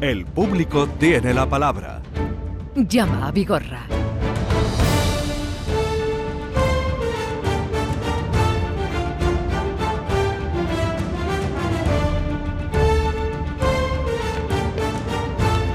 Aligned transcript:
El 0.00 0.26
público 0.26 0.86
tiene 0.86 1.34
la 1.34 1.48
palabra. 1.48 2.00
Llama 2.76 3.26
a 3.26 3.32
Vigorra. 3.32 3.97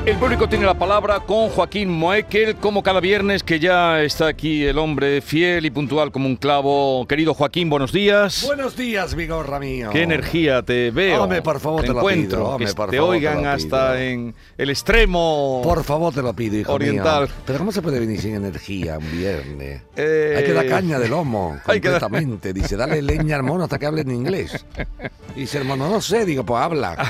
El 0.06 0.18
público 0.18 0.50
tiene 0.50 0.66
la 0.66 0.78
palabra 0.78 1.22
con 1.22 1.48
Joaquín 1.48 1.90
Moekel, 1.90 2.56
como 2.58 2.84
cada 2.84 3.00
viernes, 3.00 3.42
que 3.42 3.58
ya 3.58 4.02
está 4.02 4.28
aquí 4.28 4.66
el 4.66 4.78
hombre 4.78 5.22
fiel 5.22 5.66
y 5.66 5.72
puntual 5.72 6.12
como 6.12 6.28
un 6.28 6.36
clavo. 6.36 7.06
Querido 7.08 7.34
Joaquín, 7.34 7.70
buenos 7.70 7.94
días. 7.94 8.44
Buenos 8.46 8.76
días, 8.76 9.16
Vigorra 9.16 9.60
mío. 9.62 9.90
Qué 9.94 10.02
energía 10.04 10.62
te 10.62 10.92
veo. 10.92 11.24
Hombre, 11.24 11.42
por 11.42 11.62
favor, 11.62 11.80
te, 11.82 11.88
te 11.88 11.94
lo 11.94 12.00
encuentro. 12.00 12.38
pido, 12.40 12.50
hombre, 12.50 12.68
que 12.68 12.74
por 12.74 12.90
te 12.90 12.98
favor, 12.98 13.12
te 13.14 13.18
oigan 13.18 13.44
lo 13.44 13.50
hasta 13.50 13.94
pido. 13.94 13.98
en 14.04 14.36
el 14.58 14.70
extremo. 14.70 15.62
Por 15.64 15.86
favor, 15.86 16.14
te 16.14 16.22
lo 16.22 16.34
pido, 16.34 16.58
hijo 16.58 16.74
Oriental. 16.74 17.24
mío. 17.24 17.34
Pero 17.46 17.60
¿cómo 17.60 17.72
se 17.72 17.82
puede 17.82 18.02
venir 18.02 18.20
sin 18.20 18.36
energía 18.36 18.98
un 18.98 19.10
viernes? 19.10 19.84
Eh, 19.96 20.36
Hay 20.38 20.44
que 20.44 20.52
dar 20.54 20.68
caña 20.68 21.00
de 21.00 21.08
lomo, 21.08 21.58
hay 21.66 21.80
que 21.80 21.88
dar- 21.90 22.02
completamente. 22.02 22.52
Dice, 22.52 22.76
dale 22.76 23.02
leña 23.02 23.38
al 23.38 23.44
mono 23.44 23.64
hasta 23.64 23.80
que 23.80 23.86
hable 23.86 24.02
en 24.02 24.12
inglés. 24.12 24.66
Dice 25.36 25.60
el 25.60 25.64
mono, 25.64 25.90
no 25.90 26.02
sé. 26.02 26.26
Digo, 26.26 26.44
pues 26.44 26.62
habla. 26.62 27.10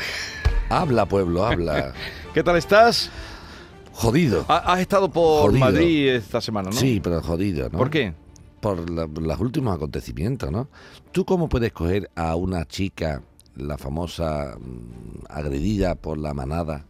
Habla, 0.70 1.08
pueblo, 1.08 1.44
habla. 1.48 1.92
¿Qué 2.34 2.44
tal 2.44 2.58
estás? 2.58 3.10
Jodido. 3.92 4.46
Ha- 4.48 4.74
Has 4.74 4.80
estado 4.82 5.10
por 5.12 5.44
Jodido. 5.52 5.60
Madrid 5.66 6.10
esta 6.10 6.42
semana, 6.42 6.70
¿no? 6.72 6.76
Sí, 6.76 7.00
pero 7.04 7.22
jodido, 7.22 7.70
¿no? 7.70 7.78
¿Por 7.78 7.90
qué? 7.90 8.14
Por 8.60 8.90
la- 8.90 9.06
los 9.08 9.40
últimos 9.40 9.76
acontecimientos, 9.76 10.52
¿no? 10.52 10.68
¿Tú 11.12 11.26
cómo 11.26 11.48
puedes 11.48 11.72
coger 11.74 12.10
a 12.16 12.36
una 12.36 12.66
chica, 12.66 13.22
la 13.56 13.78
famosa 13.78 14.56
mm, 14.60 15.26
agredida 15.30 15.94
por 15.96 16.18
la 16.18 16.34
manada, 16.34 16.86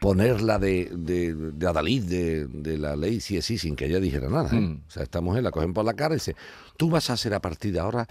ponerla 0.00 0.58
de, 0.58 0.90
de, 0.94 1.34
de 1.34 1.66
adalid 1.66 2.04
de, 2.04 2.46
de 2.46 2.78
la 2.78 2.96
ley 2.96 3.20
sí 3.20 3.36
es 3.36 3.44
sí 3.46 3.58
sin 3.58 3.76
que 3.76 3.86
ella 3.86 4.00
dijera 4.00 4.28
nada? 4.30 4.48
¿eh? 4.50 4.60
Mm. 4.60 4.80
O 4.88 4.90
sea, 4.90 5.02
esta 5.02 5.20
mujer 5.20 5.42
la 5.42 5.50
cogen 5.50 5.74
por 5.74 5.84
la 5.84 5.92
cara 5.94 6.14
y 6.14 6.16
dice, 6.18 6.36
tú 6.78 6.88
vas 6.88 7.10
a 7.10 7.16
ser 7.18 7.34
a 7.34 7.40
partir 7.40 7.72
de 7.72 7.80
ahora 7.80 8.06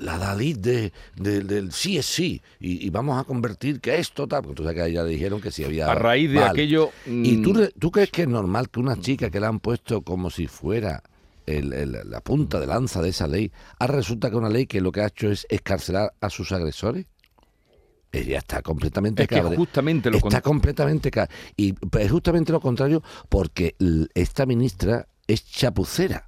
la 0.00 0.14
adalid 0.14 0.58
de, 0.58 0.92
de- 1.16 1.40
del 1.42 1.72
sí 1.72 1.98
es 1.98 2.06
sí 2.06 2.42
y, 2.60 2.84
y 2.86 2.90
vamos 2.90 3.20
a 3.20 3.24
convertir 3.24 3.80
que 3.80 3.96
esto 3.98 4.26
tal, 4.26 4.42
porque 4.42 4.56
tú 4.56 4.62
sabes 4.64 4.76
que 4.76 4.82
a 4.82 4.86
ella 4.86 5.02
le 5.04 5.10
dijeron 5.10 5.40
que 5.40 5.50
si 5.50 5.64
había... 5.64 5.90
A 5.90 5.94
raíz 5.94 6.30
de 6.30 6.40
aquello. 6.42 6.90
¿Y 7.06 7.36
mm, 7.38 7.42
tú, 7.42 7.52
re- 7.54 7.72
tú 7.78 7.90
crees 7.90 8.10
que 8.10 8.22
es 8.22 8.28
normal 8.28 8.68
que 8.70 8.80
una 8.80 9.00
chica 9.00 9.30
que 9.30 9.40
la 9.40 9.48
han 9.48 9.60
puesto 9.60 10.02
como 10.02 10.30
si 10.30 10.46
fuera 10.46 11.02
el- 11.46 11.72
el- 11.72 12.10
la 12.10 12.20
punta 12.20 12.60
de 12.60 12.66
lanza 12.66 13.00
de 13.00 13.10
esa 13.10 13.26
ley, 13.26 13.50
ahora 13.78 13.94
resulta 13.96 14.30
que 14.30 14.36
una 14.36 14.48
ley 14.50 14.66
que 14.66 14.80
lo 14.80 14.92
que 14.92 15.00
ha 15.02 15.06
hecho 15.06 15.30
es 15.30 15.46
escarcelar 15.48 16.12
a 16.20 16.28
sus 16.30 16.52
agresores? 16.52 17.06
Ella 18.10 18.38
está 18.38 18.62
completamente 18.62 19.22
Es 19.22 19.28
que 19.28 19.40
justamente 19.42 20.10
lo 20.10 20.16
Está 20.16 20.40
completamente 20.40 21.10
Y 21.56 21.74
es 21.98 22.10
justamente 22.10 22.52
lo 22.52 22.60
contrario 22.60 23.02
porque 23.28 23.76
esta 24.14 24.46
ministra 24.46 25.06
es 25.26 25.44
chapucera. 25.46 26.27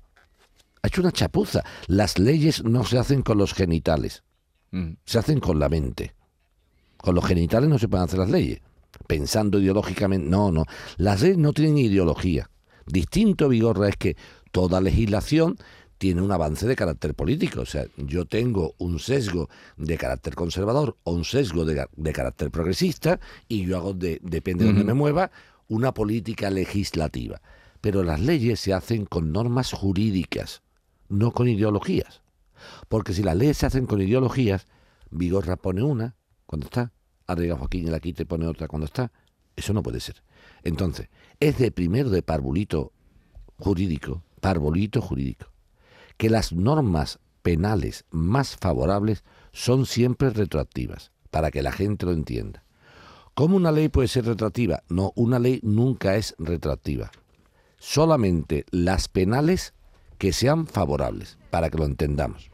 Ha 0.83 0.89
hecho 0.89 1.01
una 1.01 1.13
chapuza. 1.13 1.63
Las 1.87 2.19
leyes 2.19 2.65
no 2.65 2.85
se 2.85 2.99
hacen 2.99 3.23
con 3.23 3.39
los 3.39 3.53
genitales, 3.53 4.23
mm, 4.71 4.93
se 5.05 5.19
hacen 5.19 5.41
con 5.41 5.59
la 5.59 5.69
mente. 5.69 6.15
Con 6.97 7.15
los 7.15 7.25
genitales 7.25 7.69
no 7.69 7.79
se 7.79 7.89
pueden 7.89 8.05
hacer 8.05 8.19
las 8.19 8.31
leyes. 8.31 8.61
Pensando 9.07 9.59
ideológicamente. 9.59 10.29
No, 10.29 10.53
no. 10.53 10.65
Las 10.97 11.23
leyes 11.23 11.39
no 11.39 11.53
tienen 11.53 11.79
ideología. 11.79 12.51
Distinto, 12.87 13.49
Vigorra, 13.49 13.89
es 13.89 13.97
que 13.97 14.17
toda 14.51 14.81
legislación 14.81 15.57
tiene 16.01 16.23
un 16.23 16.33
avance 16.33 16.67
de 16.67 16.77
carácter 16.77 17.15
político. 17.15 17.61
O 17.61 17.67
sea, 17.67 17.85
yo 17.97 18.25
tengo 18.25 18.75
un 18.79 18.99
sesgo 18.99 19.49
de 19.77 19.99
carácter 19.99 20.35
conservador 20.35 20.97
o 21.05 21.13
un 21.13 21.25
sesgo 21.25 21.65
de, 21.65 21.87
de 21.95 22.13
carácter 22.13 22.51
progresista 22.51 23.21
y 23.49 23.67
yo 23.67 23.77
hago, 23.77 23.93
de, 23.93 24.19
depende 24.23 24.65
de 24.65 24.71
donde 24.71 24.85
me 24.85 24.95
mueva, 24.95 25.31
una 25.69 25.93
política 25.93 26.51
legislativa. 26.51 27.43
Pero 27.81 28.03
las 28.03 28.21
leyes 28.21 28.61
se 28.61 28.73
hacen 28.73 29.05
con 29.05 29.33
normas 29.33 29.73
jurídicas, 29.73 30.63
no 31.11 31.33
con 31.33 31.49
ideologías. 31.49 32.23
Porque 32.89 33.13
si 33.13 33.23
las 33.23 33.37
leyes 33.37 33.59
se 33.59 33.67
hacen 33.67 33.87
con 33.87 34.01
ideologías, 34.01 34.67
Vigorra 35.11 35.57
pone 35.57 35.83
una 35.83 36.17
cuando 36.47 36.67
está, 36.67 36.93
arriba 37.27 37.57
Joaquín 37.57 37.87
y 37.87 37.91
la 37.91 38.01
quite 38.01 38.25
pone 38.25 38.47
otra 38.47 38.69
cuando 38.69 38.87
está. 38.87 39.13
Eso 39.57 39.75
no 39.75 39.83
puede 39.83 40.01
ser. 40.01 40.23
Entonces, 40.63 41.09
es 41.39 41.59
de 41.59 41.71
primero 41.71 42.09
de 42.11 42.23
parvulito 42.23 42.93
jurídico, 43.59 44.23
parvulito 44.41 45.03
jurídico, 45.03 45.47
que 46.17 46.31
las 46.31 46.53
normas 46.53 47.19
penales 47.43 48.05
más 48.11 48.57
favorables 48.57 49.25
son 49.53 49.87
siempre 49.87 50.31
retroactivas, 50.31 51.13
para 51.31 51.51
que 51.51 51.63
la 51.63 51.73
gente 51.73 52.07
lo 52.07 52.13
entienda. 52.13 52.65
¿Cómo 53.35 53.57
una 53.57 53.73
ley 53.73 53.89
puede 53.89 54.09
ser 54.09 54.27
retroactiva? 54.27 54.83
No, 54.89 55.13
una 55.17 55.39
ley 55.39 55.61
nunca 55.63 56.17
es 56.17 56.35
retroactiva. 56.39 57.11
Solamente 57.79 58.67
las 58.71 59.09
penales 59.09 59.75
que 60.21 60.33
sean 60.35 60.67
favorables, 60.67 61.39
para 61.51 61.71
que 61.71 61.79
lo 61.79 61.87
entendamos. 61.87 62.51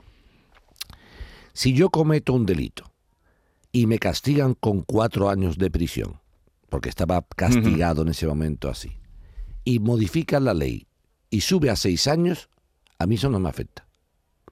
Si 1.52 1.72
yo 1.72 1.90
cometo 1.90 2.32
un 2.32 2.46
delito 2.46 2.92
y 3.72 3.86
me 3.88 3.98
castigan 3.98 4.54
con 4.54 4.82
cuatro 4.82 5.28
años 5.28 5.58
de 5.58 5.68
prisión, 5.68 6.20
porque 6.68 6.88
estaba 6.88 7.26
castigado 7.36 8.02
en 8.02 8.08
ese 8.08 8.26
momento 8.28 8.68
así, 8.70 8.92
y 9.64 9.80
modifican 9.80 10.44
la 10.44 10.54
ley 10.54 10.86
y 11.28 11.40
sube 11.40 11.68
a 11.70 11.74
seis 11.76 12.06
años, 12.06 12.48
a 13.00 13.06
mí 13.06 13.16
eso 13.16 13.28
no 13.30 13.40
me 13.40 13.48
afecta. 13.48 13.86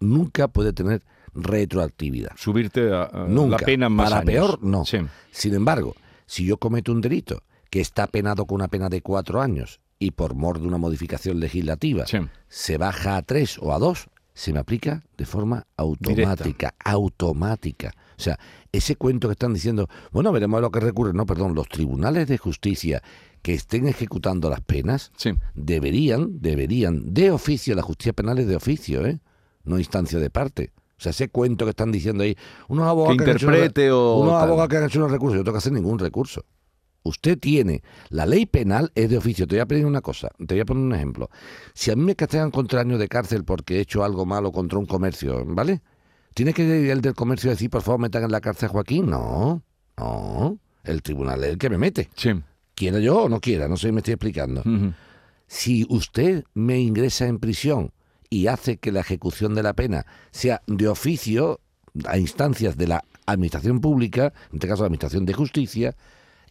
Nunca 0.01 0.49
puede 0.49 0.73
tener 0.73 1.05
retroactividad. 1.35 2.33
subirte 2.37 2.93
a, 2.93 3.05
a 3.05 3.27
Nunca. 3.29 3.59
la 3.61 3.65
pena 3.65 3.89
más 3.89 4.11
Para 4.11 4.23
años. 4.23 4.27
peor, 4.33 4.63
no. 4.65 4.85
Sí. 4.85 4.99
Sin 5.31 5.55
embargo, 5.55 5.95
si 6.27 6.45
yo 6.45 6.57
cometo 6.57 6.91
un 6.91 7.01
delito 7.01 7.45
que 7.71 7.81
está 7.81 8.09
penado 8.09 8.45
con 8.45 8.57
una 8.57 8.67
pena 8.69 8.89
de 8.89 9.03
cuatro 9.03 9.41
años 9.41 9.81
y 10.05 10.11
por 10.11 10.35
mor 10.35 10.61
de 10.61 10.67
una 10.67 10.79
modificación 10.79 11.41
legislativa 11.41 12.07
Sí. 12.07 12.19
se 12.49 12.79
baja 12.79 13.17
a 13.17 13.23
tres 13.23 13.59
o 13.61 13.73
a 13.73 13.79
dos, 13.79 14.09
se 14.35 14.53
me 14.53 14.59
aplica 14.59 15.03
de 15.17 15.27
forma 15.27 15.67
automática, 15.77 16.75
automática. 16.85 17.93
O 18.19 18.23
sea, 18.23 18.39
ese 18.73 18.97
cuento 18.97 19.29
que 19.29 19.33
están 19.33 19.55
diciendo, 19.55 19.89
bueno, 20.13 20.33
veremos 20.33 20.59
a 20.59 20.61
lo 20.63 20.71
que 20.71 20.81
recurre, 20.81 21.13
no, 21.13 21.27
perdón, 21.27 21.55
los 21.55 21.69
tribunales 21.69 22.29
de 22.29 22.39
justicia 22.39 23.03
que 23.43 23.55
estén 23.55 23.87
ejecutando 23.87 24.49
las 24.51 24.61
penas 24.61 25.13
Sí. 25.17 25.33
deberían, 25.55 26.41
deberían, 26.41 27.13
de 27.13 27.31
oficio, 27.31 27.75
la 27.75 27.83
justicia 27.83 28.13
penal 28.13 28.39
es 28.39 28.47
de 28.47 28.57
oficio, 28.57 29.05
¿eh? 29.07 29.19
no 29.65 29.79
instancia 29.79 30.19
de 30.19 30.31
parte. 30.31 30.73
O 30.97 31.01
sea, 31.05 31.11
ese 31.11 31.29
cuento 31.29 31.65
que 31.67 31.71
están 31.71 31.91
diciendo 31.93 32.23
ahí, 32.23 32.37
unos 32.69 32.87
abogados 32.87 33.19
Que 33.19 33.31
han 33.31 33.37
hecho 33.37 33.49
o 33.99 34.21
unos 34.23 34.35
abogados 34.43 34.69
que 34.69 34.77
han 34.77 34.85
hecho 34.85 34.99
unos 35.01 35.11
recursos, 35.11 35.35
yo 35.35 35.39
no 35.41 35.45
tengo 35.45 35.55
que 35.55 35.59
hacer 35.59 35.73
ningún 35.73 35.99
recurso. 35.99 36.45
Usted 37.07 37.39
tiene, 37.39 37.83
la 38.09 38.25
ley 38.25 38.47
penal 38.47 38.91
es 38.95 39.11
de 39.11 39.19
oficio. 39.19 39.47
Te 39.47 39.57
voy 39.57 39.61
a 39.61 39.67
pedir 39.67 39.85
una 39.85 40.01
cosa, 40.01 40.31
te 40.39 40.55
voy 40.55 40.61
a 40.61 40.65
poner 40.65 40.83
un 40.83 40.95
ejemplo. 40.95 41.29
Si 41.75 41.91
a 41.91 41.97
mí 41.97 42.03
me 42.03 42.17
castigan 42.17 42.51
contra 42.51 42.81
años 42.81 42.99
de 42.99 43.09
cárcel 43.09 43.45
porque 43.45 43.77
he 43.77 43.81
hecho 43.81 44.05
algo 44.05 44.25
malo 44.25 44.51
contra 44.53 44.79
un 44.79 44.87
comercio, 44.87 45.45
¿vale? 45.45 45.83
¿Tiene 46.33 46.55
que 46.55 46.65
ir 46.65 46.91
el 46.91 47.03
del 47.03 47.15
comercio 47.15 47.51
decir, 47.51 47.69
por 47.69 47.83
favor, 47.83 48.01
metan 48.01 48.25
en 48.25 48.33
la 48.33 48.41
cárcel 48.41 48.71
a 48.71 48.73
Joaquín? 48.73 49.11
No, 49.11 49.63
no. 49.99 50.59
El 50.83 51.03
tribunal 51.03 51.45
es 51.45 51.51
el 51.51 51.59
que 51.59 51.69
me 51.69 51.77
mete. 51.77 52.09
Sí. 52.17 52.31
Quiera 52.75 52.99
yo 52.99 53.25
o 53.25 53.29
no 53.29 53.39
quiera, 53.39 53.69
no 53.69 53.77
sé 53.77 53.89
si 53.89 53.93
me 53.93 54.01
estoy 54.01 54.15
explicando. 54.15 54.63
Si 55.47 55.87
usted 55.91 56.45
me 56.55 56.81
ingresa 56.81 57.27
en 57.27 57.39
prisión 57.39 57.93
y 58.31 58.47
hace 58.47 58.79
que 58.79 58.93
la 58.93 59.01
ejecución 59.01 59.55
de 59.55 59.63
la 59.63 59.75
pena 59.75 60.07
sea 60.31 60.63
de 60.67 60.89
oficio 60.89 61.61
a 62.07 62.17
instancias 62.17 62.79
de 62.79 62.89
la 62.89 63.05
administración 63.27 63.81
pública, 63.81 64.33
en 64.51 64.55
este 64.55 64.69
caso 64.69 64.83
la 64.83 64.87
administración 64.87 65.27
de 65.27 65.35
justicia, 65.35 65.95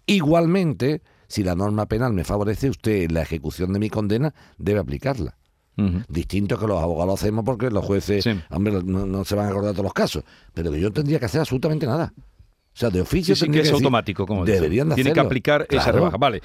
igualmente, 0.06 1.02
si 1.28 1.44
la 1.44 1.56
norma 1.56 1.86
penal 1.88 2.14
me 2.14 2.24
favorece, 2.24 2.70
usted 2.70 3.04
en 3.04 3.14
la 3.14 3.22
ejecución 3.22 3.74
de 3.74 3.80
mi 3.80 3.90
condena 3.90 4.34
debe 4.58 4.80
aplicarla. 4.80 5.38
Ujú. 5.78 6.02
Distinto 6.08 6.60
que 6.60 6.68
los 6.68 6.82
abogados 6.82 7.20
hacemos 7.22 7.44
porque 7.44 7.72
los 7.72 7.84
jueces, 7.84 8.24
Sí. 8.24 8.32
hombre, 8.52 8.84
no, 8.84 9.06
no 9.08 9.26
se 9.26 9.36
van 9.36 9.48
a 9.48 9.50
acordar 9.50 9.70
de 9.72 9.74
todos 9.74 9.86
los 9.86 9.94
casos, 9.94 10.24
pero 10.54 10.72
que 10.72 10.80
yo 10.80 10.92
tendría 10.92 11.20
que 11.20 11.26
hacer 11.26 11.40
absolutamente 11.42 11.88
nada. 11.88 12.14
O 12.16 12.76
sea, 12.76 12.90
de 12.90 13.02
oficio 13.02 13.36
Sí, 13.36 13.46
sí, 13.46 13.52
que 13.52 13.58
es 13.60 13.64
decir, 13.66 13.76
automático, 13.76 14.26
como 14.26 14.46
deberían 14.46 14.90
de 14.90 14.96
Tiene 14.96 15.14
que 15.14 15.20
aplicar 15.20 15.66
esa 15.70 15.92
rebaja. 15.92 16.18
Vale. 16.18 16.42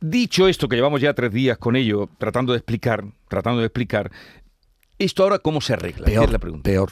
Dicho 0.00 0.48
esto, 0.48 0.68
que 0.68 0.76
llevamos 0.76 1.00
ya 1.00 1.14
tres 1.14 1.32
días 1.32 1.58
con 1.58 1.76
ello, 1.76 2.08
tratando 2.18 2.52
de 2.52 2.58
explicar, 2.58 3.04
tratando 3.28 3.60
de 3.60 3.66
explicar, 3.66 4.10
¿esto 4.98 5.22
ahora 5.22 5.38
cómo 5.38 5.60
se 5.60 5.72
arregla? 5.72 6.04
Peor, 6.04 6.24
es 6.26 6.32
la 6.32 6.38
pregunta. 6.38 6.62
peor. 6.70 6.90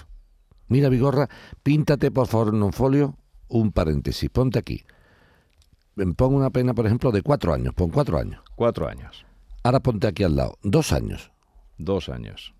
Mira, 0.69 0.89
Vigorra, 0.89 1.29
píntate 1.63 2.11
por 2.11 2.27
favor 2.27 2.55
en 2.55 2.63
un 2.63 2.73
folio 2.73 3.17
un 3.49 3.71
paréntesis. 3.73 4.31
Ponte 4.31 4.59
aquí. 4.59 4.83
Pon 6.17 6.35
una 6.35 6.51
pena, 6.51 6.75
por 6.75 6.87
ejemplo, 6.87 7.11
de 7.13 7.23
cuatro 7.23 7.53
años. 7.53 7.75
Pon 7.75 7.91
cuatro 7.91 8.19
años. 8.19 8.41
Cuatro 8.57 8.89
años, 8.89 9.27
Ahora 9.63 9.81
ponte 9.81 10.07
aquí 10.07 10.25
al 10.25 10.35
lado. 10.37 10.59
Dos 10.63 10.93
años. 10.93 11.31
dos 11.79 12.09
años, 12.09 12.55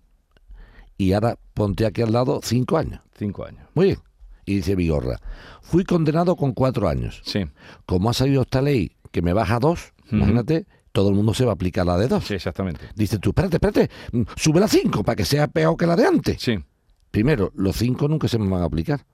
Y 0.97 1.13
ahora 1.13 1.37
ponte 1.53 1.85
aquí 1.85 2.01
al 2.01 2.11
lado 2.13 2.39
cinco 2.43 2.77
años. 2.77 3.01
cinco 3.17 3.45
años. 3.45 3.67
Muy 3.73 3.85
bien. 3.87 3.99
Y 4.45 4.55
dice 4.57 4.75
Vigorra, 4.75 5.19
fui 5.61 5.83
condenado 5.85 6.35
con 6.35 6.51
cuatro 6.53 6.87
años. 6.89 7.21
Sí, 7.25 7.45
Como 7.85 8.09
ha 8.09 8.13
salido 8.13 8.41
esta 8.41 8.61
ley 8.61 8.91
que 9.11 9.21
me 9.21 9.31
baja 9.33 9.55
a 9.55 9.59
dos, 9.59 9.93
imagínate, 10.11 10.65
todo 10.91 11.09
el 11.09 11.15
mundo 11.15 11.33
se 11.33 11.45
va 11.45 11.51
a 11.51 11.53
aplicar 11.55 11.85
la 11.85 11.97
de 11.97 12.07
dos. 12.09 12.25
sí, 12.25 12.33
exactamente. 12.33 12.81
Dice 12.95 13.19
tú, 13.19 13.29
espérate, 13.29 13.55
espérate, 13.57 13.89
mm, 14.11 14.23
sube 14.35 14.59
la 14.59 14.67
cinco 14.67 15.03
para 15.03 15.15
que 15.15 15.23
sea 15.25 15.47
peor 15.47 15.77
que 15.77 15.87
la 15.87 15.95
de 15.95 16.05
antes. 16.05 16.41
Sí, 16.41 16.57
Primero, 17.09 17.51
los 17.55 17.75
cinco 17.77 18.07
nunca 18.07 18.27
se 18.27 18.37
me 18.39 18.49
van 18.49 18.63
a 18.63 18.65
aplicar, 18.65 19.05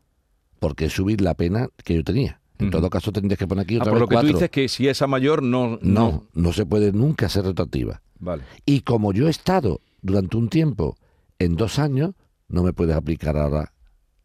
porque 0.59 0.85
es 0.85 0.93
subir 0.93 1.21
la 1.21 1.33
pena 1.35 1.67
que 1.83 1.95
yo 1.95 2.03
tenía. 2.03 2.38
En 2.59 2.69
todo 2.71 2.89
caso 2.89 3.11
tendrías 3.11 3.39
que 3.39 3.47
poner 3.47 3.63
aquí 3.63 3.75
Ah, 3.75 3.79
otra 3.79 3.91
por 3.91 3.93
vez 3.93 4.01
lo 4.01 4.07
que 4.07 4.15
cuatro. 4.15 4.29
tú 4.31 4.35
dices 4.35 4.49
que 4.51 4.67
si 4.67 4.87
esa 4.87 5.07
mayor 5.07 5.41
no... 5.41 5.79
no, 5.81 6.25
no 6.33 6.53
se 6.53 6.65
puede 6.65 6.91
nunca 6.91 7.29
ser 7.29 7.45
retroactiva. 7.45 8.01
Vale. 8.19 8.43
Y 8.65 8.81
como 8.81 9.13
yo 9.13 9.27
he 9.27 9.31
estado 9.31 9.79
durante 10.01 10.35
un 10.37 10.49
tiempo 10.49 10.97
en 11.39 11.55
dos 11.55 11.79
años, 11.79 12.11
no 12.49 12.63
me 12.63 12.73
puedes 12.73 12.95
aplicar 12.95 13.37
ahora 13.37 13.71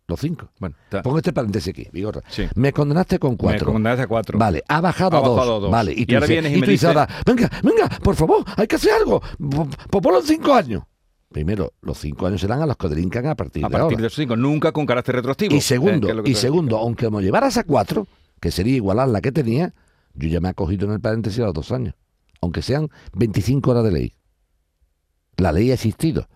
los 0.08 0.19
cinco. 0.20 0.50
Bueno, 0.58 0.75
está. 0.84 1.00
Pongo 1.02 1.19
este 1.19 1.32
paréntesis 1.32 1.70
aquí, 1.70 1.86
Vigorra. 1.92 2.22
Sí. 2.28 2.44
Me 2.56 2.72
condenaste 2.72 3.19
con 3.20 3.32
Me 3.32 3.36
cuatro. 3.36 3.72
condenaste 3.72 4.02
a 4.02 4.06
cuatro. 4.08 4.38
Vale, 4.38 4.62
ha 4.69 4.81
bajado, 4.81 5.16
Ha 5.16 5.20
a, 5.20 5.22
dos. 5.22 5.36
bajado 5.36 5.56
a 5.56 5.60
dos. 5.60 5.70
Vale, 5.70 5.92
Y 5.92 6.02
y 6.02 6.06
tú, 6.06 6.14
ahora 6.16 6.26
dices, 6.26 6.42
vienes 6.42 6.52
y 6.52 6.58
y 6.58 6.60
me 6.60 6.66
dices 6.66 6.88
ahora, 6.88 7.08
venga, 7.25 7.50
venga, 7.62 7.88
por 8.02 8.16
favor, 8.16 8.44
hay 8.56 8.66
que 8.66 8.76
hacer 8.76 8.92
algo. 8.92 9.22
Pues 9.38 10.02
ponlo 10.02 10.19
en 10.20 10.26
cinco 10.26 10.52
años. 10.54 10.82
Primero, 11.31 11.72
los 11.82 11.98
cinco 11.98 12.26
años 12.26 12.40
serán 12.40 12.62
a 12.62 12.66
los 12.66 12.76
que 12.76 12.88
delincan 12.88 13.26
a 13.26 13.34
partir 13.34 13.64
A 13.64 13.69
de 13.69 13.72
partir 13.72 13.82
ahora. 13.84 13.96
de 13.96 14.06
esos 14.06 14.16
cinco, 14.16 14.36
nunca 14.36 14.72
con 14.72 14.86
carácter 14.86 15.14
retroactivo. 15.16 15.54
Y 15.54 15.58
Eh, 15.58 15.60
segundo, 15.62 16.22
que 16.22 16.31
y 16.31 16.34
segundo, 16.34 16.76
aunque 16.78 17.08
me 17.10 17.22
llevaras 17.22 17.56
a 17.56 17.64
cuatro, 17.64 18.06
que 18.44 18.50
sería 18.50 18.76
igualar 18.76 19.08
la 19.08 19.23
que 19.23 19.32
tenía, 19.32 19.73
yo 20.12 20.29
ya 20.29 20.38
me 20.38 20.49
he 20.49 20.50
acogido 20.50 20.87
en 20.87 20.93
el 20.93 21.00
paréntesis 21.00 21.41
a 21.41 21.44
los 21.46 21.55
dos 21.55 21.73
años. 21.73 21.94
Aunque 22.43 22.61
sean 22.61 22.91
25 23.14 23.70
horas 23.70 23.85
de 23.85 23.91
ley. 23.91 24.12
La 25.38 25.50
ley 25.50 25.70
ha 25.70 25.75
existido. 25.75 26.29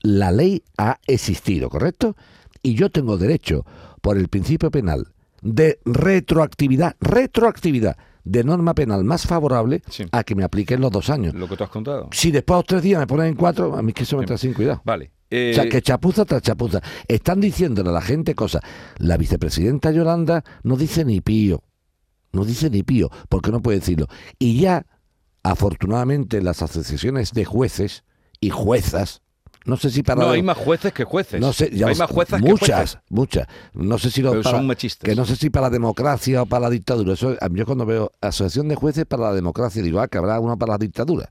La 0.00 0.32
ley 0.32 0.62
ha 0.78 0.98
existido, 1.06 1.68
¿correcto? 1.68 2.16
Y 2.62 2.76
yo 2.76 2.88
tengo 2.88 3.18
derecho, 3.18 3.66
por 4.00 4.16
el 4.16 4.28
principio 4.28 4.70
penal, 4.70 5.08
de 5.42 5.78
retroactividad, 5.84 6.96
retroactividad 6.98 7.98
de 8.24 8.42
norma 8.42 8.72
penal 8.72 9.04
más 9.04 9.26
favorable 9.26 9.82
Sí. 9.90 10.06
a 10.10 10.24
que 10.24 10.34
me 10.34 10.44
apliquen 10.44 10.80
los 10.80 10.90
dos 10.90 11.10
años. 11.10 11.34
Lo 11.34 11.46
que 11.46 11.58
tú 11.58 11.64
has 11.64 11.68
contado. 11.70 12.08
Si 12.12 12.30
después 12.30 12.54
de 12.54 12.58
los 12.60 12.66
tres 12.66 12.82
días 12.82 13.00
me 13.00 13.06
ponen 13.06 13.26
en 13.26 13.34
cuatro, 13.34 13.76
a 13.76 13.82
mí 13.82 13.90
es 13.90 13.94
que 13.96 14.04
eso 14.04 14.16
me 14.16 14.24
trae 14.24 14.38
sin 14.38 14.54
cuidado. 14.54 14.80
Vale. 14.82 15.10
Eh, 15.30 15.50
O 15.52 15.54
sea, 15.54 15.68
que 15.68 15.82
chapuza 15.82 16.24
tras 16.24 16.42
chapuza. 16.42 16.80
Están 17.06 17.40
diciéndole 17.40 17.90
a 17.90 17.92
la 17.92 18.00
gente 18.00 18.34
cosas. 18.34 18.62
La 18.98 19.16
vicepresidenta 19.16 19.90
Yolanda 19.90 20.42
no 20.62 20.76
dice 20.76 21.04
ni 21.04 21.20
pío. 21.20 21.62
No 22.32 22.44
dice 22.44 22.70
ni 22.70 22.82
pío, 22.82 23.10
porque 23.28 23.50
no 23.50 23.60
puede 23.60 23.78
decirlo. 23.80 24.06
Y 24.38 24.60
ya, 24.60 24.84
afortunadamente, 25.42 26.42
las 26.42 26.62
asociaciones 26.62 27.32
de 27.32 27.44
jueces 27.44 28.04
y 28.40 28.50
juezas, 28.50 29.22
no 29.64 29.76
sé 29.76 29.90
si 29.90 30.02
para... 30.02 30.22
no, 30.24 30.30
hay 30.30 30.42
más 30.42 30.56
jueces 30.56 30.92
que 30.92 31.04
jueces. 31.04 31.40
no 31.40 31.52
sé, 31.52 31.70
ya 31.72 31.88
hay 31.88 31.94
más 31.94 32.10
juezas 32.10 32.40
muchas, 32.40 32.68
que 32.68 32.74
jueces. 32.74 32.98
muchas. 33.08 33.46
No 33.74 33.98
sé 33.98 34.10
si 34.10 34.22
lo 34.22 34.30
Pero 34.30 34.42
para- 34.42 34.58
son 34.58 34.66
machistas. 34.66 35.08
que 35.08 35.14
no 35.16 35.24
sé 35.24 35.36
si 35.36 35.50
para 35.50 35.66
la 35.66 35.70
democracia 35.70 36.42
o 36.42 36.46
para 36.46 36.62
la 36.64 36.70
dictadura. 36.70 37.14
Eso, 37.14 37.36
yo 37.52 37.66
cuando 37.66 37.86
veo 37.86 38.12
asociación 38.20 38.68
de 38.68 38.74
jueces 38.76 39.04
para 39.06 39.24
la 39.24 39.32
democracia 39.34 39.82
digo, 39.82 40.00
ah, 40.00 40.08
que 40.08 40.18
habrá 40.18 40.38
uno 40.40 40.56
para 40.58 40.72
la 40.72 40.78
dictadura. 40.78 41.30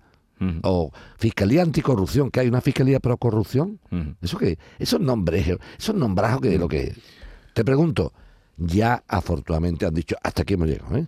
O 0.64 0.92
fiscalía 1.18 1.64
anticorrupción, 1.64 2.30
que 2.30 2.42
hay 2.42 2.48
una 2.48 2.62
fiscalía 2.62 3.00
pro 3.00 3.18
corrupción. 3.18 3.80
¿Eso 4.22 4.38
qué? 4.38 4.60
Esos 4.78 5.00
nombres, 5.00 5.58
esos 5.78 5.96
nombrajos 5.96 6.42
que 6.42 6.58
lo 6.58 6.68
que 6.68 6.96
Te 7.54 7.66
pregunto, 7.66 8.14
ya 8.58 9.04
afortunadamente 9.08 9.86
han 9.86 9.94
dicho, 9.94 10.16
hasta 10.22 10.44
aquí 10.44 10.56
hemos 10.56 10.68
llegado, 10.68 10.98
¿eh? 10.98 11.08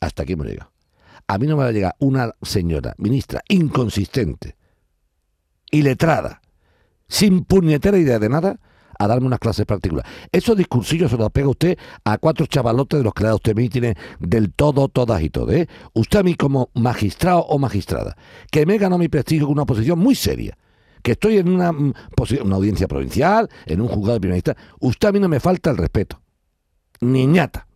Hasta 0.00 0.22
aquí 0.22 0.34
hemos 0.34 0.46
llegado. 0.46 0.70
A 1.26 1.38
mí 1.38 1.46
no 1.46 1.56
me 1.56 1.62
va 1.62 1.68
a 1.70 1.72
llegar 1.72 1.96
una 1.98 2.32
señora, 2.42 2.94
ministra, 2.98 3.42
inconsistente, 3.48 4.56
iletrada, 5.70 6.42
sin 7.08 7.44
puñetera 7.44 7.98
idea 7.98 8.18
de 8.18 8.28
nada, 8.28 8.60
a 9.04 9.08
darme 9.08 9.26
unas 9.26 9.38
clases 9.38 9.66
particulares. 9.66 10.10
Esos 10.32 10.56
discursillos 10.56 11.10
se 11.10 11.16
los 11.16 11.30
pega 11.30 11.48
usted 11.48 11.78
a 12.04 12.18
cuatro 12.18 12.46
chavalotes 12.46 12.98
de 13.00 13.04
los 13.04 13.12
que 13.14 13.22
le 13.24 13.28
da 13.28 13.34
usted 13.36 13.54
mítines 13.56 13.94
del 14.18 14.52
todo, 14.52 14.88
todas 14.88 15.22
y 15.22 15.30
todo. 15.30 15.50
¿eh? 15.52 15.68
Usted 15.92 16.18
a 16.20 16.22
mí 16.22 16.34
como 16.34 16.70
magistrado 16.74 17.40
o 17.40 17.58
magistrada, 17.58 18.16
que 18.50 18.66
me 18.66 18.78
ganó 18.78 18.98
mi 18.98 19.08
prestigio 19.08 19.46
con 19.46 19.52
una 19.54 19.64
posición 19.66 19.98
muy 19.98 20.14
seria, 20.14 20.56
que 21.02 21.12
estoy 21.12 21.38
en 21.38 21.48
una, 21.48 21.70
mm, 21.72 21.92
una 22.42 22.56
audiencia 22.56 22.88
provincial, 22.88 23.48
en 23.66 23.80
un 23.80 23.88
juzgado 23.88 24.14
de 24.14 24.20
primera 24.20 24.36
instancia, 24.38 24.64
usted 24.80 25.08
a 25.08 25.12
mí 25.12 25.20
no 25.20 25.28
me 25.28 25.38
falta 25.40 25.70
el 25.70 25.76
respeto. 25.76 26.20
Niñata. 27.00 27.66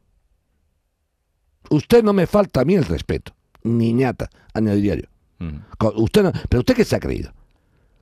Usted 1.71 2.03
no 2.03 2.13
me 2.13 2.27
falta 2.27 2.61
a 2.63 2.65
mí 2.65 2.75
el 2.75 2.85
respeto. 2.85 3.33
Niñata. 3.65 4.31
Ujú. 5.41 5.51
Co- 5.77 5.93
Usted 5.97 6.23
no- 6.25 6.33
pero 6.49 6.61
usted 6.61 6.75
qué 6.75 6.85
se 6.85 6.97
ha 6.97 7.01
creído? 7.01 7.33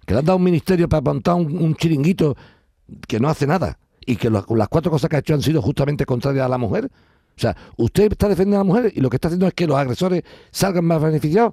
Que 0.06 0.14
le 0.14 0.20
han 0.20 0.24
dado 0.26 0.36
un 0.38 0.44
ministerio 0.44 0.88
para 0.88 1.00
montar 1.02 1.34
un, 1.34 1.58
un 1.58 1.74
chiringuito 1.74 2.36
que 3.08 3.20
no 3.20 3.28
hace 3.28 3.46
nada 3.46 3.78
y 4.04 4.16
que 4.16 4.30
lo- 4.30 4.44
las 4.56 4.68
cuatro 4.68 4.90
cosas 4.90 5.10
que 5.10 5.16
ha 5.16 5.18
hecho 5.20 5.34
han 5.34 5.42
sido 5.42 5.60
justamente 5.62 6.04
contrarias 6.06 6.46
a 6.46 6.48
la 6.48 6.58
mujer. 6.58 6.86
O 7.36 7.38
sea, 7.40 7.56
usted 7.76 8.12
está 8.12 8.28
defendiendo 8.28 8.56
a 8.56 8.60
la 8.60 8.64
mujer 8.64 8.92
y 8.94 9.00
lo 9.00 9.10
que 9.10 9.16
está 9.16 9.28
haciendo 9.28 9.46
es 9.46 9.54
que 9.54 9.66
los 9.66 9.76
agresores 9.76 10.22
salgan 10.50 10.84
más 10.84 11.02
beneficiados 11.02 11.52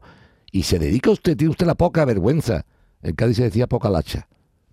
y 0.51 0.63
se 0.63 0.80
dedica 0.80 1.12
usted, 1.12 1.35
tiene 1.35 1.51
usted 1.51 1.65
la 1.65 1.75
poca 1.75 2.06
vergüenza. 2.06 2.65
En 3.01 3.15
Cádiz 3.15 3.38
se 3.38 3.44
decía 3.44 3.68
poca 3.68 3.89
lacha. 3.89 4.27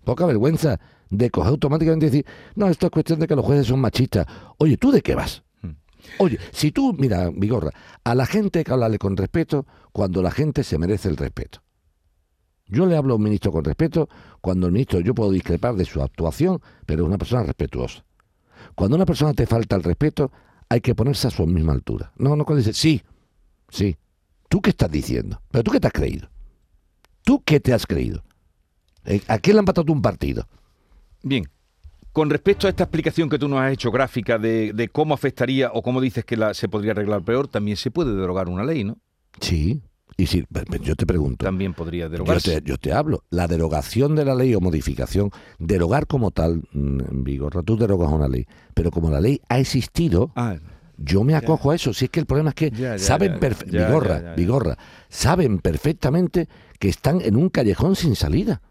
Poca 0.05 0.25
vergüenza 0.25 0.79
de 1.09 1.29
coger 1.29 1.49
automáticamente 1.51 2.05
y 2.05 2.09
decir, 2.09 2.25
no, 2.55 2.67
esto 2.69 2.85
es 2.87 2.91
cuestión 2.91 3.19
de 3.19 3.27
que 3.27 3.35
los 3.35 3.43
jueces 3.45 3.67
son 3.67 3.79
machistas. 3.81 4.25
Oye, 4.57 4.77
¿tú 4.77 4.91
de 4.91 5.01
qué 5.01 5.15
vas? 5.15 5.43
Oye, 6.17 6.39
si 6.51 6.71
tú, 6.71 6.93
mira, 6.97 7.29
Vigorra, 7.31 7.71
a 8.03 8.15
la 8.15 8.25
gente 8.25 8.59
hay 8.59 8.65
que 8.65 8.71
hablarle 8.71 8.97
con 8.97 9.15
respeto 9.17 9.65
cuando 9.91 10.21
la 10.21 10.31
gente 10.31 10.63
se 10.63 10.77
merece 10.77 11.09
el 11.09 11.17
respeto. 11.17 11.61
Yo 12.71 12.85
le 12.85 12.95
hablo 12.95 13.13
a 13.13 13.17
un 13.17 13.23
ministro 13.23 13.51
con 13.51 13.65
respeto 13.65 14.09
cuando 14.39 14.65
el 14.65 14.71
ministro, 14.71 15.01
yo 15.01 15.13
puedo 15.13 15.29
discrepar 15.29 15.75
de 15.75 15.83
su 15.83 16.01
actuación, 16.01 16.61
pero 16.85 17.03
es 17.03 17.07
una 17.07 17.17
persona 17.17 17.43
respetuosa. 17.43 18.03
Cuando 18.75 18.95
una 18.95 19.05
persona 19.05 19.33
te 19.33 19.45
falta 19.45 19.75
el 19.75 19.83
respeto, 19.83 20.31
hay 20.69 20.79
que 20.79 20.95
ponerse 20.95 21.27
a 21.27 21.31
su 21.31 21.45
misma 21.45 21.73
altura. 21.73 22.13
No, 22.15 22.35
no 22.37 22.45
cuando 22.45 22.63
dice, 22.63 22.73
sí, 22.73 23.01
sí. 23.69 23.97
¿Tú 24.47 24.61
qué 24.61 24.69
estás 24.69 24.89
diciendo? 24.89 25.41
¿Pero 25.51 25.63
tú 25.63 25.71
qué 25.71 25.81
te 25.81 25.87
has 25.87 25.93
creído? 25.93 26.29
¿Tú 27.23 27.43
qué 27.43 27.59
te 27.59 27.73
has 27.73 27.85
creído? 27.85 28.23
Eh, 29.05 29.21
¿A 29.27 29.37
quién 29.39 29.55
le 29.55 29.59
han 29.59 29.65
patado 29.65 29.91
un 29.91 30.01
partido? 30.01 30.47
Bien. 31.23 31.43
Con 32.13 32.29
respecto 32.29 32.67
a 32.67 32.69
esta 32.69 32.83
explicación 32.83 33.29
que 33.29 33.37
tú 33.37 33.49
nos 33.49 33.59
has 33.59 33.73
hecho 33.73 33.91
gráfica 33.91 34.37
de, 34.37 34.71
de 34.73 34.87
cómo 34.87 35.13
afectaría 35.13 35.71
o 35.73 35.81
cómo 35.81 35.99
dices 35.99 36.23
que 36.23 36.37
la, 36.37 36.53
se 36.53 36.69
podría 36.69 36.91
arreglar 36.91 37.23
peor, 37.23 37.47
también 37.47 37.75
se 37.75 37.91
puede 37.91 38.15
derogar 38.15 38.47
una 38.47 38.63
ley, 38.63 38.83
¿no? 38.85 38.97
Sí. 39.39 39.81
Y 40.21 40.27
si, 40.27 40.45
yo 40.83 40.95
te 40.95 41.05
pregunto, 41.07 41.45
También 41.45 41.73
podría 41.73 42.05
Yo 42.05 42.09
derogarse. 42.09 42.61
te, 42.61 42.67
yo 42.69 42.77
te 42.77 42.93
hablo. 42.93 43.23
La 43.31 43.47
derogación 43.47 44.15
de 44.15 44.23
la 44.23 44.35
ley 44.35 44.53
o 44.53 44.59
modificación, 44.61 45.31
derogar 45.57 46.05
como 46.05 46.29
tal, 46.29 46.61
mm, 46.73 47.23
Vigorra, 47.23 47.63
tú 47.63 47.75
derogas 47.75 48.11
una 48.11 48.27
ley, 48.27 48.45
pero 48.75 48.91
como 48.91 49.09
la 49.09 49.19
ley 49.19 49.41
ha 49.49 49.57
existido, 49.57 50.31
Ah, 50.35 50.57
yo 50.97 51.23
me 51.23 51.33
acojo 51.33 51.71
a 51.71 51.75
eso. 51.75 51.91
Si 51.93 52.05
es 52.05 52.11
que 52.11 52.19
el 52.19 52.27
problema 52.27 52.49
es 52.49 52.55
que 52.55 52.69
Ya, 52.69 52.95
ya, 52.95 52.99
saben, 52.99 53.39
Vigorra. 53.67 54.35
Vigorra, 54.35 54.77
saben 55.09 55.57
perfectamente 55.57 56.47
que 56.77 56.89
están 56.89 57.19
en 57.21 57.35
un 57.35 57.49
callejón 57.49 57.95
sin 57.95 58.15
salida. 58.15 58.61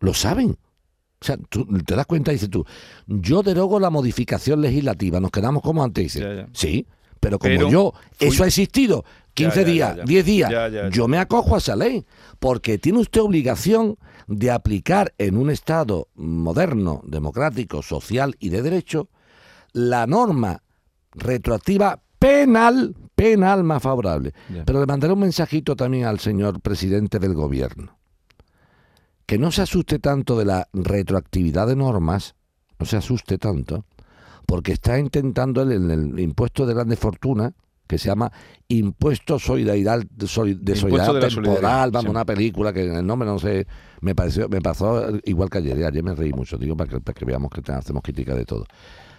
Lo 0.00 0.12
saben. 0.14 0.50
O 1.20 1.24
sea, 1.24 1.36
tú 1.36 1.64
te 1.86 1.94
das 1.94 2.06
cuenta 2.06 2.32
y 2.32 2.34
dices 2.34 2.50
tú, 2.50 2.64
yo 3.06 3.44
derogo 3.44 3.78
la 3.78 3.90
modificación 3.90 4.60
legislativa, 4.60 5.20
nos 5.20 5.30
quedamos 5.30 5.62
como 5.62 5.84
antes. 5.84 6.02
Dice, 6.14 6.18
Ya, 6.20 6.34
ya. 6.34 6.48
Sí, 6.52 6.84
pero 7.20 7.38
como 7.38 7.54
Pero 7.54 7.70
yo, 7.70 7.92
fui- 8.14 8.26
eso 8.26 8.42
ha 8.42 8.48
existido 8.48 9.04
15 9.34 9.60
Ya, 9.60 9.66
ya, 9.66 9.72
días, 9.72 9.90
ya, 9.90 9.96
ya. 9.96 10.04
10 10.04 10.24
días, 10.26 10.50
yo 10.92 11.08
me 11.08 11.18
acojo 11.18 11.54
a 11.54 11.58
esa 11.58 11.74
ley, 11.76 12.04
porque 12.38 12.78
tiene 12.78 12.98
usted 12.98 13.20
obligación 13.22 13.96
de 14.26 14.50
aplicar 14.50 15.14
en 15.18 15.36
un 15.36 15.50
Estado 15.50 16.08
moderno, 16.14 17.02
democrático, 17.04 17.82
social 17.82 18.36
y 18.38 18.50
de 18.50 18.62
derecho 18.62 19.08
la 19.72 20.06
norma 20.06 20.62
retroactiva 21.12 22.02
penal, 22.18 22.94
penal 23.14 23.64
más 23.64 23.82
favorable. 23.82 24.32
Pero 24.64 24.80
le 24.80 24.86
mandaré 24.86 25.12
un 25.12 25.20
mensajito 25.20 25.76
también 25.76 26.04
al 26.04 26.20
señor 26.20 26.60
presidente 26.60 27.18
del 27.18 27.34
gobierno. 27.34 27.98
Que 29.26 29.38
no 29.38 29.50
se 29.50 29.62
asuste 29.62 29.98
tanto 29.98 30.38
de 30.38 30.44
la 30.44 30.68
retroactividad 30.72 31.66
de 31.66 31.76
normas, 31.76 32.34
no 32.78 32.86
se 32.86 32.96
asuste 32.96 33.38
tanto, 33.38 33.86
porque 34.46 34.72
está 34.72 34.98
intentando 34.98 35.62
en 35.62 35.90
el 35.90 36.20
impuesto 36.20 36.66
de 36.66 36.74
grandes 36.74 36.98
fortunas, 36.98 37.52
que 37.92 37.98
se 37.98 38.08
llama 38.08 38.32
Impuesto 38.68 39.38
solidaridad, 39.38 40.02
de 40.10 40.26
solidaridad 40.26 40.64
de 40.64 40.72
temporal, 40.72 41.30
solidaridad, 41.30 41.90
vamos, 41.92 42.04
sí. 42.04 42.08
una 42.08 42.24
película 42.24 42.72
que 42.72 42.80
el 42.84 43.06
nombre 43.06 43.28
no 43.28 43.38
sé, 43.38 43.66
me 44.00 44.14
pareció, 44.14 44.48
me 44.48 44.62
pasó 44.62 45.10
igual 45.24 45.50
que 45.50 45.58
ayer, 45.58 45.84
ayer 45.84 46.02
me 46.02 46.14
reí 46.14 46.32
mucho, 46.32 46.56
digo 46.56 46.74
para 46.74 46.88
que, 46.88 47.00
para 47.00 47.12
que 47.14 47.26
veamos 47.26 47.50
que 47.50 47.60
hacemos 47.70 48.02
crítica 48.02 48.34
de 48.34 48.46
todo. 48.46 48.64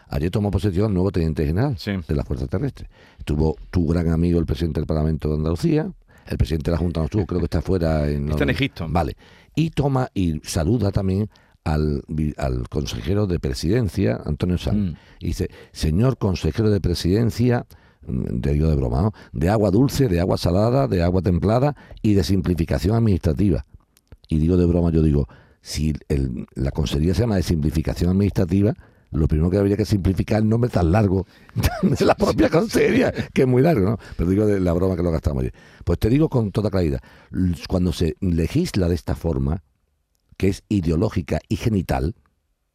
Ayer 0.09 0.31
tomó 0.31 0.49
posesión 0.49 0.87
el 0.87 0.93
nuevo 0.95 1.11
teniente 1.11 1.45
general 1.45 1.77
Sí. 1.77 1.91
de 2.07 2.15
la 2.15 2.23
Fuerza 2.23 2.47
Terrestre. 2.47 2.89
Estuvo 3.19 3.55
tu 3.69 3.85
gran 3.85 4.09
amigo, 4.09 4.39
el 4.39 4.45
presidente 4.47 4.79
del 4.79 4.87
Parlamento 4.87 5.29
de 5.29 5.35
Andalucía, 5.35 5.91
el 6.25 6.37
presidente 6.37 6.71
de 6.71 6.75
la 6.75 6.79
Junta 6.79 7.01
no 7.01 7.05
estuvo, 7.05 7.27
creo 7.27 7.39
que 7.39 7.45
está 7.45 7.61
fuera 7.61 8.09
en... 8.09 8.29
Está 8.29 8.43
en 8.43 8.49
Egipto. 8.49 8.87
Vale. 8.89 9.15
Y 9.55 9.69
toma 9.69 10.09
y 10.15 10.39
saluda 10.43 10.91
también 10.91 11.29
al, 11.63 12.03
al 12.37 12.67
consejero 12.69 13.27
de 13.27 13.39
presidencia, 13.39 14.19
Antonio 14.25 14.57
Sanz. 14.57 14.93
Mm. 14.93 14.95
Y 15.19 15.27
dice, 15.27 15.49
señor 15.71 16.17
consejero 16.17 16.71
de 16.71 16.81
presidencia, 16.81 17.67
te 18.41 18.53
digo 18.53 18.67
de 18.67 18.75
broma, 18.75 19.01
¿no? 19.01 19.13
De 19.31 19.49
agua 19.49 19.71
dulce, 19.71 20.07
de 20.07 20.19
agua 20.19 20.37
salada, 20.37 20.87
de 20.87 21.03
agua 21.03 21.21
templada 21.21 21.75
y 22.01 22.13
de 22.13 22.23
simplificación 22.23 22.95
administrativa. 22.95 23.65
Y 24.27 24.39
digo 24.39 24.57
de 24.57 24.65
broma, 24.65 24.91
yo 24.91 25.01
digo, 25.01 25.27
si 25.61 25.93
la 26.55 26.71
consejería 26.71 27.13
se 27.13 27.21
llama 27.21 27.37
de 27.37 27.43
simplificación 27.43 28.11
administrativa, 28.11 28.73
lo 29.11 29.27
primero 29.27 29.49
que 29.49 29.57
habría 29.57 29.77
que 29.77 29.85
simplificar 29.85 30.41
el 30.41 30.49
nombre 30.49 30.69
tan 30.69 30.91
largo 30.91 31.27
de 31.83 32.05
la 32.05 32.15
propia 32.15 32.49
consejería, 32.49 33.11
que 33.33 33.43
es 33.43 33.47
muy 33.47 33.61
largo, 33.61 33.91
¿no? 33.91 33.97
Pero 34.17 34.29
digo 34.29 34.45
de 34.45 34.59
la 34.59 34.73
broma 34.73 34.95
que 34.95 35.03
lo 35.03 35.11
gastamos 35.11 35.41
ayer. 35.41 35.53
Pues 35.83 35.99
te 35.99 36.09
digo 36.09 36.29
con 36.29 36.51
toda 36.51 36.69
claridad, 36.69 37.01
cuando 37.67 37.93
se 37.93 38.15
legisla 38.19 38.89
de 38.89 38.95
esta 38.95 39.15
forma, 39.15 39.63
que 40.37 40.49
es 40.49 40.63
ideológica 40.67 41.39
y 41.47 41.57
genital, 41.57 42.15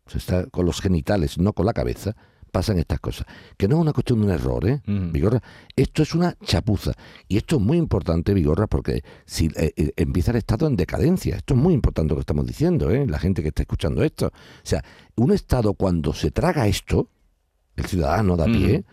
se 0.07 0.19
está 0.19 0.47
con 0.47 0.65
los 0.65 0.81
genitales, 0.81 1.39
no 1.39 1.53
con 1.53 1.67
la 1.67 1.73
cabeza, 1.73 2.17
pasan 2.49 2.79
estas 2.79 2.99
cosas. 3.01 3.27
Que 3.57 3.69
no 3.69 3.77
es 3.77 3.81
una 3.83 3.93
cuestión 3.93 4.21
de 4.21 4.27
un 4.27 4.33
error, 4.33 4.67
¿eh? 4.69 4.81
Vigorra, 5.13 5.43
esto 5.77 6.03
es 6.03 6.15
una 6.15 6.35
chapuza. 6.45 6.93
Y 7.29 7.37
esto 7.37 7.57
es 7.57 7.63
muy 7.63 7.77
importante, 7.79 8.35
Vigorra, 8.35 8.67
porque 8.67 9.03
si 9.27 9.47
eh, 9.57 9.73
eh, 9.77 9.93
empieza 9.97 10.31
el 10.33 10.39
Estado 10.39 10.67
en 10.67 10.77
decadencia. 10.77 11.37
Esto 11.37 11.55
es 11.55 11.61
muy 11.61 11.75
importante 11.75 12.11
lo 12.11 12.17
que 12.17 12.21
estamos 12.23 12.47
diciendo, 12.47 12.91
¿eh? 12.91 13.07
La 13.07 13.19
gente 13.19 13.43
que 13.43 13.49
está 13.49 13.63
escuchando 13.63 14.03
esto. 14.03 14.27
O 14.29 14.33
sea, 14.63 14.83
un 15.17 15.33
Estado 15.33 15.75
cuando 15.75 16.13
se 16.13 16.31
traga 16.31 16.67
esto, 16.67 17.11
el 17.77 17.85
ciudadano 17.87 18.37
de 18.37 18.43
a 18.43 18.47
pie, 18.47 18.85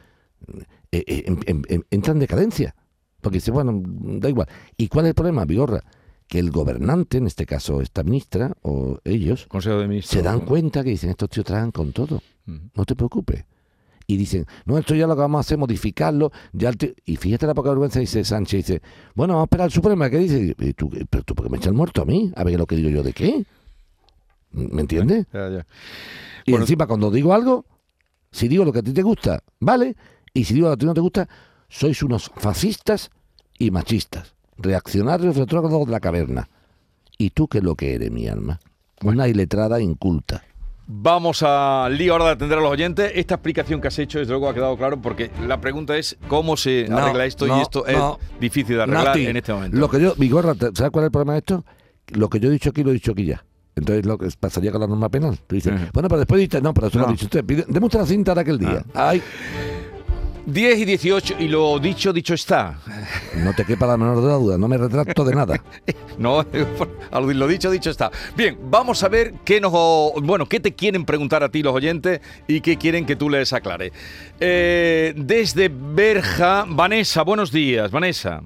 eh, 0.91 1.03
eh, 1.07 1.23
em- 1.27 1.39
em- 1.47 1.63
em- 1.67 1.83
entra 1.89 2.13
en 2.13 2.19
decadencia. 2.19 2.75
Porque 3.21 3.37
dice, 3.37 3.51
bueno, 3.51 3.81
da 3.83 4.29
igual. 4.29 4.47
¿Y 4.77 4.87
cuál 4.87 5.05
es 5.05 5.09
el 5.09 5.15
problema, 5.15 5.45
Vigorra? 5.45 5.81
Que 6.27 6.39
el 6.39 6.49
gobernante, 6.51 7.17
en 7.17 7.27
este 7.27 7.45
caso 7.45 7.81
esta 7.81 8.03
ministra, 8.03 8.53
o 8.63 8.99
ellos, 9.03 9.45
Consejo 9.47 9.77
de 9.77 9.87
Ministros. 9.87 10.11
se 10.11 10.23
dan 10.23 10.41
cuenta 10.41 10.83
que 10.83 10.89
dicen, 10.89 11.11
estos 11.11 11.29
tíos 11.29 11.45
tragan 11.45 11.71
con 11.71 11.91
todo, 11.91 12.21
no 12.45 12.85
te 12.85 12.95
preocupes. 12.95 13.45
Y 14.07 14.17
dicen, 14.17 14.45
no, 14.65 14.77
esto 14.77 14.93
ya 14.93 15.07
lo 15.07 15.15
que 15.15 15.21
vamos 15.21 15.39
a 15.39 15.41
hacer 15.41 15.55
es 15.55 15.59
modificarlo. 15.59 16.31
Ya 16.53 16.71
Y 17.05 17.15
fíjate 17.15 17.47
la 17.47 17.55
poca 17.55 17.69
vergüenza, 17.69 17.99
dice 17.99 18.23
Sánchez, 18.23 18.67
dice, 18.67 18.81
bueno, 19.15 19.33
vamos 19.33 19.43
a 19.43 19.47
esperar 19.47 19.65
al 19.65 19.71
Supremo, 19.71 20.09
¿qué 20.09 20.19
dice? 20.19 20.55
¿Y 20.59 20.73
tú, 20.73 20.91
¿Pero 21.09 21.23
tú 21.23 21.33
por 21.33 21.45
qué 21.45 21.51
me 21.51 21.57
echas 21.57 21.73
muerto 21.73 22.03
a 22.03 22.05
mí? 22.05 22.31
A 22.35 22.43
ver 22.43 22.57
lo 22.57 22.67
que 22.67 22.75
digo 22.75 22.89
yo 22.89 23.01
de 23.01 23.13
qué. 23.13 23.45
¿Me 24.51 24.81
entiendes? 24.81 25.25
Ya, 25.33 25.49
ya. 25.49 25.65
Y 26.45 26.51
Bueno, 26.51 26.63
encima, 26.65 26.85
cuando 26.85 27.09
digo 27.09 27.33
algo, 27.33 27.65
si 28.31 28.47
digo 28.47 28.63
lo 28.63 28.71
que 28.71 28.79
a 28.79 28.83
ti 28.83 28.93
te 28.93 29.01
gusta, 29.01 29.43
vale. 29.59 29.95
Y 30.33 30.43
si 30.43 30.53
digo 30.53 30.67
lo 30.67 30.73
que 30.73 30.75
a 30.75 30.79
ti 30.79 30.85
no 30.85 30.93
te 30.93 31.01
gusta, 31.01 31.27
sois 31.67 32.03
unos 32.03 32.31
fascistas 32.35 33.09
y 33.57 33.71
machistas, 33.71 34.34
reaccionarios 34.57 35.35
retrógrados 35.35 35.85
de 35.85 35.91
la 35.91 35.99
caverna. 35.99 36.49
¿Y 37.17 37.29
tú 37.31 37.47
qué 37.47 37.59
es 37.59 37.63
lo 37.63 37.75
que 37.75 37.95
eres, 37.95 38.11
mi 38.11 38.27
alma? 38.27 38.59
Una 39.03 39.27
iletrada 39.27 39.79
inculta. 39.79 40.43
Vamos 40.87 41.41
al 41.41 41.97
lío 41.97 42.13
ahora 42.13 42.25
de 42.25 42.31
atender 42.31 42.59
a 42.59 42.61
los 42.61 42.71
oyentes. 42.71 43.11
Esta 43.15 43.35
explicación 43.35 43.81
que 43.81 43.87
has 43.87 43.97
hecho, 43.97 44.19
desde 44.19 44.31
luego, 44.31 44.49
ha 44.49 44.53
quedado 44.53 44.77
claro 44.77 45.01
porque 45.01 45.31
la 45.47 45.59
pregunta 45.59 45.97
es 45.97 46.15
cómo 46.27 46.55
se 46.57 46.85
No, 46.87 46.97
arregla 46.99 47.25
esto 47.25 47.47
no, 47.47 47.57
y 47.57 47.61
esto 47.61 47.83
no. 47.91 48.19
es 48.21 48.39
difícil 48.39 48.75
de 48.75 48.83
arreglar 48.83 49.05
Nati, 49.05 49.25
en 49.25 49.37
este 49.37 49.51
momento. 49.53 49.77
Lo 49.77 49.89
que 49.89 49.99
yo, 49.99 50.13
Vigorra, 50.15 50.53
¿te- 50.53 50.69
¿sabes 50.75 50.91
cuál 50.91 51.05
es 51.05 51.07
el 51.07 51.11
problema 51.11 51.33
de 51.33 51.39
esto? 51.39 51.65
Lo 52.09 52.29
que 52.29 52.39
yo 52.39 52.49
he 52.49 52.51
dicho 52.51 52.69
aquí 52.69 52.83
lo 52.83 52.91
he 52.91 52.93
dicho 52.93 53.13
aquí 53.13 53.25
ya. 53.25 53.43
Entonces 53.75 54.05
lo 54.05 54.17
que 54.19 54.29
pasaría 54.39 54.71
con 54.71 54.79
la 54.81 54.87
norma 54.87 55.09
penal. 55.09 55.37
Tú 55.47 55.55
dices, 55.55 55.73
bueno, 55.91 56.07
pero 56.07 56.19
después 56.19 56.39
dices, 56.39 56.61
no, 56.61 56.73
pero 56.73 56.87
eso 56.87 56.99
lo 56.99 57.07
ha 57.07 57.11
dicho 57.11 57.25
usted. 57.25 57.43
Deme 57.43 57.85
usted 57.87 57.99
la 57.99 58.05
cinta 58.05 58.35
de 58.35 58.41
aquel 58.41 58.59
día. 58.59 58.85
Ay, 58.93 59.21
10 60.45 60.79
y 60.79 60.85
18 60.85 61.35
y 61.39 61.47
lo 61.47 61.79
dicho, 61.79 62.13
dicho 62.13 62.33
está. 62.33 62.79
no 63.43 63.53
te 63.53 63.65
quepa 63.65 63.87
la 63.87 63.97
menor 63.97 64.21
duda, 64.21 64.57
no 64.57 64.67
me 64.67 64.77
retracto 64.77 65.23
de 65.23 65.35
nada. 65.35 65.61
No, 66.17 66.45
lo 67.11 67.47
dicho, 67.47 67.69
dicho 67.69 67.89
está. 67.89 68.09
Bien, 68.37 68.57
vamos 68.69 69.03
a 69.03 69.09
ver 69.09 69.33
qué 69.43 69.59
nos, 69.59 69.73
bueno, 70.23 70.45
qué 70.45 70.61
te 70.61 70.73
quieren 70.73 71.03
preguntar 71.03 71.43
a 71.43 71.49
ti 71.49 71.61
los 71.61 71.73
oyentes 71.73 72.21
y 72.47 72.61
qué 72.61 72.77
quieren 72.77 73.05
que 73.05 73.17
tú 73.17 73.29
les 73.29 73.51
aclares. 73.51 73.91
Eh, 74.39 75.13
desde 75.17 75.69
Berja, 75.69 76.63
Vanessa, 76.69 77.23
buenos 77.23 77.51
días, 77.51 77.91
Vanessa. 77.91 78.41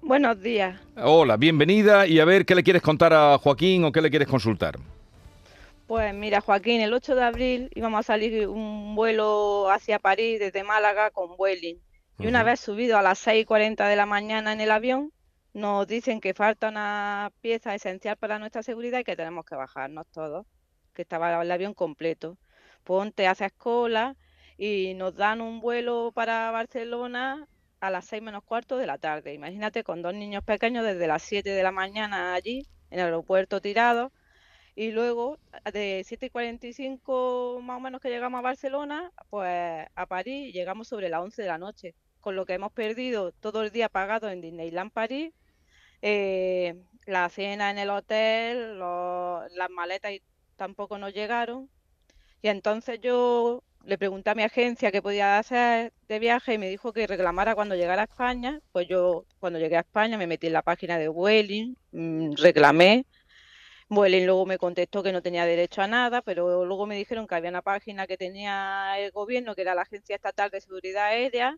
Buenos 0.00 0.40
días. 0.40 0.80
Hola, 0.96 1.36
bienvenida 1.36 2.06
y 2.06 2.18
a 2.18 2.24
ver 2.24 2.46
qué 2.46 2.54
le 2.54 2.62
quieres 2.62 2.80
contar 2.80 3.12
a 3.12 3.36
Joaquín 3.36 3.84
o 3.84 3.92
qué 3.92 4.00
le 4.00 4.08
quieres 4.08 4.26
consultar. 4.26 4.78
Pues 5.86 6.14
mira, 6.14 6.40
Joaquín, 6.40 6.80
el 6.80 6.94
8 6.94 7.14
de 7.14 7.22
abril 7.22 7.70
íbamos 7.74 8.00
a 8.00 8.02
salir 8.02 8.48
un 8.48 8.94
vuelo 8.94 9.70
hacia 9.70 9.98
París 9.98 10.38
desde 10.38 10.64
Málaga 10.64 11.10
con 11.10 11.36
Vueling. 11.36 11.78
Y 12.18 12.26
una 12.26 12.42
vez 12.42 12.60
subido 12.60 12.96
a 12.98 13.02
las 13.02 13.18
6:40 13.18 13.88
de 13.88 13.96
la 13.96 14.06
mañana 14.06 14.52
en 14.52 14.60
el 14.60 14.70
avión, 14.70 15.12
nos 15.52 15.86
dicen 15.86 16.20
que 16.20 16.34
falta 16.34 16.68
una 16.68 17.30
pieza 17.40 17.74
esencial 17.74 18.16
para 18.16 18.38
nuestra 18.38 18.62
seguridad 18.62 19.00
y 19.00 19.04
que 19.04 19.16
tenemos 19.16 19.44
que 19.44 19.56
bajarnos 19.56 20.06
todos, 20.12 20.46
que 20.94 21.02
estaba 21.02 21.42
el 21.42 21.50
avión 21.50 21.74
completo. 21.74 22.38
Ponte, 22.84 23.26
haces 23.26 23.52
cola 23.52 24.16
y 24.56 24.94
nos 24.94 25.14
dan 25.16 25.40
un 25.40 25.60
vuelo 25.60 26.12
para 26.14 26.50
Barcelona 26.50 27.48
a 27.80 27.90
las 27.90 28.06
6 28.06 28.22
menos 28.22 28.44
cuarto 28.44 28.76
de 28.78 28.86
la 28.86 28.98
tarde. 28.98 29.34
Imagínate 29.34 29.82
con 29.84 30.02
dos 30.02 30.14
niños 30.14 30.44
pequeños 30.44 30.84
desde 30.84 31.06
las 31.06 31.22
7 31.22 31.50
de 31.50 31.62
la 31.62 31.72
mañana 31.72 32.34
allí, 32.34 32.66
en 32.90 33.00
el 33.00 33.06
aeropuerto 33.06 33.60
tirados. 33.60 34.12
Y 34.74 34.90
luego, 34.92 35.38
de 35.72 36.02
7 36.04 36.26
y 36.26 36.30
45 36.30 37.60
más 37.62 37.76
o 37.76 37.80
menos 37.80 38.00
que 38.00 38.08
llegamos 38.08 38.38
a 38.38 38.42
Barcelona, 38.42 39.12
pues 39.28 39.86
a 39.94 40.06
París 40.06 40.52
llegamos 40.54 40.88
sobre 40.88 41.10
las 41.10 41.20
11 41.20 41.42
de 41.42 41.48
la 41.48 41.58
noche, 41.58 41.94
con 42.20 42.36
lo 42.36 42.46
que 42.46 42.54
hemos 42.54 42.72
perdido 42.72 43.32
todo 43.32 43.62
el 43.62 43.70
día 43.70 43.88
pagado 43.90 44.30
en 44.30 44.40
Disneyland 44.40 44.92
París, 44.92 45.34
eh, 46.00 46.74
la 47.06 47.28
cena 47.28 47.70
en 47.70 47.78
el 47.78 47.90
hotel, 47.90 48.78
las 48.78 49.70
maletas 49.70 50.12
tampoco 50.56 50.98
nos 50.98 51.12
llegaron. 51.12 51.68
Y 52.40 52.48
entonces 52.48 53.00
yo 53.00 53.62
le 53.84 53.98
pregunté 53.98 54.30
a 54.30 54.34
mi 54.34 54.42
agencia 54.42 54.92
qué 54.92 55.02
podía 55.02 55.38
hacer 55.38 55.92
de 56.08 56.18
viaje 56.18 56.54
y 56.54 56.58
me 56.58 56.68
dijo 56.68 56.92
que 56.92 57.06
reclamara 57.06 57.54
cuando 57.54 57.74
llegara 57.74 58.02
a 58.02 58.04
España. 58.06 58.60
Pues 58.72 58.88
yo 58.88 59.26
cuando 59.38 59.58
llegué 59.58 59.76
a 59.76 59.80
España 59.80 60.18
me 60.18 60.26
metí 60.26 60.48
en 60.48 60.52
la 60.54 60.62
página 60.62 60.98
de 60.98 61.08
Vueling, 61.08 61.76
mm, 61.92 62.32
reclamé. 62.36 63.06
Vueling 63.94 64.24
luego 64.26 64.46
me 64.46 64.58
contestó 64.58 65.02
que 65.02 65.12
no 65.12 65.20
tenía 65.22 65.44
derecho 65.44 65.82
a 65.82 65.86
nada, 65.86 66.22
pero 66.22 66.64
luego 66.64 66.86
me 66.86 66.96
dijeron 66.96 67.26
que 67.26 67.34
había 67.34 67.50
una 67.50 67.60
página 67.62 68.06
que 68.06 68.16
tenía 68.16 68.98
el 68.98 69.10
gobierno, 69.12 69.54
que 69.54 69.62
era 69.62 69.74
la 69.74 69.82
Agencia 69.82 70.16
Estatal 70.16 70.50
de 70.50 70.60
Seguridad 70.62 71.06
Aérea, 71.08 71.56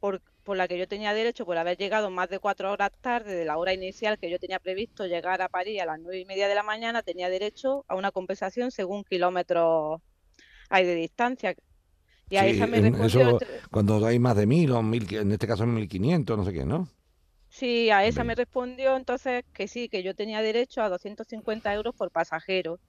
por, 0.00 0.22
por 0.42 0.56
la 0.56 0.68
que 0.68 0.78
yo 0.78 0.88
tenía 0.88 1.14
derecho 1.14 1.46
por 1.46 1.56
haber 1.58 1.78
llegado 1.78 2.10
más 2.10 2.28
de 2.28 2.40
cuatro 2.40 2.72
horas 2.72 2.90
tarde 3.00 3.34
de 3.34 3.44
la 3.46 3.56
hora 3.58 3.72
inicial 3.72 4.18
que 4.18 4.30
yo 4.30 4.38
tenía 4.38 4.58
previsto 4.60 5.06
llegar 5.06 5.40
a 5.42 5.48
París 5.48 5.80
a 5.80 5.86
las 5.86 5.98
nueve 6.00 6.20
y 6.20 6.24
media 6.26 6.48
de 6.48 6.54
la 6.54 6.62
mañana, 6.62 7.02
tenía 7.02 7.30
derecho 7.30 7.84
a 7.88 7.96
una 7.96 8.10
compensación 8.12 8.70
según 8.70 9.04
kilómetros 9.04 10.00
hay 10.70 10.86
de 10.86 10.94
distancia. 10.94 11.54
Y 12.28 12.36
a 12.36 12.44
Sí, 12.44 12.50
esa 12.50 12.66
me 12.66 12.78
eso 13.06 13.20
entre- 13.20 13.60
cuando 13.70 14.04
hay 14.06 14.18
más 14.18 14.36
de 14.36 14.46
mil 14.46 14.72
o 14.72 14.82
mil, 14.82 15.06
en 15.14 15.32
este 15.32 15.46
caso 15.46 15.66
mil 15.66 15.88
quinientos, 15.88 16.36
no 16.36 16.44
sé 16.44 16.52
qué, 16.52 16.64
¿no? 16.64 16.88
Sí, 17.52 17.90
a 17.90 18.06
esa 18.06 18.24
me 18.24 18.34
respondió 18.34 18.96
entonces 18.96 19.44
que 19.52 19.68
sí, 19.68 19.90
que 19.90 20.02
yo 20.02 20.14
tenía 20.14 20.40
derecho 20.40 20.80
a 20.80 20.88
250 20.88 21.74
euros 21.74 21.94
por 21.94 22.10
pasajero, 22.10 22.80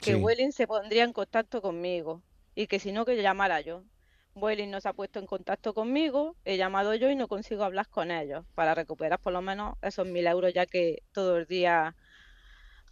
que 0.00 0.12
Sí. 0.12 0.14
Vueling 0.14 0.52
se 0.52 0.68
pondría 0.68 1.02
en 1.02 1.12
contacto 1.12 1.60
conmigo 1.60 2.22
y 2.54 2.68
que 2.68 2.78
si 2.78 2.92
no, 2.92 3.04
que 3.04 3.20
llamara 3.20 3.60
yo. 3.62 3.82
Vueling 4.34 4.70
no 4.70 4.80
se 4.80 4.88
ha 4.88 4.92
puesto 4.92 5.18
en 5.18 5.26
contacto 5.26 5.74
conmigo, 5.74 6.36
he 6.44 6.56
llamado 6.56 6.94
yo 6.94 7.10
y 7.10 7.16
no 7.16 7.26
consigo 7.26 7.64
hablar 7.64 7.88
con 7.88 8.12
ellos 8.12 8.44
para 8.54 8.76
recuperar 8.76 9.18
por 9.18 9.32
lo 9.32 9.42
menos 9.42 9.74
esos 9.82 10.06
mil 10.06 10.24
euros, 10.28 10.54
ya 10.54 10.66
que 10.66 11.02
todo 11.10 11.36
el 11.36 11.46
día 11.46 11.96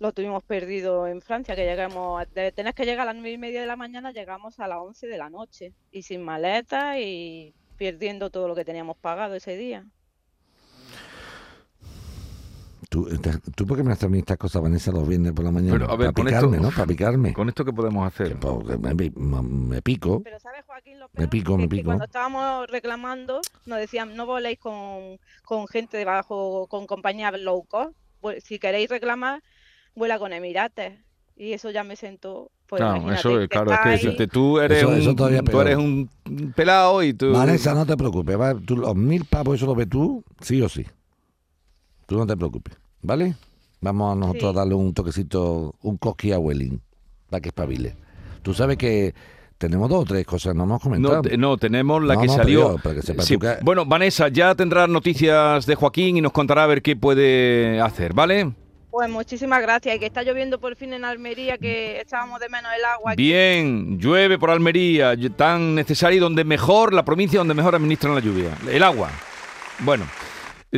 lo 0.01 0.11
tuvimos 0.11 0.43
perdido 0.43 1.07
en 1.07 1.23
Francia, 1.23 1.55
que 1.55 1.65
llegamos, 1.65 2.25
de 2.35 2.51
tener 2.51 2.75
que 2.75 2.85
llegar 2.87 3.03
a 3.03 3.13
las 3.13 3.15
nueve 3.15 3.31
y 3.31 3.39
media 3.39 3.61
de 3.61 3.69
la 3.69 3.77
mañana, 3.77 4.11
llegamos 4.11 4.59
a 4.59 4.67
las 4.67 4.79
11 4.79 5.07
de 5.07 5.17
la 5.17 5.31
noche 5.31 5.75
y 5.93 6.03
sin 6.03 6.25
maleta 6.25 6.99
y 6.99 7.55
perdiendo 7.79 8.31
todo 8.31 8.49
lo 8.49 8.57
que 8.57 8.65
teníamos 8.65 8.97
pagado 8.97 9.37
ese 9.37 9.57
día. 9.57 9.87
¿Tú, 12.91 13.09
¿Tú 13.55 13.67
por 13.69 13.77
qué 13.77 13.85
me 13.85 13.93
haces 13.93 14.05
a 14.05 14.09
mí 14.09 14.19
estas 14.19 14.37
cosas, 14.37 14.61
Vanessa, 14.63 14.91
los 14.91 15.07
viernes 15.07 15.33
por 15.33 15.45
la 15.45 15.53
mañana? 15.53 15.75
Pero, 15.75 15.85
a 15.93 15.97
ver, 15.97 16.09
Para 16.09 16.13
con 16.13 16.25
picarme, 16.27 16.57
esto- 16.57 16.69
¿no? 16.69 16.75
Para 16.75 16.87
picarme. 16.89 17.33
¿Con 17.33 17.49
esto 17.49 17.65
qué 17.65 17.73
podemos 17.73 18.05
hacer? 18.05 18.31
Que, 18.31 18.35
pues, 18.35 18.67
que 18.67 18.79
me, 18.79 19.11
me- 19.17 19.43
me 19.43 19.81
pico. 19.81 20.21
Pero 20.25 20.41
¿sabes, 20.41 20.65
Joaquín, 20.67 20.99
lo 20.99 21.07
Me 21.07 21.11
peor? 21.19 21.31
pico, 21.31 21.53
Que 21.53 21.57
me 21.59 21.63
es 21.65 21.69
que 21.71 21.77
pico. 21.77 21.87
cuando 21.87 22.05
estábamos 22.07 22.67
reclamando, 22.67 23.41
nos 23.65 23.79
decían, 23.79 24.17
no 24.17 24.27
voléis 24.27 24.59
con, 24.59 25.19
con 25.45 25.69
gente 25.69 25.97
de 25.99 26.05
bajo, 26.05 26.67
con 26.67 26.87
compañías 26.89 27.33
low 27.41 27.63
cost. 27.63 27.93
Pues, 28.21 28.43
si 28.43 28.59
queréis 28.59 28.91
reclamar, 28.91 29.41
vuela 29.95 30.19
con 30.19 30.33
Emirates. 30.33 30.99
Y 31.37 31.53
eso 31.53 31.71
ya 31.71 31.85
me 31.85 31.95
sentó, 31.95 32.51
pues 32.67 32.81
Claro, 32.81 32.97
imagínate, 32.97 33.21
eso 33.21 33.41
es, 33.41 33.49
que 33.49 33.55
claro, 33.55 33.73
es 33.73 33.79
que 33.81 33.89
decirte, 33.91 34.27
tú 34.27 34.59
eres, 34.59 34.79
Eso- 34.79 34.89
un, 34.89 34.95
eso 34.97 35.15
tú 35.15 35.27
eres 35.27 35.77
un 35.77 36.11
pelado 36.57 37.03
y 37.05 37.15
tú... 37.15 37.33
Vanessa, 37.33 37.73
no 37.73 37.87
te 37.87 37.97
preocupes. 37.97 38.39
va, 38.39 38.55
tú, 38.55 38.77
los 38.77 38.95
mil 38.97 39.25
pavos, 39.25 39.55
eso 39.57 39.67
lo 39.67 39.75
ves 39.77 39.89
tú, 39.89 40.23
sí 40.41 40.61
o 40.61 40.69
sí. 40.69 40.85
Tú 42.11 42.19
no 42.19 42.27
te 42.27 42.37
preocupes, 42.37 42.75
¿vale? 43.03 43.37
Vamos 43.81 44.13
a 44.13 44.19
nosotros 44.19 44.43
Sí. 44.43 44.49
a 44.49 44.53
darle 44.53 44.75
un 44.75 44.93
toquecito, 44.93 45.77
un 45.83 45.97
cosqui 45.97 46.33
a 46.33 46.41
Welling, 46.41 46.81
para 47.31 47.41
que 47.41 47.51
espabile. 47.51 47.95
Tú 48.43 48.53
sabes 48.53 48.77
que 48.77 49.15
tenemos 49.59 49.89
dos 49.89 50.03
o 50.03 50.05
tres 50.07 50.27
cosas, 50.27 50.57
no 50.57 50.65
hemos 50.65 50.83
comentado. 50.83 51.23
No, 51.23 51.37
no, 51.37 51.57
tenemos 51.57 52.03
la 52.03 52.15
No, 52.15 52.21
que 52.23 52.27
no, 52.27 52.35
salió. 52.35 52.61
yo, 52.73 52.83
para 52.83 52.97
que 52.97 53.03
sepas 53.03 53.27
Sí, 53.27 53.35
tú 53.35 53.41
que- 53.41 53.59
Bueno, 53.63 53.87
Vanessa, 53.87 54.27
ya 54.27 54.57
tendrás 54.57 54.89
noticias 54.89 55.67
de 55.67 55.77
Joaquín 55.77 56.17
y 56.17 56.21
nos 56.21 56.33
contará 56.33 56.65
a 56.65 56.67
ver 56.67 56.83
qué 56.83 56.97
puede 56.97 57.81
hacer, 57.81 58.13
¿vale? 58.13 58.51
Pues 58.91 59.09
muchísimas 59.09 59.63
gracias. 59.63 59.95
Y 59.95 60.01
que 60.01 60.07
está 60.07 60.25
lloviendo 60.25 60.59
por 60.59 60.75
fin 60.75 60.93
en 60.93 61.05
Almería, 61.05 61.59
que 61.59 62.01
echábamos 62.01 62.41
de 62.41 62.49
menos 62.49 62.73
el 62.77 62.85
agua. 62.87 63.13
aquí. 63.13 63.23
Bien, 63.23 64.01
llueve 64.01 64.37
por 64.37 64.51
Almería, 64.51 65.15
tan 65.37 65.77
necesario 65.77 66.17
y 66.17 66.21
donde 66.21 66.43
mejor, 66.43 66.93
la 66.93 67.05
provincia 67.05 67.39
donde 67.39 67.55
mejor 67.55 67.77
administran 67.77 68.17
la 68.17 68.21
lluvia, 68.21 68.59
el 68.69 68.83
agua. 68.83 69.11
Bueno, 69.85 70.07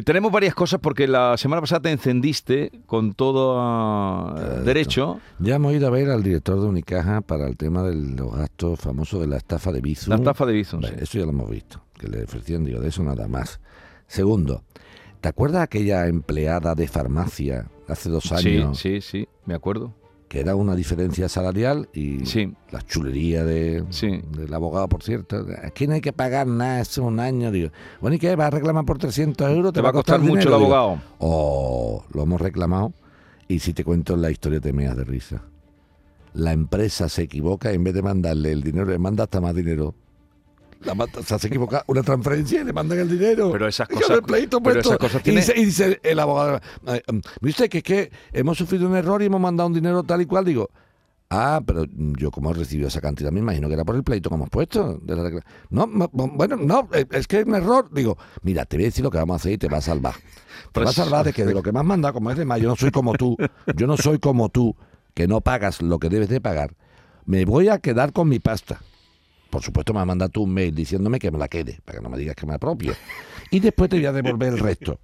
tenemos 0.01 0.33
varias 0.33 0.55
cosas 0.55 0.81
porque 0.81 1.07
la 1.07 1.37
semana 1.37 1.61
pasada 1.61 1.83
te 1.83 1.91
encendiste 1.91 2.73
con 2.87 3.13
todo 3.13 3.59
ah, 3.61 4.33
Correcto. 4.35 4.63
derecho. 4.65 5.21
Ya 5.39 5.57
hemos 5.57 5.75
ido 5.75 5.87
a 5.87 5.91
ver 5.91 6.09
al 6.09 6.23
director 6.23 6.59
de 6.61 6.67
Unicaja 6.67 7.21
para 7.21 7.47
el 7.47 7.57
tema 7.59 7.83
de 7.83 7.95
los 7.95 8.35
gastos 8.35 8.81
famosos 8.81 9.21
de 9.21 9.27
la 9.27 9.37
estafa 9.37 9.71
de 9.71 9.81
Bizum. 9.83 10.11
La 10.11 10.17
estafa 10.17 10.47
de 10.47 10.53
Bizum, 10.55 10.83
sí. 10.83 10.93
Eso 10.99 11.19
ya 11.19 11.25
lo 11.27 11.31
hemos 11.33 11.51
visto, 11.51 11.83
que 11.99 12.09
le 12.09 12.25
ofrecían, 12.25 12.65
digo, 12.65 12.81
de 12.81 12.89
eso 12.89 13.03
nada 13.03 13.29
más. 13.29 13.61
Segundo, 14.07 14.63
¿te 15.21 15.29
acuerdas 15.29 15.63
aquella 15.63 16.07
empleada 16.07 16.75
de 16.75 16.89
farmacia 16.89 17.69
hace 17.89 18.09
dos 18.09 18.25
Sí, 18.25 18.35
años 18.35 18.79
sí, 18.79 19.01
sí, 19.03 19.29
me 19.45 19.55
acuerdo. 19.55 19.93
Que 20.33 20.41
era 20.41 20.57
una 20.57 20.75
diferencia 20.75 21.29
salarial 21.29 21.91
y 21.93 22.25
Sí. 22.25 22.55
la 22.71 22.81
chulería 22.81 23.45
de, 23.45 23.85
Sí. 23.91 24.23
del 24.35 24.55
abogado, 24.55 24.89
por 24.89 25.03
cierto. 25.03 25.45
Aquí 25.63 25.87
no 25.87 25.93
hay 25.93 26.01
que 26.01 26.15
pagar 26.15 26.47
nada, 26.47 26.81
es 26.81 26.97
un 26.97 27.21
año. 27.21 27.51
Digo, 27.53 27.69
bueno, 28.01 28.17
¿y 28.17 28.19
qué? 28.19 28.35
¿Vas 28.35 28.47
a 28.47 28.51
reclamar 28.53 28.87
por 28.87 28.97
300 28.97 29.51
euros? 29.51 29.75
Te 29.75 29.83
va 29.83 29.91
a 29.91 29.93
costar 29.93 30.21
mucho 30.21 30.31
dinero? 30.33 30.57
el 30.57 30.63
Digo, 30.63 30.75
abogado. 30.75 31.03
Oh, 31.19 32.05
lo 32.15 32.23
hemos 32.23 32.41
reclamado 32.41 32.95
y 33.47 33.59
si 33.59 33.75
te 33.75 33.85
cuento 33.85 34.17
la 34.17 34.31
historia 34.31 34.59
te 34.59 34.73
meas 34.73 34.97
de 34.97 35.05
risa. 35.05 35.43
La 36.33 36.55
empresa 36.55 37.11
se 37.11 37.25
equivoca 37.25 37.71
y 37.71 37.75
en 37.75 37.85
vez 37.85 37.93
de 37.93 38.01
mandarle 38.01 38.53
el 38.53 38.63
dinero, 38.63 38.87
le 38.87 38.99
manda 38.99 39.25
hasta 39.25 39.39
más 39.43 39.55
dinero. 39.55 39.95
La 40.85 40.95
sea, 41.25 41.39
se 41.39 41.47
equivoca 41.49 41.85
una 41.87 42.03
transferencia 42.03 42.61
y 42.61 42.65
le 42.65 42.73
mandan 42.73 42.99
el 42.99 43.09
dinero. 43.09 43.51
Pero 43.53 43.69
esas 43.69 43.89
cosas- 43.89 44.11
el 44.11 44.23
pleito 44.23 44.61
pero 44.63 44.75
puesto. 44.75 44.89
esas 44.91 44.99
cosas 44.99 45.23
y, 45.27 45.31
dice, 45.31 45.53
y 45.57 45.65
dice 45.67 46.01
el 46.03 46.19
abogado, 46.19 46.61
mm, 46.85 47.19
¿viste 47.41 47.69
que 47.69 47.79
es 47.79 47.85
que 47.85 48.13
hemos 48.33 48.59
sufrido 48.59 48.89
un 48.89 48.97
error 48.97 49.23
y 49.23 49.27
hemos 49.27 49.41
mandado 49.41 49.69
un 49.69 49.75
dinero 49.75 50.03
tal 50.03 50.21
y 50.23 50.27
cual? 50.27 50.45
Digo, 50.45 50.71
ah, 51.31 51.61
pero 51.67 51.85
yo 52.19 52.31
como 52.31 52.51
he 52.51 52.55
recibido 52.55 52.89
esa 52.89 53.01
cantidad, 53.01 53.31
me 53.33 53.41
imagino 53.41 53.69
que 53.69 53.75
era 53.75 53.85
por 53.85 53.97
el 53.97 54.03
pleito 54.03 54.29
que 54.29 54.35
hemos 54.37 54.51
puesto. 54.51 54.99
de 55.03 55.17
la 55.17 55.31
no, 55.71 55.87
bueno, 56.13 56.57
no, 56.57 56.89
eh, 56.93 57.07
es 57.11 57.27
que 57.27 57.41
es 57.41 57.47
un 57.47 57.55
error. 57.55 57.89
Digo, 57.93 58.19
mira, 58.43 58.65
te 58.65 58.77
voy 58.77 58.85
a 58.85 58.89
decir 58.89 59.05
lo 59.05 59.11
que 59.11 59.19
vamos 59.19 59.35
a 59.35 59.37
hacer 59.37 59.53
y 59.53 59.59
te 59.59 59.69
va 59.69 59.79
a 59.79 59.83
salvar. 59.83 60.15
Te 60.15 60.21
Pues- 60.73 60.87
va 60.87 60.91
a 60.91 60.93
salvar 60.95 61.25
de 61.25 61.33
que 61.33 61.45
de 61.45 61.55
lo 61.55 61.63
que 61.63 61.73
me 61.73 61.79
has 61.81 61.85
mandado, 61.87 62.15
como 62.15 62.31
es 62.31 62.37
de 62.37 62.45
más, 62.45 62.61
yo 62.61 62.69
no 62.69 62.77
soy 62.77 62.91
como 62.91 63.15
tú, 63.15 63.37
yo 63.77 63.87
no 63.87 63.97
soy 63.97 64.19
como 64.19 64.49
tú, 64.49 64.77
que 65.15 65.27
no 65.29 65.41
pagas 65.41 65.81
lo 65.83 65.99
que 65.99 66.09
debes 66.09 66.29
de 66.29 66.41
pagar. 66.41 66.75
Me 67.25 67.45
voy 67.45 67.69
a 67.69 67.79
quedar 67.79 68.13
con 68.13 68.29
mi 68.29 68.39
pasta. 68.41 68.81
Por 69.53 69.63
supuesto, 69.63 69.93
me 69.93 70.01
has 70.01 70.07
mandado 70.07 70.31
tú 70.31 70.45
un 70.45 70.55
mail 70.55 70.75
diciéndome 70.75 71.19
que 71.19 71.31
me 71.31 71.37
la 71.37 71.47
quede, 71.47 71.79
para 71.85 71.99
que 71.99 72.03
no 72.03 72.09
me 72.09 72.17
digas 72.17 72.35
que 72.35 72.47
me 72.47 72.55
apropie. 72.55 72.95
Y 73.51 73.61
después 73.61 73.91
te 73.91 73.97
voy 73.97 74.07
a 74.07 74.13
devolver 74.13 74.55
el 74.55 74.59
resto. 74.59 74.99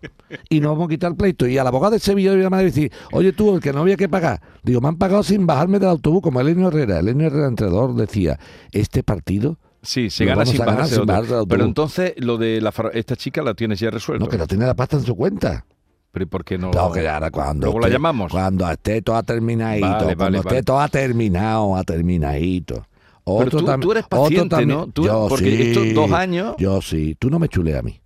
Y 0.48 0.60
nos 0.60 0.70
vamos 0.70 0.86
a 0.86 0.88
quitar 0.88 1.10
el 1.10 1.18
pleito. 1.18 1.46
Y 1.46 1.58
al 1.58 1.66
abogado 1.66 1.92
de 1.92 1.98
Sevilla 1.98 2.34
voy 2.34 2.42
a 2.42 2.62
decir, 2.62 2.90
oye 3.12 3.34
tú, 3.34 3.54
el 3.54 3.60
que 3.60 3.74
no 3.74 3.80
había 3.80 3.96
que 3.96 4.08
pagar. 4.08 4.40
Digo, 4.62 4.80
me 4.80 4.88
han 4.88 4.96
pagado 4.96 5.22
sin 5.22 5.46
bajarme 5.46 5.78
del 5.78 5.90
autobús, 5.90 6.22
como 6.22 6.40
Elenio 6.40 6.68
Herrera. 6.68 7.00
Elenio 7.00 7.26
Herrera, 7.26 7.48
entrenador, 7.48 7.94
decía, 7.94 8.40
este 8.72 9.02
partido, 9.02 9.58
Sí, 9.82 10.08
se 10.08 10.24
Nos 10.24 10.34
gana 10.34 10.46
sin 10.46 10.58
bajarse 10.64 10.94
sin 10.96 11.06
bajarse 11.06 11.34
Pero 11.46 11.64
entonces 11.64 12.14
lo 12.16 12.38
de 12.38 12.62
la 12.62 12.72
esta 12.94 13.16
chica 13.16 13.42
la 13.42 13.52
tienes 13.52 13.78
ya 13.78 13.90
resuelto. 13.90 14.24
no, 14.24 14.30
que 14.30 14.38
no 14.38 14.46
tiene 14.46 14.64
la 14.64 14.74
pasta 14.74 14.96
en 14.96 15.04
su 15.04 15.14
cuenta. 15.14 15.66
Pero 16.10 16.22
¿y 16.22 16.26
por 16.26 16.44
qué 16.44 16.56
no? 16.56 16.70
No, 16.70 16.90
que 16.90 17.06
ahora 17.06 17.30
cuando. 17.30 17.66
Luego 17.66 17.80
la 17.80 17.88
llamamos. 17.88 18.32
Cuando 18.32 18.68
esté 18.68 19.02
todo 19.02 19.22
terminadito. 19.22 19.86
Vale, 19.86 20.04
vale, 20.04 20.16
cuando 20.16 20.42
vale. 20.42 20.56
esté 20.56 20.62
todo 20.64 20.88
terminado, 20.88 21.76
a 21.76 21.84
terminadito. 21.84 22.87
Pero 23.38 23.50
tú, 23.80 23.92
eres 23.92 24.04
otro 24.04 24.22
paciente, 24.22 24.48
también- 24.48 24.78
¿no? 24.78 24.86
Tú- 24.88 25.04
yo 25.04 25.26
porque 25.28 25.44
sí, 25.56 25.62
estos 25.70 25.94
dos 25.94 26.12
años. 26.12 26.54
Yo 26.58 26.80
sí. 26.82 27.14
Tú 27.18 27.30
no 27.30 27.38
me 27.38 27.48
chuleas 27.48 27.80
a 27.80 27.82
mí. 27.82 28.00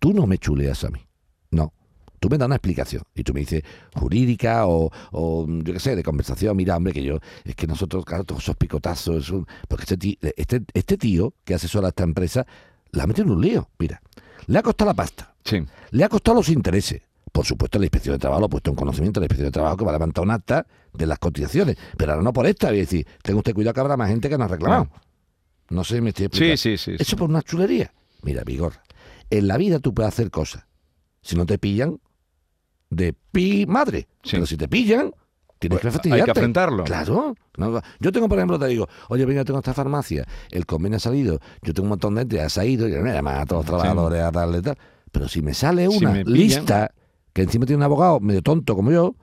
Tú 0.00 0.12
no 0.12 0.26
me 0.26 0.38
chuleas 0.38 0.82
a 0.84 0.90
mí. 0.90 1.00
No. 1.50 1.72
Tú 2.18 2.28
me 2.28 2.36
das 2.36 2.46
una 2.46 2.56
explicación 2.56 3.02
y 3.14 3.22
tú 3.22 3.32
me 3.32 3.40
dices 3.40 3.62
jurídica 3.94 4.66
o, 4.66 4.90
o, 5.12 5.46
yo 5.48 5.72
qué 5.72 5.80
sé, 5.80 5.96
de 5.96 6.02
conversación. 6.02 6.56
Mira, 6.56 6.76
hombre, 6.76 6.92
que 6.92 7.02
yo, 7.02 7.18
es 7.44 7.54
que 7.54 7.66
nosotros, 7.66 8.04
claro, 8.04 8.24
todos 8.24 8.42
esos 8.42 8.56
picotazos, 8.56 9.24
es 9.24 9.30
un- 9.30 9.46
porque 9.68 9.84
este 9.84 9.96
tío, 9.96 10.16
este, 10.36 10.62
este 10.74 10.96
tío 10.98 11.34
que 11.44 11.54
asesora 11.54 11.86
a 11.86 11.90
esta 11.90 12.04
empresa 12.04 12.46
la 12.92 13.04
ha 13.04 13.06
metido 13.06 13.26
en 13.26 13.32
un 13.32 13.40
lío. 13.40 13.68
Mira, 13.78 14.02
le 14.46 14.58
ha 14.58 14.62
costado 14.62 14.90
la 14.90 14.94
pasta. 14.94 15.34
Sí. 15.44 15.62
Le 15.92 16.04
ha 16.04 16.08
costado 16.08 16.36
los 16.36 16.48
intereses. 16.50 17.00
Por 17.32 17.46
supuesto, 17.46 17.78
la 17.78 17.84
inspección 17.84 18.14
de 18.14 18.18
trabajo 18.18 18.40
lo 18.40 18.46
ha 18.46 18.50
puesto 18.50 18.70
en 18.70 18.76
conocimiento 18.76 19.20
la 19.20 19.24
inspección 19.24 19.46
de 19.46 19.52
trabajo 19.52 19.76
que 19.76 19.84
va 19.84 19.90
a 19.90 19.94
levantar 19.94 20.24
un 20.24 20.30
acta 20.32 20.66
de 20.92 21.06
las 21.06 21.18
cotizaciones. 21.18 21.76
Pero 21.96 22.12
ahora 22.12 22.24
no 22.24 22.32
por 22.32 22.46
esta, 22.46 22.68
voy 22.68 22.78
a 22.78 22.80
decir, 22.80 23.06
tenga 23.22 23.38
usted 23.38 23.54
cuidado 23.54 23.74
que 23.74 23.80
habrá 23.80 23.96
más 23.96 24.08
gente 24.08 24.28
que 24.28 24.36
nos 24.36 24.46
ha 24.46 24.48
reclamado. 24.48 24.88
No 25.68 25.84
sé 25.84 25.96
si 25.96 26.00
me 26.00 26.08
estoy 26.10 26.26
explicando. 26.26 26.56
Sí, 26.56 26.76
sí, 26.76 26.92
sí. 26.92 26.96
sí. 26.98 27.02
Eso 27.02 27.16
por 27.16 27.30
una 27.30 27.42
chulería. 27.42 27.92
Mira, 28.22 28.42
Vigor, 28.44 28.74
en 29.30 29.46
la 29.46 29.56
vida 29.56 29.78
tú 29.78 29.94
puedes 29.94 30.12
hacer 30.12 30.30
cosas. 30.30 30.66
Si 31.22 31.36
no 31.36 31.46
te 31.46 31.58
pillan, 31.58 32.00
de 32.90 33.14
pi 33.32 33.66
madre. 33.66 34.08
Sí. 34.24 34.30
Pero 34.32 34.46
si 34.46 34.56
te 34.56 34.66
pillan, 34.68 35.12
tienes 35.60 35.78
Pues 35.78 35.82
que 35.82 35.86
hay 35.88 35.92
fastidiarte. 35.92 36.24
que 36.24 36.30
afrontarlo. 36.32 36.84
Claro. 36.84 37.34
No, 37.56 37.80
yo 38.00 38.10
tengo, 38.10 38.28
por 38.28 38.38
ejemplo, 38.38 38.58
te 38.58 38.66
digo, 38.66 38.88
oye, 39.08 39.24
venga, 39.26 39.44
tengo 39.44 39.58
esta 39.60 39.74
farmacia, 39.74 40.26
el 40.50 40.66
convenio 40.66 40.96
ha 40.96 41.00
salido, 41.00 41.38
yo 41.62 41.74
tengo 41.74 41.84
un 41.84 41.90
montón 41.90 42.14
de 42.14 42.22
gente, 42.22 42.40
ha 42.40 42.48
salido, 42.48 42.88
y 42.88 42.92
no 42.92 43.04
llama 43.12 43.40
a 43.40 43.46
todos 43.46 43.60
los 43.64 43.66
trabajadores 43.66 44.20
a 44.22 44.30
darle 44.30 44.62
tal. 44.62 44.76
Pero 45.12 45.28
si 45.28 45.42
me 45.42 45.54
sale 45.54 45.86
Si 45.88 45.98
una 45.98 46.12
me 46.12 46.24
pillan- 46.24 46.32
lista, 46.32 46.90
que 47.32 47.42
encima 47.42 47.66
tiene 47.66 47.78
un 47.78 47.82
abogado 47.84 48.20
medio 48.20 48.42
tonto 48.42 48.74
como 48.76 48.90
yo, 48.90 49.14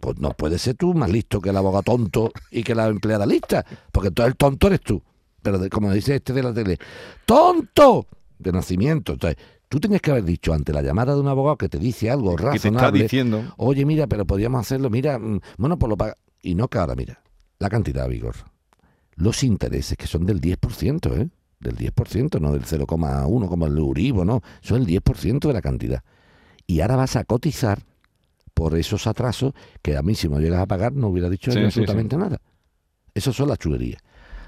pues 0.00 0.18
no 0.18 0.30
puede 0.32 0.58
ser 0.58 0.74
tú 0.76 0.92
más 0.94 1.10
listo 1.10 1.40
que 1.40 1.50
el 1.50 1.56
abogado 1.56 1.82
tonto 1.82 2.30
y 2.50 2.62
que 2.62 2.74
la 2.74 2.86
empleada 2.88 3.24
lista, 3.26 3.64
porque 3.92 4.08
entonces 4.08 4.32
el 4.32 4.36
tonto 4.36 4.66
eres 4.66 4.80
tú. 4.80 5.02
Pero 5.42 5.58
de- 5.58 5.68
como 5.70 5.90
dice 5.92 6.14
este 6.16 6.32
de 6.32 6.42
la 6.42 6.52
tele, 6.54 6.78
¡tonto! 7.26 8.06
De 8.38 8.52
nacimiento. 8.52 9.12
Entonces, 9.12 9.38
tú 9.68 9.78
tenías 9.80 10.00
que 10.02 10.10
haber 10.10 10.24
dicho 10.24 10.52
ante 10.52 10.72
la 10.72 10.82
llamada 10.82 11.14
de 11.14 11.20
un 11.20 11.28
abogado 11.28 11.56
que 11.56 11.68
te 11.68 11.78
dice 11.78 12.10
algo 12.10 12.34
que 12.36 12.44
te 12.44 12.56
está 12.56 12.68
razonable. 12.70 13.02
diciendo. 13.04 13.44
Oye, 13.56 13.84
mira, 13.86 14.06
pero 14.06 14.26
podríamos 14.26 14.60
hacerlo, 14.60 14.90
mira, 14.90 15.18
mm, 15.18 15.40
bueno, 15.58 15.78
pues 15.78 15.88
lo 15.88 15.96
paga. 15.96 16.16
Y 16.42 16.54
no 16.54 16.68
que 16.68 16.78
ahora, 16.78 16.94
mira, 16.94 17.22
la 17.58 17.70
cantidad, 17.70 18.08
Vigor. 18.08 18.34
Los 19.16 19.42
intereses 19.44 19.96
que 19.96 20.06
son 20.06 20.26
del 20.26 20.40
10%, 20.40 21.14
¿eh? 21.16 21.28
Del 21.60 21.76
10%, 21.76 22.40
no 22.40 22.52
del 22.52 22.64
0,1 22.64 23.48
como 23.48 23.66
el 23.66 23.78
Uribo, 23.78 24.24
no. 24.24 24.42
Son 24.60 24.80
el 24.80 24.86
10% 24.86 25.48
de 25.48 25.54
la 25.54 25.62
cantidad. 25.62 26.02
Y 26.66 26.80
ahora 26.80 26.96
vas 26.96 27.16
a 27.16 27.24
cotizar 27.24 27.80
por 28.54 28.76
esos 28.76 29.06
atrasos 29.06 29.52
que 29.82 29.96
a 29.96 30.02
mí 30.02 30.14
si 30.14 30.28
no 30.28 30.38
llegas 30.40 30.60
a 30.60 30.66
pagar 30.66 30.92
no 30.92 31.08
hubiera 31.08 31.28
dicho 31.28 31.50
Sí, 31.50 31.58
absolutamente 31.58 32.16
nada. 32.16 32.38
Esas 33.14 33.34
son 33.36 33.48
las 33.48 33.58
chulerías. 33.58 34.00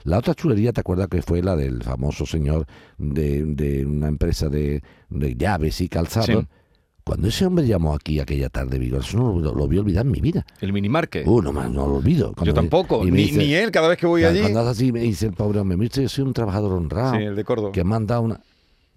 La 0.04 0.18
otra 0.18 0.34
chulería, 0.34 0.72
¿te 0.72 0.80
acuerdas 0.80 1.08
que 1.08 1.20
fue 1.22 1.42
la 1.42 1.56
del 1.56 1.82
famoso 1.82 2.26
señor 2.26 2.66
de, 2.96 3.44
de 3.44 3.84
una 3.84 4.06
empresa 4.08 4.48
de, 4.48 4.82
de 5.10 5.34
llaves 5.34 5.80
y 5.80 5.88
calzados? 5.88 6.28
Sí. 6.44 6.48
Cuando 7.04 7.28
ese 7.28 7.46
hombre 7.46 7.66
llamó 7.66 7.94
aquí 7.94 8.18
aquella 8.18 8.48
tarde, 8.48 8.78
Vigor, 8.78 9.00
eso 9.00 9.16
no 9.18 9.38
lo, 9.38 9.54
lo 9.54 9.66
voy 9.66 9.76
a 9.76 9.80
olvidar 9.80 10.04
en 10.06 10.12
mi 10.12 10.20
vida. 10.20 10.44
El 10.60 10.72
minimarket. 10.72 11.26
Uh, 11.26 11.40
no, 11.42 11.52
más, 11.52 11.70
no 11.70 11.86
lo 11.86 11.94
olvido. 11.96 12.32
Cuando 12.34 12.46
Yo 12.46 12.52
me- 12.52 12.68
tampoco. 12.68 13.04
me 13.04 13.10
Ni, 13.12 13.24
dice- 13.24 13.38
ni 13.38 13.54
él 13.54 13.70
cada 13.70 13.88
vez 13.88 13.98
que 13.98 14.06
voy 14.06 14.22
cuando- 14.22 14.38
allí. 14.40 14.42
Cuando 14.52 14.60
hace 14.60 14.70
así, 14.70 14.92
me 14.92 15.00
dice 15.00 15.26
el 15.26 15.32
pobre 15.32 15.60
hombre, 15.60 15.76
mire, 15.76 16.02
yo 16.02 16.08
soy 16.08 16.24
un 16.24 16.32
trabajador 16.32 16.72
honrado, 16.72 17.16
Sí, 17.16 17.22
el 17.22 17.36
de 17.36 17.44
Córdoba. 17.44 17.72
que 17.72 17.84
me 17.84 17.94
han 17.94 18.06
dado 18.06 18.22
una... 18.22 18.40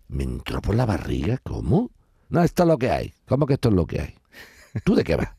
Me 0.08 0.24
entró 0.24 0.60
por 0.62 0.74
la 0.76 0.86
barriga, 0.88 1.40
¿cómo? 1.44 1.92
No, 2.30 2.44
esto 2.44 2.64
es 2.64 2.70
lo 2.70 2.78
que 2.78 2.90
hay. 2.92 3.14
¿Cómo 3.28 3.46
que 3.46 3.54
esto 3.54 3.70
es 3.70 3.76
lo 3.76 3.86
que 3.86 4.02
hay? 4.02 4.14
¿Tú 4.84 4.96
de 4.96 5.04
qué 5.04 5.16
vas? 5.16 5.30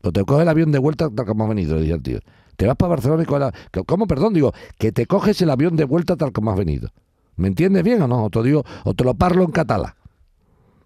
Pues 0.00 0.12
te 0.12 0.24
coges 0.24 0.42
el 0.42 0.48
avión 0.48 0.72
de 0.72 0.78
vuelta 0.78 1.08
tal 1.08 1.26
como 1.26 1.44
has 1.44 1.48
venido, 1.48 1.74
le 1.76 1.82
dije 1.82 1.94
al 1.94 2.02
tío. 2.02 2.18
Te 2.56 2.66
vas 2.66 2.76
para 2.76 2.90
Barcelona 2.90 3.22
y 3.22 3.26
coges 3.26 3.40
la... 3.40 3.84
¿Cómo? 3.84 4.06
Perdón, 4.06 4.34
digo, 4.34 4.52
que 4.78 4.92
te 4.92 5.06
coges 5.06 5.40
el 5.42 5.50
avión 5.50 5.76
de 5.76 5.84
vuelta 5.84 6.16
tal 6.16 6.32
como 6.32 6.50
has 6.50 6.58
venido. 6.58 6.90
¿Me 7.36 7.48
entiendes 7.48 7.82
bien 7.82 8.02
o 8.02 8.08
no? 8.08 8.24
O 8.24 8.30
te, 8.30 8.42
digo, 8.42 8.64
o 8.84 8.94
te 8.94 9.04
lo 9.04 9.14
parlo 9.14 9.42
en 9.44 9.50
catalán. 9.52 9.94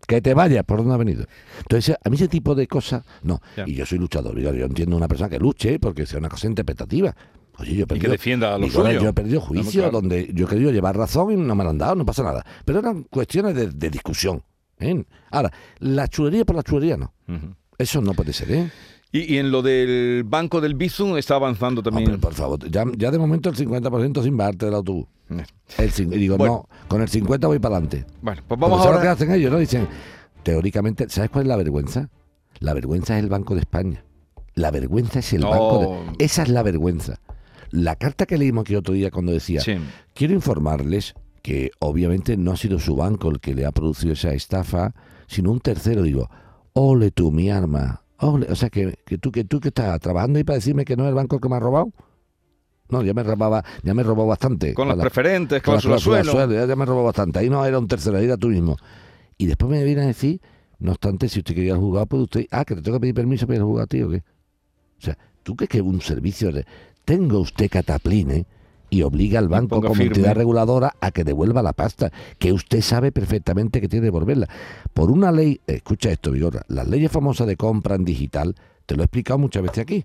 Que 0.06 0.20
te 0.20 0.34
vayas 0.34 0.64
por 0.64 0.78
donde 0.78 0.92
has 0.92 0.98
venido. 0.98 1.24
Entonces, 1.58 1.96
a 2.02 2.08
mí 2.08 2.14
ese 2.14 2.28
tipo 2.28 2.54
de 2.54 2.68
cosas, 2.68 3.02
no. 3.22 3.40
Ya. 3.56 3.64
Y 3.66 3.74
yo 3.74 3.84
soy 3.84 3.98
luchador, 3.98 4.36
digo, 4.36 4.52
yo 4.52 4.66
entiendo 4.66 4.96
una 4.96 5.08
persona 5.08 5.28
que 5.28 5.40
luche 5.40 5.80
porque 5.80 6.06
sea 6.06 6.20
una 6.20 6.28
cosa 6.28 6.46
interpretativa. 6.46 7.16
Oye, 7.58 7.74
yo 7.74 7.86
he 7.90 7.96
Y 7.96 7.98
que 7.98 8.08
defienda 8.08 8.54
a 8.54 8.58
los 8.58 8.72
suyos. 8.72 9.02
yo 9.02 9.08
he 9.08 9.12
perdido 9.12 9.40
juicio 9.40 9.82
claro. 9.82 10.00
donde 10.00 10.30
yo 10.32 10.46
he 10.46 10.48
querido 10.48 10.70
llevar 10.70 10.96
razón 10.96 11.32
y 11.32 11.36
no 11.36 11.54
me 11.56 11.64
lo 11.64 11.70
han 11.70 11.78
dado, 11.78 11.96
no 11.96 12.04
pasa 12.06 12.22
nada. 12.22 12.44
Pero 12.64 12.78
eran 12.78 13.02
cuestiones 13.04 13.54
de, 13.56 13.70
de 13.70 13.90
discusión. 13.90 14.42
¿Eh? 14.80 15.04
Ahora, 15.30 15.52
la 15.78 16.08
chulería 16.08 16.44
por 16.44 16.56
la 16.56 16.62
chulería 16.62 16.96
no. 16.96 17.12
Eso 17.78 18.00
no 18.00 18.14
puede 18.14 18.32
ser, 18.32 18.50
¿eh? 18.52 18.70
Y, 19.12 19.34
y 19.34 19.38
en 19.38 19.50
lo 19.50 19.62
del 19.62 20.24
banco 20.24 20.60
del 20.60 20.74
Bizum 20.74 21.16
está 21.16 21.36
avanzando 21.36 21.82
también. 21.82 22.08
Hombre, 22.08 22.20
por 22.20 22.34
favor, 22.34 22.70
ya, 22.70 22.84
ya 22.96 23.10
de 23.10 23.18
momento 23.18 23.48
el 23.50 23.56
50% 23.56 24.22
sin 24.22 24.36
bajarte 24.36 24.66
del 24.66 24.74
autobús. 24.74 25.06
El, 25.78 25.90
cin- 25.92 26.12
y 26.14 26.18
digo, 26.18 26.36
Bueno. 26.36 26.66
no, 26.70 26.88
con 26.88 27.00
el 27.02 27.08
50 27.08 27.46
voy 27.46 27.58
para 27.58 27.76
adelante. 27.76 28.04
Bueno, 28.22 28.42
pues 28.46 28.58
Porque 28.58 28.60
vamos 28.60 28.78
¿sabes 28.78 28.96
lo 28.96 29.02
que 29.02 29.08
ahora. 29.08 29.12
hacen 29.12 29.32
ellos? 29.32 29.50
¿no? 29.52 29.58
Dicen, 29.58 29.88
teóricamente, 30.42 31.08
¿sabes 31.08 31.30
cuál 31.30 31.42
es 31.44 31.48
la 31.48 31.56
vergüenza? 31.56 32.08
La 32.58 32.74
vergüenza 32.74 33.16
es 33.16 33.22
el 33.24 33.28
Banco 33.30 33.54
de 33.54 33.60
España. 33.60 34.04
La 34.54 34.70
vergüenza 34.70 35.18
es 35.20 35.32
el 35.32 35.40
No. 35.42 35.50
Banco 35.50 36.12
de... 36.18 36.24
Esa 36.24 36.42
es 36.42 36.48
la 36.48 36.62
vergüenza. 36.62 37.20
La 37.70 37.96
carta 37.96 38.26
que 38.26 38.38
leímos 38.38 38.62
aquí 38.62 38.74
otro 38.76 38.94
día 38.94 39.10
cuando 39.10 39.32
decía, 39.32 39.60
Sí. 39.60 39.76
quiero 40.14 40.34
informarles 40.34 41.14
que 41.46 41.70
obviamente 41.78 42.36
no 42.36 42.50
ha 42.50 42.56
sido 42.56 42.80
su 42.80 42.96
banco 42.96 43.30
el 43.30 43.38
que 43.38 43.54
le 43.54 43.64
ha 43.66 43.70
producido 43.70 44.14
esa 44.14 44.32
estafa, 44.32 44.92
sino 45.28 45.52
un 45.52 45.60
tercero. 45.60 46.02
Digo, 46.02 46.28
ole 46.72 47.12
tú, 47.12 47.30
mi 47.30 47.50
arma. 47.50 48.02
Ole. 48.18 48.48
O 48.50 48.56
sea, 48.56 48.68
que, 48.68 48.98
que 49.06 49.16
tú 49.16 49.30
que 49.30 49.44
tú 49.44 49.60
que 49.60 49.68
estás 49.68 50.00
trabajando 50.00 50.38
ahí 50.38 50.42
para 50.44 50.56
decirme 50.56 50.84
que 50.84 50.96
no 50.96 51.04
es 51.04 51.10
el 51.10 51.14
banco 51.14 51.36
el 51.36 51.42
que 51.42 51.48
me 51.48 51.54
ha 51.54 51.60
robado. 51.60 51.92
No, 52.88 53.00
ya 53.04 53.14
me 53.14 53.22
robaba, 53.22 53.64
ya 53.84 53.94
me 53.94 54.02
robó 54.02 54.26
bastante. 54.26 54.74
Con 54.74 54.88
las 54.88 54.96
la- 54.96 55.04
preferentes, 55.04 55.62
con 55.62 55.74
las 55.74 55.84
cláusula 55.84 56.16
cláusulas 56.16 56.26
suelo. 56.26 56.46
suelo, 56.48 56.60
ya, 56.62 56.66
ya 56.68 56.74
me 56.76 56.84
robó 56.84 57.04
bastante. 57.04 57.38
Ahí 57.38 57.48
no 57.48 57.64
era 57.64 57.78
un 57.78 57.86
tercero, 57.86 58.16
ahí 58.16 58.24
era 58.24 58.36
tú 58.36 58.48
mismo. 58.48 58.76
Y 59.38 59.46
después 59.46 59.70
me 59.70 59.84
viene 59.84 60.02
a 60.02 60.06
decir, 60.06 60.40
no 60.80 60.90
obstante, 60.90 61.28
si 61.28 61.38
usted 61.38 61.54
quería 61.54 61.74
el 61.74 61.78
juzgado, 61.78 62.06
puede 62.06 62.24
usted. 62.24 62.46
Ah, 62.50 62.64
que 62.64 62.74
te 62.74 62.82
tengo 62.82 62.96
que 62.96 63.02
pedir 63.02 63.14
permiso 63.14 63.46
para 63.46 63.54
ir 63.56 63.60
al 63.62 63.68
juzgado, 63.68 63.86
tío, 63.86 64.08
¿o 64.08 64.10
qué? 64.10 64.16
O 64.98 65.00
sea, 65.00 65.16
¿tú 65.44 65.54
crees 65.54 65.68
que 65.68 65.80
un 65.80 66.00
servicio 66.00 66.50
de. 66.50 66.66
Tenga 67.04 67.38
usted 67.38 67.68
catapline 67.70 68.46
y 68.90 69.02
obliga 69.02 69.38
al 69.38 69.48
banco 69.48 69.80
como 69.82 69.94
firme. 69.94 70.06
entidad 70.16 70.34
reguladora 70.34 70.94
a 71.00 71.10
que 71.10 71.24
devuelva 71.24 71.62
la 71.62 71.72
pasta, 71.72 72.12
que 72.38 72.52
usted 72.52 72.80
sabe 72.82 73.12
perfectamente 73.12 73.80
que 73.80 73.88
tiene 73.88 74.02
que 74.02 74.06
devolverla. 74.12 74.48
Por 74.94 75.10
una 75.10 75.32
ley, 75.32 75.60
escucha 75.66 76.10
esto, 76.10 76.30
Vigorra, 76.30 76.62
las 76.68 76.86
leyes 76.88 77.10
famosas 77.10 77.46
de 77.46 77.56
compra 77.56 77.96
en 77.96 78.04
digital, 78.04 78.54
te 78.86 78.94
lo 78.94 79.02
he 79.02 79.04
explicado 79.06 79.38
muchas 79.38 79.62
veces 79.62 79.78
aquí 79.78 80.04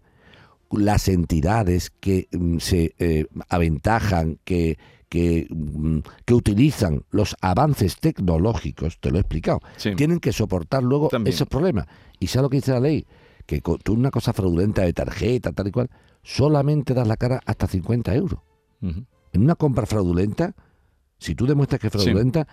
las 0.71 1.07
entidades 1.09 1.89
que 1.99 2.27
mm, 2.31 2.57
se 2.59 2.95
eh, 2.97 3.25
aventajan, 3.49 4.39
que, 4.45 4.77
que, 5.09 5.45
mm, 5.49 5.99
que 6.25 6.33
utilizan 6.33 7.03
los 7.11 7.35
avances 7.41 7.97
tecnológicos, 7.97 8.97
te 8.99 9.11
lo 9.11 9.17
he 9.17 9.21
explicado, 9.21 9.59
Sí. 9.77 9.95
tienen 9.95 10.19
que 10.19 10.31
soportar 10.31 10.81
luego 10.83 11.09
También. 11.09 11.33
esos 11.33 11.47
problemas. 11.47 11.87
¿Y 12.19 12.27
sabes 12.27 12.43
lo 12.43 12.49
que 12.49 12.57
dice 12.57 12.71
la 12.71 12.79
ley? 12.79 13.05
Que 13.45 13.61
co- 13.61 13.77
tú 13.77 13.93
una 13.93 14.11
cosa 14.11 14.31
fraudulenta 14.31 14.83
de 14.83 14.93
tarjeta, 14.93 15.51
tal 15.51 15.67
y 15.67 15.71
cual, 15.71 15.89
solamente 16.23 16.93
das 16.93 17.07
la 17.07 17.17
cara 17.17 17.41
hasta 17.45 17.67
50 17.67 18.15
euros. 18.15 18.39
En 18.81 19.41
una 19.43 19.55
compra 19.55 19.85
fraudulenta, 19.85 20.53
si 21.17 21.35
tú 21.35 21.45
demuestras 21.45 21.79
que 21.79 21.87
es 21.87 21.93
fraudulenta, 21.93 22.47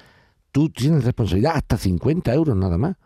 tú 0.52 0.68
tienes 0.70 1.04
responsabilidad 1.04 1.52
hasta 1.56 1.76
50 1.76 2.32
euros 2.34 2.56
nada 2.56 2.78
más. 2.78 2.96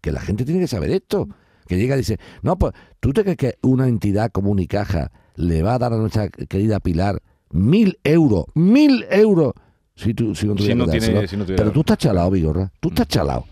Que 0.00 0.10
la 0.10 0.20
gente 0.20 0.44
tiene 0.44 0.60
que 0.60 0.66
saber 0.68 0.90
esto. 0.90 1.28
Que 1.66 1.76
llega 1.76 1.94
y 1.94 1.98
dice, 1.98 2.18
no, 2.42 2.58
pues 2.58 2.72
tú 2.98 3.12
te 3.12 3.22
crees 3.22 3.36
que 3.36 3.58
una 3.62 3.86
entidad 3.86 4.32
como 4.32 4.50
Unicaja 4.50 5.12
le 5.36 5.62
va 5.62 5.74
a 5.74 5.78
dar 5.78 5.92
a 5.92 5.96
nuestra 5.96 6.28
querida 6.28 6.80
Pilar 6.80 7.22
mil 7.50 7.98
euros, 8.02 8.46
mil 8.54 9.04
euros, 9.10 9.52
si, 9.94 10.12
tú, 10.14 10.34
si 10.34 10.46
no 10.46 10.56
Si 10.58 10.74
no 10.74 10.86
tiene- 10.86 11.28
si 11.28 11.36
no 11.36 11.44
Pero 11.46 11.70
tú 11.70 11.80
estás 11.80 11.98
chalado, 11.98 12.30
Vigorra, 12.30 12.72
tú 12.80 12.88
estás 12.88 13.06
chalado. 13.06 13.44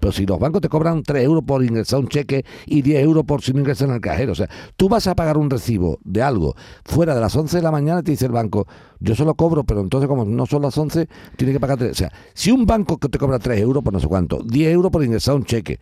Pero 0.00 0.12
si 0.12 0.26
los 0.26 0.38
bancos 0.38 0.62
te 0.62 0.68
cobran 0.68 1.02
3 1.02 1.22
euros 1.22 1.44
por 1.44 1.62
ingresar 1.62 2.00
un 2.00 2.08
cheque 2.08 2.44
y 2.66 2.82
10 2.82 3.04
euros 3.04 3.24
por 3.24 3.42
si 3.42 3.52
no 3.52 3.60
ingresas 3.60 3.88
en 3.88 3.94
el 3.94 4.00
cajero. 4.00 4.32
O 4.32 4.34
sea, 4.34 4.48
tú 4.76 4.88
vas 4.88 5.06
a 5.06 5.14
pagar 5.14 5.36
un 5.36 5.50
recibo 5.50 5.98
de 6.02 6.22
algo 6.22 6.56
fuera 6.84 7.14
de 7.14 7.20
las 7.20 7.36
11 7.36 7.58
de 7.58 7.62
la 7.62 7.70
mañana 7.70 8.00
y 8.00 8.02
te 8.02 8.10
dice 8.12 8.26
el 8.26 8.32
banco, 8.32 8.66
yo 8.98 9.14
solo 9.14 9.34
cobro, 9.34 9.64
pero 9.64 9.80
entonces 9.82 10.08
como 10.08 10.24
no 10.24 10.46
son 10.46 10.62
las 10.62 10.76
11, 10.76 11.06
tiene 11.36 11.52
que 11.52 11.60
pagar 11.60 11.78
3. 11.78 11.92
O 11.92 11.94
sea, 11.94 12.12
si 12.32 12.50
un 12.50 12.64
banco 12.64 12.96
que 12.96 13.08
te 13.08 13.18
cobra 13.18 13.38
3 13.38 13.60
euros 13.60 13.84
por 13.84 13.92
no 13.92 14.00
sé 14.00 14.08
cuánto, 14.08 14.42
10 14.42 14.72
euros 14.72 14.90
por 14.90 15.04
ingresar 15.04 15.34
un 15.34 15.44
cheque. 15.44 15.78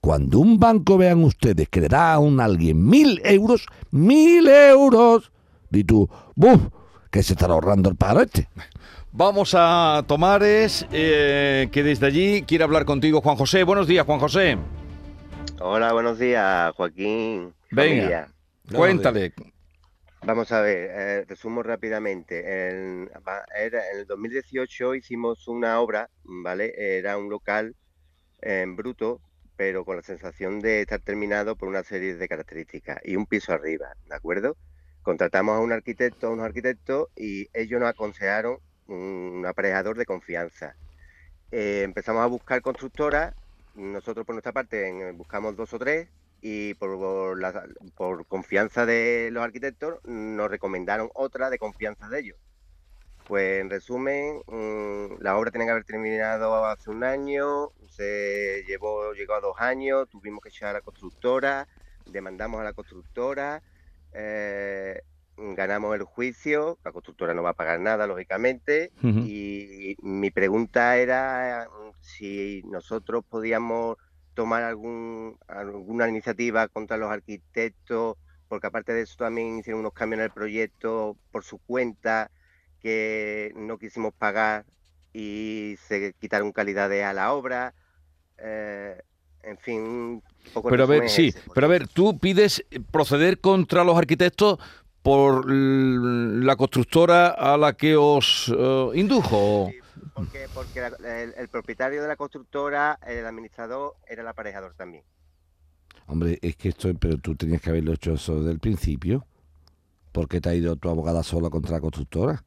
Cuando 0.00 0.38
un 0.40 0.58
banco 0.58 0.98
vean 0.98 1.24
ustedes 1.24 1.68
que 1.70 1.80
le 1.80 1.88
da 1.88 2.12
a 2.12 2.18
un 2.18 2.38
alguien 2.38 2.84
mil 2.84 3.22
euros, 3.24 3.66
mil 3.90 4.46
euros, 4.48 5.32
y 5.70 5.84
tú, 5.84 6.08
¡buf! 6.34 6.60
Que 7.10 7.22
se 7.22 7.32
estará 7.32 7.54
ahorrando 7.54 7.88
el 7.88 7.96
paro 7.96 8.20
este. 8.20 8.48
Vamos 9.16 9.54
a 9.56 10.02
Tomares, 10.08 10.86
eh, 10.90 11.68
que 11.70 11.84
desde 11.84 12.06
allí 12.06 12.42
quiere 12.42 12.64
hablar 12.64 12.84
contigo, 12.84 13.20
Juan 13.20 13.36
José. 13.36 13.62
Buenos 13.62 13.86
días, 13.86 14.04
Juan 14.04 14.18
José. 14.18 14.58
Hola, 15.60 15.92
buenos 15.92 16.18
días, 16.18 16.72
Joaquín. 16.74 17.54
Venga. 17.70 17.86
familia. 18.02 18.28
Cuéntale. 18.74 19.32
Vamos 20.26 20.50
a 20.50 20.62
ver, 20.62 20.90
eh, 20.90 21.24
resumo 21.28 21.62
rápidamente. 21.62 22.40
En, 22.70 23.08
era- 23.56 23.88
en 23.92 23.98
el 24.00 24.06
2018 24.06 24.96
hicimos 24.96 25.46
una 25.46 25.78
obra, 25.80 26.10
¿vale? 26.24 26.72
Era 26.76 27.16
un 27.16 27.30
local 27.30 27.76
en 28.42 28.74
bruto, 28.74 29.20
pero 29.54 29.84
con 29.84 29.94
la 29.96 30.02
sensación 30.02 30.58
de 30.60 30.80
estar 30.80 30.98
terminado 31.00 31.54
por 31.54 31.68
una 31.68 31.84
serie 31.84 32.16
de 32.16 32.26
características 32.26 32.98
y 33.04 33.14
un 33.14 33.26
piso 33.26 33.52
arriba, 33.52 33.86
¿de 34.08 34.14
acuerdo? 34.16 34.56
Contratamos 35.02 35.56
a 35.56 35.60
un 35.60 35.70
arquitecto, 35.70 36.26
a 36.26 36.30
unos 36.30 36.46
arquitectos 36.46 37.08
y 37.14 37.46
ellos 37.54 37.78
nos 37.78 37.90
aconsejaron 37.90 38.56
un 38.88 39.44
aparejador 39.46 39.96
de 39.96 40.06
confianza. 40.06 40.74
Eh, 41.50 41.82
empezamos 41.84 42.22
a 42.22 42.26
buscar 42.26 42.60
constructoras, 42.62 43.34
nosotros 43.74 44.26
por 44.26 44.34
nuestra 44.34 44.52
parte 44.52 44.88
en- 44.88 45.16
buscamos 45.16 45.56
dos 45.56 45.72
o 45.74 45.78
tres 45.78 46.08
y 46.40 46.74
por, 46.74 46.98
por 47.96 48.26
confianza 48.26 48.86
de 48.86 49.30
los 49.32 49.42
arquitectos 49.42 49.98
nos 50.04 50.50
recomendaron 50.50 51.10
otra 51.14 51.50
de 51.50 51.58
confianza 51.58 52.08
de 52.08 52.20
ellos. 52.20 52.36
Pues 53.26 53.60
en 53.62 53.70
resumen, 53.70 54.42
mm, 54.46 55.22
la 55.22 55.36
obra 55.38 55.50
tenía 55.50 55.66
que 55.66 55.70
haber 55.72 55.84
terminado 55.84 56.66
hace 56.66 56.90
un 56.90 57.04
año, 57.04 57.70
se 57.88 58.64
llevó, 58.66 59.12
llegó 59.14 59.34
a 59.34 59.40
dos 59.40 59.56
años, 59.58 60.08
tuvimos 60.10 60.42
que 60.42 60.50
echar 60.50 60.70
a 60.70 60.72
la 60.74 60.80
constructora, 60.82 61.66
demandamos 62.04 62.60
a 62.60 62.64
la 62.64 62.74
constructora, 62.74 63.62
eh, 64.12 65.00
ganamos 65.36 65.94
el 65.96 66.04
juicio, 66.04 66.78
la 66.84 66.92
constructora 66.92 67.34
no 67.34 67.42
va 67.42 67.50
a 67.50 67.54
pagar 67.54 67.80
nada, 67.80 68.06
lógicamente, 68.06 68.92
y 69.02 69.96
mi 70.02 70.30
pregunta 70.30 70.96
era 70.96 71.68
mm, 71.68 71.90
si 72.00 72.62
nosotros 72.64 73.24
podíamos 73.28 73.96
tomar 74.34 74.62
algún, 74.62 75.38
alguna 75.46 76.08
iniciativa 76.08 76.68
contra 76.68 76.96
los 76.96 77.10
arquitectos, 77.10 78.16
porque 78.48 78.66
aparte 78.66 78.92
de 78.92 79.02
eso 79.02 79.16
también 79.16 79.58
hicieron 79.58 79.80
unos 79.80 79.92
cambios 79.92 80.20
en 80.20 80.24
el 80.24 80.30
proyecto 80.30 81.16
por 81.30 81.44
su 81.44 81.58
cuenta 81.58 82.30
que 82.80 83.52
no 83.56 83.78
quisimos 83.78 84.12
pagar 84.14 84.64
y 85.12 85.76
se 85.86 86.14
quitaron 86.20 86.52
calidades 86.52 87.04
a 87.04 87.12
la 87.12 87.32
obra. 87.32 87.74
eh, 88.38 89.00
en 89.42 89.58
fin, 89.58 89.80
un 89.82 90.22
poco 90.52 90.70
Pero 90.70 90.84
a 90.84 90.86
ver, 90.86 91.08
sí, 91.08 91.28
ese, 91.28 91.40
pero 91.54 91.66
a 91.66 91.70
ver, 91.70 91.86
tú 91.86 92.18
pides 92.18 92.64
proceder 92.90 93.40
contra 93.40 93.84
los 93.84 93.96
arquitectos 93.96 94.58
por 95.04 95.44
la 95.50 96.56
constructora 96.56 97.28
a 97.28 97.58
la 97.58 97.74
que 97.74 97.94
os 97.94 98.50
eh, 98.56 98.88
indujo. 98.94 99.68
Sí, 99.70 99.78
porque, 100.14 100.46
porque 100.54 100.80
la- 100.80 101.22
el, 101.22 101.34
el 101.36 101.48
propietario 101.48 102.00
de 102.00 102.08
la 102.08 102.16
constructora, 102.16 102.98
el 103.06 103.26
administrador, 103.26 103.96
era 104.08 104.22
el 104.22 104.28
aparejador 104.28 104.72
también. 104.74 105.04
Hombre, 106.06 106.38
es 106.40 106.56
que 106.56 106.70
esto, 106.70 106.88
pero 106.98 107.18
tú 107.18 107.34
tenías 107.36 107.60
que 107.60 107.68
haberlo 107.68 107.92
hecho 107.92 108.14
eso 108.14 108.36
desde 108.38 108.52
el 108.52 108.60
principio. 108.60 109.26
¿Por 110.10 110.26
qué 110.26 110.40
te 110.40 110.48
ha 110.48 110.54
ido 110.54 110.74
tu 110.76 110.88
abogada 110.88 111.22
sola 111.22 111.50
contra 111.50 111.72
la 111.72 111.80
constructora? 111.82 112.42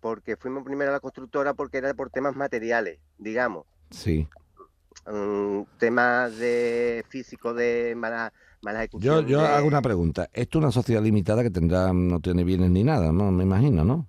Porque 0.00 0.36
fuimos 0.38 0.64
primero 0.64 0.90
a 0.90 0.94
la 0.94 1.00
constructora 1.00 1.52
porque 1.52 1.76
era 1.76 1.92
por 1.92 2.08
temas 2.08 2.36
materiales, 2.36 3.00
digamos. 3.18 3.66
Sí. 3.90 4.26
mm, 5.06 5.62
temas 5.78 6.36
de 6.38 7.04
físico 7.10 7.52
de 7.52 7.94
mala, 7.96 8.32
Yo, 8.94 9.20
yo 9.22 9.40
de- 9.40 9.46
hago 9.46 9.66
una 9.68 9.82
pregunta. 9.82 10.28
Esto 10.32 10.58
es 10.58 10.62
una 10.64 10.72
sociedad 10.72 11.02
limitada 11.02 11.42
que 11.42 11.50
tendrá, 11.50 11.92
no 11.92 12.20
tiene 12.20 12.42
bienes 12.44 12.70
ni 12.70 12.82
nada, 12.84 13.12
¿no? 13.12 13.30
Me 13.30 13.44
imagino, 13.44 13.84
¿no? 13.84 14.08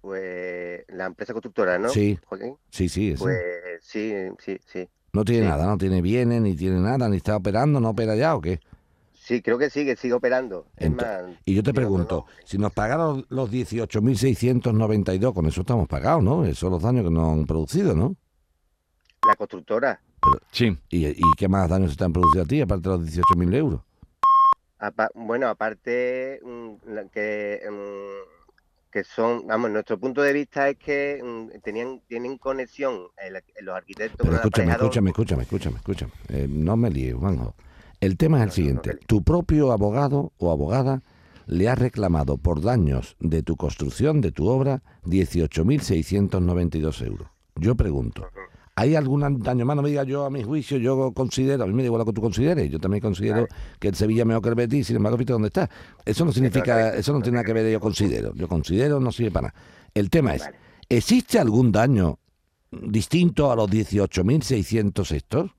Pues 0.00 0.84
la 0.88 1.06
empresa 1.06 1.32
constructora, 1.32 1.78
¿no? 1.78 1.88
Sí. 1.88 2.18
Joaquín? 2.26 2.56
Sí, 2.70 2.88
sí. 2.88 3.14
Pues 3.18 3.38
sí, 3.80 4.12
sí, 4.38 4.58
sí. 4.66 4.88
no 5.12 5.24
tiene 5.24 5.44
sí. 5.44 5.48
nada, 5.50 5.66
no 5.66 5.78
tiene 5.78 6.02
bienes, 6.02 6.42
ni 6.42 6.54
tiene 6.54 6.80
nada, 6.80 7.08
ni 7.08 7.16
está 7.16 7.36
operando, 7.36 7.80
no 7.80 7.90
opera 7.90 8.14
ya 8.16 8.34
o 8.36 8.40
qué. 8.40 8.60
Sí, 9.14 9.40
creo 9.40 9.56
que 9.56 9.70
sí, 9.70 9.86
que 9.86 9.96
sigue 9.96 10.12
operando. 10.12 10.66
Es 10.76 10.90
Ento- 10.90 10.96
más, 10.96 11.38
Y 11.46 11.54
yo 11.54 11.62
te 11.62 11.72
pregunto, 11.72 12.26
no. 12.28 12.34
si 12.44 12.58
nos 12.58 12.72
pagaron 12.74 13.24
los 13.30 13.50
18.692, 13.50 15.32
con 15.32 15.46
eso 15.46 15.62
estamos 15.62 15.88
pagados, 15.88 16.22
¿no? 16.22 16.44
Esos 16.44 16.58
son 16.58 16.72
los 16.72 16.82
daños 16.82 17.04
que 17.04 17.10
nos 17.10 17.32
han 17.32 17.46
producido, 17.46 17.94
¿no? 17.94 18.14
La 19.26 19.34
constructora, 19.36 20.02
Sí. 20.52 20.76
¿Y, 20.90 21.06
y 21.06 21.22
qué 21.36 21.48
más 21.48 21.68
daños 21.68 21.92
se 21.92 21.96
te 21.96 22.04
han 22.04 22.12
producido 22.12 22.44
a 22.44 22.46
ti, 22.46 22.60
aparte 22.60 22.88
de 22.88 22.96
los 22.96 23.04
18.000 23.06 23.54
euros? 23.54 23.80
apa- 24.78 25.10
bueno, 25.14 25.48
aparte 25.48 26.40
mm, 26.44 26.74
que, 27.12 27.60
mm, 27.70 28.90
que 28.90 29.04
son, 29.04 29.46
vamos, 29.46 29.70
nuestro 29.70 29.98
punto 29.98 30.20
de 30.22 30.32
vista 30.32 30.68
es 30.68 30.76
que 30.76 31.20
mm, 31.22 31.60
tenían, 31.62 32.00
tienen 32.06 32.36
conexión 32.38 33.08
el- 33.16 33.42
los 33.64 33.74
arquitectos 33.76 34.18
Pero 34.18 34.30
con 34.30 34.36
escúchame, 34.36 34.72
escúchame, 34.72 35.10
escúchame, 35.10 35.42
escúchame, 35.42 35.76
escúchame. 35.78 36.12
Eh, 36.28 36.46
no 36.48 36.76
me 36.76 36.90
líes, 36.90 37.14
Juanjo. 37.14 37.54
El 38.00 38.16
tema 38.18 38.38
es 38.38 38.42
el 38.42 38.48
No, 38.48 38.50
no, 38.50 38.74
no 38.76 38.82
siguiente. 38.82 39.06
Tu 39.06 39.22
propio 39.22 39.72
abogado 39.72 40.32
o 40.38 40.52
abogada 40.52 41.02
le 41.46 41.68
ha 41.68 41.74
reclamado 41.74 42.36
por 42.38 42.60
daños 42.62 43.16
de 43.20 43.42
tu 43.42 43.56
construcción, 43.56 44.20
de 44.20 44.32
tu 44.32 44.48
obra, 44.48 44.82
18.692 45.04 47.00
euros. 47.02 47.28
Yo 47.56 47.74
pregunto, 47.74 48.28
¿hay 48.76 48.96
algún 48.96 49.40
daño 49.42 49.64
más? 49.64 49.76
No 49.76 49.82
me 49.82 49.88
digas 49.90 50.06
yo 50.06 50.24
a 50.24 50.30
mi 50.30 50.42
juicio, 50.42 50.78
yo 50.78 51.12
considero, 51.12 51.64
a 51.64 51.66
mí 51.66 51.72
me 51.72 51.82
da 51.82 51.86
igual 51.86 52.00
lo 52.00 52.06
que 52.06 52.12
tú 52.12 52.20
consideres, 52.20 52.70
yo 52.70 52.78
también 52.78 53.00
considero 53.00 53.46
que 53.78 53.88
el 53.88 53.94
Sevilla 53.94 54.22
es 54.22 54.26
mejor 54.26 54.42
que 54.42 54.48
el 54.50 54.54
Betis, 54.56 54.86
sin 54.86 54.96
embargo, 54.96 55.16
fíjate 55.18 55.32
dónde 55.32 55.48
está. 55.48 55.70
Eso 56.04 56.24
no 56.24 56.32
significa, 56.32 56.94
eso 56.94 57.12
no 57.12 57.20
tiene 57.20 57.36
nada 57.36 57.44
que 57.44 57.52
ver 57.52 57.70
yo 57.70 57.80
considero. 57.80 58.32
Yo 58.34 58.48
considero, 58.48 59.00
no 59.00 59.12
sirve 59.12 59.30
para 59.30 59.48
nada. 59.48 59.60
El 59.94 60.10
tema 60.10 60.34
es. 60.34 60.48
¿existe 60.88 61.38
algún 61.38 61.72
daño 61.72 62.18
distinto 62.70 63.50
a 63.50 63.56
los 63.56 63.70
18.600 63.70 65.10
estos? 65.12 65.50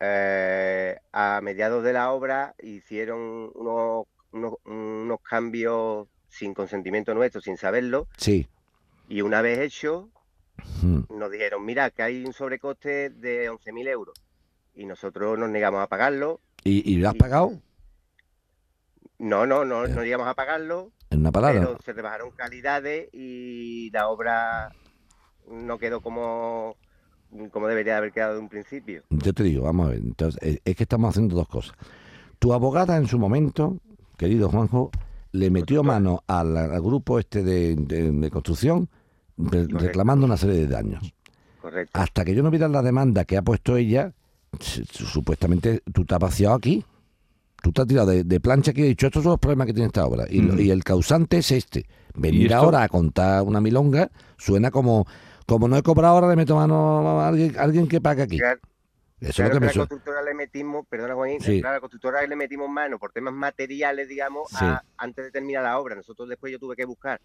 Eh, 0.00 0.96
a 1.12 1.40
mediados 1.42 1.84
de 1.84 1.92
la 1.92 2.10
obra 2.12 2.54
hicieron 2.62 3.50
unos, 3.54 4.06
unos, 4.32 4.54
unos 4.64 5.20
cambios 5.22 6.08
sin 6.28 6.54
consentimiento 6.54 7.12
nuestro, 7.14 7.40
sin 7.40 7.56
saberlo, 7.56 8.06
Sí. 8.16 8.46
y 9.08 9.20
una 9.22 9.42
vez 9.42 9.58
hecho. 9.58 10.08
Nos 11.08 11.30
dijeron, 11.30 11.64
mira, 11.64 11.90
que 11.90 12.02
hay 12.02 12.24
un 12.24 12.32
sobrecoste 12.32 13.10
de 13.10 13.50
11.000 13.50 13.88
euros. 13.88 14.14
Y 14.74 14.86
nosotros 14.86 15.38
nos 15.38 15.50
negamos 15.50 15.82
a 15.82 15.86
pagarlo. 15.88 16.40
¿Y, 16.64 16.90
y 16.92 16.96
lo 16.96 17.08
has 17.08 17.14
Y- 17.14 17.18
pagado? 17.18 17.52
No, 19.18 19.46
no, 19.46 19.64
no, 19.64 19.86
Ya. 19.86 19.94
no 19.94 20.02
llegamos 20.02 20.26
a 20.28 20.34
pagarlo, 20.34 20.92
En 21.10 21.20
una 21.20 21.30
palabra. 21.32 21.60
pero 21.60 21.78
se 21.84 21.92
rebajaron 21.92 22.30
calidades 22.30 23.08
y 23.12 23.90
la 23.90 24.08
obra 24.08 24.72
no 25.50 25.78
quedó 25.78 26.00
como, 26.00 26.76
como 27.50 27.66
debería 27.68 27.98
haber 27.98 28.12
quedado 28.12 28.34
de 28.34 28.40
un 28.40 28.48
principio. 28.48 29.02
Yo 29.10 29.32
te 29.34 29.42
digo, 29.42 29.64
vamos 29.64 29.88
a 29.88 29.90
ver. 29.90 29.98
Entonces, 29.98 30.40
eh, 30.42 30.60
es 30.64 30.74
que 30.76 30.84
estamos 30.84 31.10
haciendo 31.10 31.34
dos 31.36 31.48
cosas. 31.48 31.74
Tu 32.38 32.54
abogada 32.54 32.96
en 32.96 33.06
su 33.06 33.18
momento, 33.18 33.76
querido 34.16 34.48
Juanjo, 34.48 34.90
le 35.32 35.50
metió 35.50 35.82
mano 35.82 36.22
al, 36.26 36.56
al 36.56 36.80
grupo 36.80 37.18
este 37.18 37.42
de, 37.42 37.74
de- 37.76 38.10
de 38.10 38.30
construcción 38.30 38.88
re- 39.40 39.66
reclamando 39.68 40.26
una 40.26 40.36
serie 40.36 40.56
de 40.56 40.66
daños. 40.66 41.12
Correcto. 41.60 41.98
Hasta 42.00 42.24
que 42.24 42.34
yo 42.34 42.42
no 42.42 42.50
viera 42.50 42.68
la 42.68 42.82
demanda 42.82 43.24
que 43.24 43.36
ha 43.36 43.42
puesto 43.42 43.76
ella, 43.76 44.12
su- 44.58 44.84
su- 44.84 45.06
supuestamente 45.06 45.82
tú 45.92 46.04
te 46.04 46.14
has 46.14 46.20
vaciado 46.20 46.54
aquí. 46.54 46.84
Tú 47.62 47.72
te 47.72 47.82
has 47.82 47.86
tirado 47.86 48.08
de, 48.10 48.24
de 48.24 48.40
plancha 48.40 48.70
aquí 48.70 48.80
y 48.80 48.84
has 48.84 48.88
dicho, 48.88 49.06
estos 49.06 49.22
son 49.22 49.32
los 49.32 49.38
problemas 49.40 49.66
que 49.66 49.74
tiene 49.74 49.88
esta 49.88 50.06
obra. 50.06 50.24
Y, 50.30 50.40
lo- 50.40 50.54
Mm. 50.54 50.60
y 50.60 50.70
el 50.70 50.82
causante 50.82 51.38
es 51.38 51.50
este. 51.50 51.86
Venir 52.14 52.54
ahora 52.54 52.82
a 52.82 52.88
contar 52.88 53.42
una 53.42 53.60
milonga 53.60 54.10
suena 54.38 54.70
como, 54.70 55.06
como 55.46 55.68
no 55.68 55.76
he 55.76 55.82
cobrado 55.82 56.14
ahora, 56.14 56.28
le 56.28 56.36
meto 56.36 56.56
mano 56.56 57.20
a 57.20 57.28
alguien, 57.28 57.56
a 57.58 57.62
alguien 57.62 57.86
que 57.86 58.00
pague 58.00 58.22
aquí. 58.22 58.38
Claro, 58.38 58.60
Eso 59.20 59.34
Claro 59.34 59.48
es 59.50 59.54
lo 59.54 59.60
que 59.60 59.60
que 59.60 59.60
me 59.60 59.66
a 59.66 59.68
la 59.68 59.74
constructora 59.88 60.22
le 60.22 60.32
metimos, 60.34 60.86
perdona 60.88 61.14
Juanín, 61.14 61.40
Sí. 61.42 61.60
claro, 61.60 61.74
a 61.74 61.76
la 61.76 61.80
constructora 61.80 62.26
le 62.26 62.36
metimos 62.36 62.70
mano 62.70 62.98
por 62.98 63.12
temas 63.12 63.34
materiales, 63.34 64.08
digamos, 64.08 64.48
Sí. 64.48 64.56
a- 64.64 64.82
antes 64.96 65.26
de 65.26 65.30
terminar 65.30 65.62
la 65.62 65.78
obra. 65.78 65.94
Nosotros 65.94 66.26
después 66.30 66.50
yo 66.50 66.58
tuve 66.58 66.74
que 66.74 66.86
buscar 66.86 67.20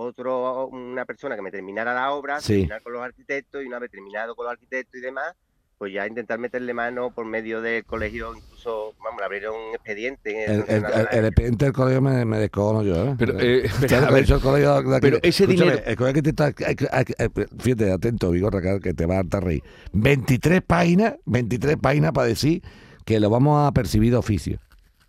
otro, 0.00 0.68
una 0.68 1.04
persona 1.04 1.34
que 1.36 1.42
me 1.42 1.50
terminara 1.50 1.92
la 1.92 2.12
obra, 2.12 2.40
Sí. 2.40 2.54
terminar 2.54 2.82
con 2.82 2.92
los 2.92 3.02
arquitectos 3.02 3.62
y 3.62 3.66
una 3.66 3.78
vez 3.80 3.90
terminado 3.90 4.34
con 4.36 4.44
los 4.46 4.52
arquitectos 4.52 4.96
y 4.98 5.02
demás, 5.02 5.34
pues 5.76 5.92
ya 5.92 6.06
intentar 6.06 6.38
meterle 6.40 6.74
mano 6.74 7.10
por 7.12 7.24
medio 7.24 7.60
del 7.62 7.84
colegio, 7.84 8.34
incluso, 8.34 8.94
vamos, 9.02 9.20
le 9.20 9.24
abrieron 9.24 9.54
un 9.54 9.74
expediente. 9.74 10.44
El, 10.44 10.64
el, 10.68 10.84
el- 10.84 11.08
el 11.12 11.24
expediente 11.26 11.64
del 11.66 11.72
colegio 11.74 12.00
me, 12.02 12.24
me 12.24 12.38
descojono 12.38 12.82
yo, 12.82 13.04
¿eh? 13.04 13.14
Pero, 13.18 13.38
eh, 13.38 13.62
a 14.08 14.10
ver, 14.10 14.22
dicho 14.22 14.36
el 14.36 14.40
colegio 14.40 14.82
de 14.82 15.00
pero 15.00 15.18
ese 15.22 15.46
dinero- 15.46 15.78
El 15.84 15.96
colegio 15.96 16.14
que 16.14 16.22
te 16.22 16.30
está. 16.30 16.46
hay 16.46 16.52
que- 16.54 16.88
hay 16.90 17.04
que- 17.04 17.14
hay 17.18 17.28
que- 17.28 17.46
Fíjate, 17.58 17.92
atento, 17.92 18.30
Vigorra, 18.30 18.60
que- 18.60 18.80
que 18.80 18.94
te 18.94 19.06
va 19.06 19.16
a 19.16 19.18
hartar 19.20 19.44
reír. 19.44 19.62
23 19.92 20.62
páginas, 20.62 21.14
23 21.26 21.76
páginas 21.76 22.12
para 22.12 22.26
decir 22.26 22.62
que 23.04 23.20
lo 23.20 23.30
vamos 23.30 23.66
a 23.66 23.72
percibir 23.72 24.10
de 24.10 24.16
oficio. 24.16 24.58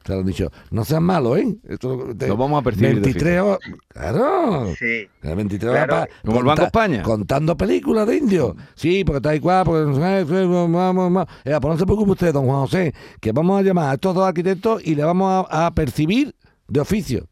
Te 0.04 0.14
lo 0.14 0.20
han 0.20 0.26
dicho. 0.26 0.50
No 0.72 0.86
seas 0.86 1.02
malo, 1.02 1.36
¿eh? 1.36 1.58
Esto 1.68 2.16
te- 2.18 2.28
Lo 2.30 2.38
vamos 2.38 2.60
a 2.62 2.64
percibir 2.64 2.96
de 2.96 3.02
23 3.02 3.42
horas. 3.42 3.60
Claro. 3.90 4.74
Sí. 4.80 4.86
Eh, 4.86 5.36
23 5.36 5.72
Claro. 5.72 5.94
horas 5.96 6.08
Como 6.26 6.40
el 6.40 6.46
Banco 6.46 6.62
España. 6.64 7.04
Contando 7.04 7.58
películas 7.58 8.08
de 8.08 8.18
indios. 8.18 8.56
Sí, 8.76 9.04
porque 9.04 9.18
está 9.18 9.36
igual, 9.36 9.66
porque 9.66 9.86
no 9.90 9.96
sé, 9.96 10.24
vamos, 10.46 10.72
vamos. 10.96 11.26
Eh, 11.44 11.56
pues 11.62 11.74
no 11.74 11.78
se 11.78 11.86
preocupe 11.86 12.12
usted, 12.12 12.34
don 12.34 12.46
Juan 12.46 12.62
José, 12.62 12.94
que 13.20 13.32
vamos 13.34 13.60
a 13.60 13.62
llamar 13.64 13.90
a 13.90 13.94
estos 13.96 14.16
dos 14.16 14.26
arquitectos 14.28 14.82
y 14.86 14.96
le 14.96 15.04
vamos 15.04 15.46
a, 15.50 15.66
a 15.68 15.72
percibir 15.72 16.34
de 16.68 16.80
oficio. 16.80 17.26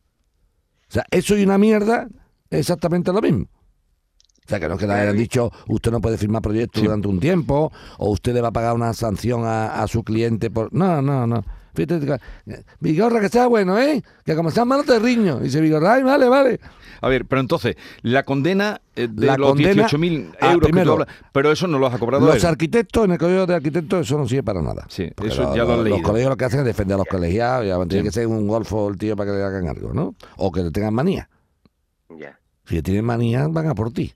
O 0.89 0.91
sea, 0.93 1.05
eso 1.09 1.37
y 1.37 1.43
una 1.43 1.57
mierda 1.57 2.07
es 2.49 2.59
exactamente 2.59 3.11
lo 3.13 3.21
mismo. 3.21 3.45
O 4.45 4.49
sea, 4.49 4.59
que 4.59 4.67
no 4.69 4.75
es 4.75 4.79
que 4.79 4.87
le 4.87 4.93
hayan 4.93 5.17
dicho, 5.17 5.51
usted 5.67 5.91
no 5.91 5.99
puede 5.99 6.17
firmar 6.17 6.41
proyectos 6.41 6.79
Sí. 6.81 6.85
durante 6.85 7.07
un 7.09 7.19
tiempo, 7.19 7.71
o 7.97 8.09
usted 8.11 8.33
le 8.33 8.39
va 8.41 8.47
a 8.49 8.51
pagar 8.53 8.75
una 8.75 8.93
sanción 8.93 9.43
a, 9.45 9.81
a 9.81 9.87
su 9.87 10.03
cliente 10.03 10.49
por... 10.49 10.71
No, 10.73 11.01
no, 11.01 11.27
no. 11.27 11.43
Que- 11.85 12.63
Vigorra, 12.79 13.19
que 13.21 13.29
sea 13.29 13.47
bueno, 13.47 13.77
¿eh? 13.77 14.01
Que 14.25 14.35
como 14.35 14.49
seas 14.51 14.65
malo 14.65 14.83
te 14.83 14.97
riño. 14.99 15.39
Y 15.41 15.45
dice 15.45 15.61
Vigorra, 15.61 15.93
ay, 15.95 16.03
vale, 16.03 16.27
vale. 16.27 16.59
A 17.01 17.09
ver, 17.09 17.25
pero 17.25 17.41
entonces, 17.41 17.75
la 18.01 18.23
condena 18.23 18.81
eh, 18.95 19.07
de 19.11 19.27
La 19.27 19.37
los 19.37 19.49
condena- 19.49 19.87
18.000 19.87 20.31
Ah, 20.41 20.47
euros 20.53 20.59
que 20.61 20.65
primero, 20.71 20.85
tú 20.95 21.01
hablas, 21.03 21.07
pero 21.31 21.51
eso 21.51 21.67
no 21.67 21.77
lo 21.77 21.85
has 21.87 21.99
cobrado 21.99 22.25
Los 22.25 22.37
él. 22.43 22.45
arquitectos, 22.49 23.05
en 23.05 23.11
el 23.11 23.17
colegio 23.19 23.45
de 23.45 23.53
arquitectos, 23.55 24.01
eso 24.07 24.17
no 24.17 24.27
sirve 24.27 24.41
para 24.43 24.61
nada. 24.63 24.85
Sí, 24.89 25.07
eso 25.23 25.53
ya 25.55 25.63
lo 25.63 25.71
has 25.73 25.77
Los 25.77 25.83
leído. 25.83 26.01
colegios 26.01 26.29
lo 26.31 26.37
que 26.37 26.45
hacen 26.45 26.59
es 26.61 26.65
defender 26.65 26.95
a 26.95 26.97
los 26.97 27.07
colegiados, 27.07 27.67
ya 27.67 27.75
tiene 27.85 27.99
Sí. 27.99 28.03
que 28.03 28.11
ser 28.11 28.25
un 28.27 28.47
golfo 28.47 28.89
el 28.89 28.97
tío 28.97 29.15
para 29.15 29.31
que 29.31 29.37
le 29.37 29.43
hagan 29.43 29.67
algo, 29.67 29.93
¿no? 29.93 30.15
O 30.37 30.51
que 30.51 30.61
le 30.63 30.71
tengan 30.71 30.93
manía. 30.95 31.29
Ya. 32.17 32.39
Si 32.65 32.81
tienen 32.81 33.05
manía, 33.05 33.47
van 33.47 33.67
a 33.67 33.75
por 33.75 33.91
ti. 33.91 34.13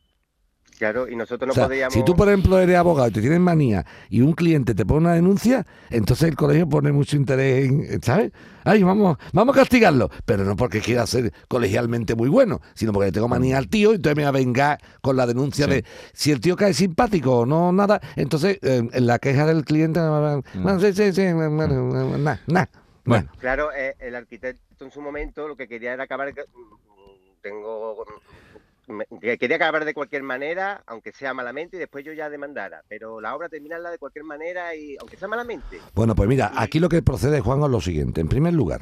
Claro, 0.81 1.07
y 1.07 1.15
nosotros 1.15 1.45
no 1.45 1.51
o 1.51 1.53
sea, 1.53 1.67
podíamos... 1.67 1.93
si 1.93 2.03
tú, 2.03 2.15
por 2.15 2.27
ejemplo, 2.27 2.57
eres 2.59 2.75
abogado 2.75 3.07
y 3.07 3.11
te 3.11 3.21
tienen 3.21 3.43
manía 3.43 3.85
y 4.09 4.21
un 4.21 4.33
cliente 4.33 4.73
te 4.73 4.83
pone 4.83 5.01
una 5.01 5.13
denuncia, 5.13 5.63
entonces 5.91 6.27
el 6.27 6.35
colegio 6.35 6.67
pone 6.67 6.91
mucho 6.91 7.17
interés 7.17 7.69
en, 7.69 8.01
¿sabes? 8.01 8.31
Ay, 8.63 8.81
vamos, 8.81 9.15
vamos 9.31 9.55
a 9.55 9.59
castigarlo. 9.59 10.09
Pero 10.25 10.43
no 10.43 10.55
porque 10.55 10.79
quiera 10.81 11.05
ser 11.05 11.31
colegialmente 11.47 12.15
muy 12.15 12.29
bueno, 12.29 12.61
sino 12.73 12.93
porque 12.93 13.09
le 13.09 13.11
tengo 13.11 13.27
manía 13.27 13.59
al 13.59 13.67
tío 13.67 13.91
y 13.91 13.97
entonces 13.97 14.17
me 14.17 14.23
va 14.23 14.29
a 14.29 14.31
vengar 14.31 14.79
con 15.01 15.17
la 15.17 15.27
denuncia 15.27 15.65
Sí. 15.65 15.71
de 15.71 15.85
si 16.13 16.31
el 16.31 16.39
tío 16.41 16.55
cae 16.55 16.73
simpático 16.73 17.41
o 17.41 17.45
no, 17.45 17.71
nada. 17.71 18.01
Entonces, 18.15 18.57
eh, 18.63 18.81
en 18.91 19.05
la 19.05 19.19
queja 19.19 19.45
del 19.45 19.63
cliente, 19.63 19.99
bueno, 19.99 20.41
sí, 20.79 20.93
sí, 20.93 21.13
sí, 21.13 21.31
bueno, 21.31 22.17
nada, 22.17 22.41
nada. 22.47 22.69
Bueno. 23.05 23.29
Claro, 23.37 23.69
eh, 23.71 23.95
el 23.99 24.15
arquitecto 24.15 24.83
en 24.83 24.89
su 24.89 24.99
momento 24.99 25.47
lo 25.47 25.55
que 25.55 25.67
quería 25.67 25.93
era 25.93 26.05
acabar. 26.05 26.29
mm, 26.33 27.41
Tengo. 27.43 28.03
Quería 29.19 29.55
acabar 29.55 29.85
de 29.85 29.93
cualquier 29.93 30.23
manera, 30.23 30.83
aunque 30.87 31.11
sea 31.13 31.33
malamente, 31.33 31.77
y 31.77 31.79
después 31.79 32.03
yo 32.05 32.13
ya 32.13 32.29
demandara. 32.29 32.83
Pero 32.87 33.19
la 33.21 33.35
obra 33.35 33.49
terminarla 33.49 33.91
de 33.91 33.97
cualquier 33.97 34.25
manera, 34.25 34.75
y 34.75 34.95
aunque 34.99 35.17
sea 35.17 35.27
malamente. 35.27 35.79
Bueno, 35.93 36.15
pues 36.15 36.27
mira, 36.29 36.51
aquí 36.55 36.79
lo 36.79 36.89
que 36.89 37.01
procede, 37.01 37.39
Juan, 37.41 37.61
es 37.63 37.69
lo 37.69 37.81
siguiente. 37.81 38.21
En 38.21 38.27
primer 38.27 38.53
lugar, 38.53 38.81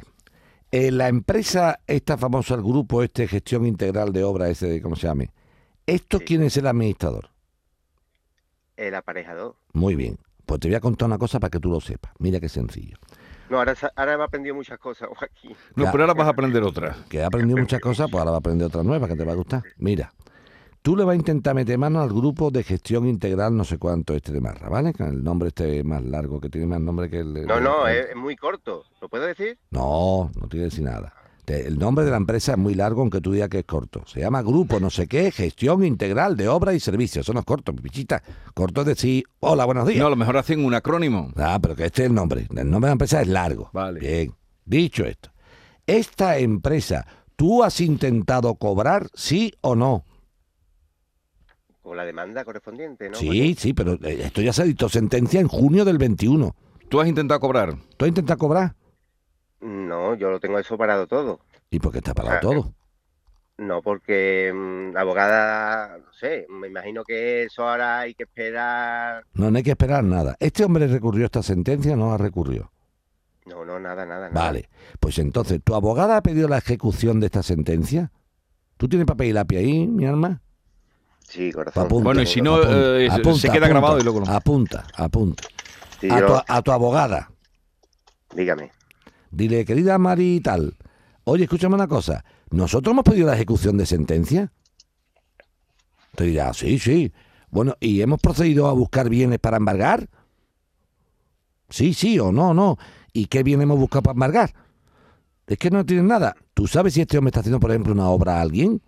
eh, 0.70 0.90
la 0.90 1.08
empresa, 1.08 1.80
esta 1.86 2.16
famosa, 2.16 2.54
el 2.54 2.62
grupo, 2.62 3.02
este 3.02 3.26
gestión 3.28 3.66
integral 3.66 4.12
de 4.12 4.22
obra, 4.24 4.48
ese, 4.48 4.66
de- 4.68 4.82
¿cómo 4.82 4.96
se 4.96 5.06
llame? 5.06 5.30
¿Esto 5.86 6.18
Sí. 6.18 6.24
quién 6.24 6.42
es 6.44 6.56
el 6.56 6.66
administrador? 6.66 7.30
El 8.76 8.94
aparejador. 8.94 9.56
Muy 9.72 9.94
bien. 9.94 10.18
Pues 10.46 10.60
te 10.60 10.68
voy 10.68 10.74
a 10.74 10.80
contar 10.80 11.06
una 11.06 11.18
cosa 11.18 11.38
para 11.38 11.50
que 11.50 11.60
tú 11.60 11.70
lo 11.70 11.80
sepas. 11.80 12.12
Mira 12.18 12.40
qué 12.40 12.48
sencillo. 12.48 12.96
No, 13.50 13.58
ahora, 13.58 13.74
ahora 13.96 14.14
ha 14.14 14.24
aprendido 14.24 14.54
muchas 14.54 14.78
cosas, 14.78 15.08
Joaquín. 15.18 15.54
No, 15.76 15.84
Ya. 15.84 15.92
pero 15.92 16.04
ahora 16.04 16.14
vas 16.14 16.26
a 16.28 16.30
aprender 16.30 16.62
otra. 16.62 16.96
Que 17.10 17.18
he 17.18 17.24
aprendido 17.24 17.58
muchas 17.58 17.80
cosas, 17.80 18.08
pues 18.10 18.18
ahora 18.20 18.30
va 18.30 18.36
a 18.38 18.40
aprender 18.40 18.66
otras 18.68 18.84
nuevas 18.84 19.10
que 19.10 19.16
te 19.16 19.24
va 19.24 19.32
a 19.32 19.36
gustar. 19.36 19.62
Mira, 19.76 20.12
tú 20.82 20.96
le 20.96 21.04
vas 21.04 21.12
a 21.12 21.16
intentar 21.16 21.54
meter 21.54 21.76
mano 21.76 22.00
al 22.00 22.08
grupo 22.08 22.50
de 22.50 22.62
gestión 22.62 23.06
integral 23.06 23.54
no 23.56 23.64
sé 23.64 23.76
cuánto 23.78 24.14
este 24.14 24.32
de 24.32 24.40
Marra, 24.40 24.68
¿vale? 24.68 24.92
Con 24.94 25.08
el 25.08 25.22
nombre 25.22 25.48
este 25.48 25.84
más 25.84 26.02
largo, 26.02 26.40
que 26.40 26.48
tiene 26.48 26.66
más 26.66 26.80
nombre 26.80 27.10
que 27.10 27.18
el... 27.18 27.46
No, 27.46 27.58
el- 27.58 27.64
no, 27.64 27.86
el- 27.86 27.96
es, 27.98 28.10
es 28.10 28.16
muy 28.16 28.36
corto. 28.36 28.84
¿Lo 29.02 29.08
puedo 29.08 29.26
decir? 29.26 29.58
No, 29.70 30.30
no 30.40 30.48
tiene 30.48 30.66
que 30.66 30.70
decir 30.70 30.84
nada. 30.84 31.12
El 31.46 31.78
nombre 31.78 32.04
de 32.04 32.10
la 32.10 32.16
empresa 32.16 32.52
es 32.52 32.58
muy 32.58 32.74
largo, 32.74 33.00
aunque 33.00 33.20
tú 33.20 33.32
digas 33.32 33.48
que 33.48 33.60
es 33.60 33.64
corto. 33.64 34.02
Se 34.06 34.20
llama 34.20 34.42
Grupo 34.42 34.78
no 34.80 34.90
sé 34.90 35.06
qué, 35.06 35.30
Gestión 35.30 35.84
Integral 35.84 36.36
de 36.36 36.48
Obras 36.48 36.74
y 36.74 36.80
Servicios. 36.80 37.24
Eso 37.26 37.32
no 37.32 37.40
es 37.40 37.46
corto, 37.46 37.72
mi 37.72 37.80
pichita. 37.80 38.22
Corto 38.54 38.82
es 38.82 38.86
decir, 38.86 39.24
hola, 39.40 39.64
buenos 39.64 39.86
días. 39.86 40.00
No, 40.00 40.06
a 40.06 40.10
lo 40.10 40.16
mejor 40.16 40.36
hacen 40.36 40.64
un 40.64 40.74
acrónimo. 40.74 41.32
Ah, 41.36 41.58
pero 41.60 41.74
que 41.74 41.86
este 41.86 42.02
es 42.02 42.08
el 42.08 42.14
nombre. 42.14 42.46
El 42.50 42.70
nombre 42.70 42.86
de 42.86 42.90
la 42.90 42.92
empresa 42.92 43.20
es 43.20 43.28
largo. 43.28 43.70
Vale. 43.72 44.00
Bien. 44.00 44.34
Dicho 44.64 45.04
esto, 45.04 45.30
esta 45.86 46.38
empresa, 46.38 47.06
¿tú 47.34 47.64
has 47.64 47.80
intentado 47.80 48.54
cobrar, 48.54 49.08
sí 49.14 49.52
o 49.60 49.74
no? 49.74 50.04
Con 51.82 51.96
la 51.96 52.04
demanda 52.04 52.44
correspondiente, 52.44 53.10
¿no? 53.10 53.16
sí, 53.16 53.56
sí, 53.58 53.72
pero 53.72 53.94
eh, 53.94 54.22
esto 54.26 54.42
ya 54.42 54.52
se 54.52 54.62
ha 54.62 54.64
dictado 54.64 54.88
sentencia 54.88 55.40
en 55.40 55.48
junio 55.48 55.84
del 55.84 55.98
21. 55.98 56.54
¿Tú 56.88 57.00
has 57.00 57.08
intentado 57.08 57.40
cobrar? 57.40 57.74
¿Tú 57.96 58.04
has 58.04 58.08
intentado 58.10 58.38
cobrar? 58.38 58.76
No, 59.60 60.14
yo 60.14 60.30
lo 60.30 60.40
tengo 60.40 60.58
eso 60.58 60.76
parado 60.78 61.06
todo. 61.06 61.40
¿Y 61.70 61.78
por 61.78 61.92
qué 61.92 61.98
está 61.98 62.14
parado 62.14 62.40
todo? 62.40 62.74
No, 63.58 63.82
porque 63.82 64.50
mm, 64.54 64.94
la 64.94 65.02
abogada, 65.02 65.98
no 65.98 66.12
sé, 66.14 66.46
me 66.48 66.68
imagino 66.68 67.04
que 67.04 67.42
eso 67.44 67.68
ahora 67.68 68.00
hay 68.00 68.14
que 68.14 68.22
esperar. 68.22 69.24
No, 69.34 69.50
no 69.50 69.56
hay 69.58 69.62
que 69.62 69.70
esperar 69.72 70.02
nada. 70.02 70.34
¿Este 70.40 70.64
hombre 70.64 70.86
recurrió 70.86 71.24
a 71.24 71.26
esta 71.26 71.42
sentencia 71.42 71.92
o 71.92 71.96
no 71.96 72.10
la 72.10 72.16
recurrió? 72.16 72.72
No, 73.44 73.64
no, 73.64 73.78
nada, 73.78 74.06
nada. 74.06 74.30
nada. 74.30 74.46
Vale, 74.46 74.70
pues 74.98 75.18
entonces, 75.18 75.60
¿tu 75.62 75.74
abogada 75.74 76.16
ha 76.16 76.22
pedido 76.22 76.48
la 76.48 76.58
ejecución 76.58 77.20
de 77.20 77.26
esta 77.26 77.42
sentencia? 77.42 78.10
¿Tú 78.78 78.88
tienes 78.88 79.06
papel 79.06 79.28
y 79.28 79.32
lápiz 79.34 79.58
ahí, 79.58 79.86
mi 79.86 80.06
alma? 80.06 80.40
Sí, 81.28 81.52
corazón. 81.52 81.84
Apunta, 81.84 82.04
Bueno, 82.04 82.22
y 82.22 82.26
si 82.26 82.40
no, 82.40 82.56
apunta, 82.56 82.98
eh, 82.98 83.08
se- 83.10 83.14
apunta, 83.20 83.38
se 83.40 83.46
queda 83.48 83.66
apunta, 83.66 83.68
grabado 83.68 83.98
y 83.98 84.02
luego 84.02 84.20
lo- 84.20 84.26
Apunta, 84.28 84.86
apunta. 84.96 85.42
Sí, 86.00 86.08
A 86.10 86.20
yo- 86.20 86.26
tu, 86.26 86.42
a 86.46 86.62
tu 86.62 86.72
abogada, 86.72 87.30
Dígame. 88.34 88.70
Dile, 89.30 89.64
querida 89.64 89.98
Mari 89.98 90.40
tal, 90.40 90.76
oye, 91.24 91.44
escúchame 91.44 91.74
una 91.74 91.88
cosa, 91.88 92.24
¿nosotros 92.50 92.92
hemos 92.92 93.04
pedido 93.04 93.26
la 93.26 93.34
ejecución 93.34 93.76
de 93.76 93.86
sentencia? 93.86 94.52
Te 96.14 96.24
dirá, 96.24 96.52
sí, 96.52 96.78
sí. 96.78 97.12
Bueno, 97.50 97.74
¿y 97.80 98.00
hemos 98.00 98.20
procedido 98.20 98.66
a 98.68 98.72
buscar 98.72 99.08
bienes 99.08 99.38
para 99.38 99.56
embargar? 99.56 100.08
Sí, 101.68 101.94
sí 101.94 102.18
o 102.18 102.32
no, 102.32 102.52
no. 102.54 102.78
¿Y 103.12 103.26
qué 103.26 103.42
bien 103.42 103.62
hemos 103.62 103.78
buscado 103.78 104.02
para 104.02 104.14
embargar? 104.14 104.54
Es 105.46 105.58
que 105.58 105.70
no 105.70 105.84
tienen 105.84 106.06
nada. 106.06 106.36
¿Tú 106.54 106.66
sabes 106.66 106.94
si 106.94 107.00
este 107.00 107.18
hombre 107.18 107.30
está 107.30 107.40
haciendo, 107.40 107.58
por 107.58 107.70
ejemplo, 107.70 107.92
una 107.92 108.08
obra 108.08 108.38
a 108.38 108.40
alguien? 108.40 108.80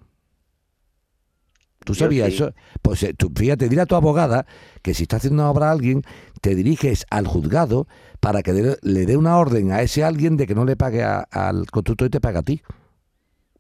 ¿Tú 1.85 1.95
sabías 1.95 2.29
sí. 2.29 2.35
eso? 2.37 2.53
Pues 2.81 3.03
eh, 3.03 3.15
tú, 3.15 3.31
fíjate, 3.35 3.69
dile 3.69 3.83
a 3.83 3.87
tu 3.87 3.95
abogada 3.97 4.47
que 4.83 4.95
si 4.95 5.03
está 5.05 5.17
haciendo 5.17 5.43
una 5.43 5.51
obra 5.51 5.69
a 5.69 5.73
alguien, 5.73 6.03
te 6.41 6.55
diriges 6.55 7.07
al 7.11 7.27
juzgado 7.27 7.87
para 8.21 8.43
que 8.43 8.53
de- 8.53 8.79
le 8.83 9.07
dé 9.07 9.17
una 9.17 9.37
orden 9.39 9.73
a 9.73 9.83
ese 9.83 10.05
alguien 10.05 10.37
de 10.37 10.47
que 10.47 10.55
no 10.55 10.65
le 10.65 10.77
pague 10.77 11.03
a- 11.03 11.27
al 11.31 11.67
constructor 11.71 12.07
y 12.07 12.11
te 12.11 12.21
pague 12.21 12.39
a 12.39 12.43
ti. 12.43 12.63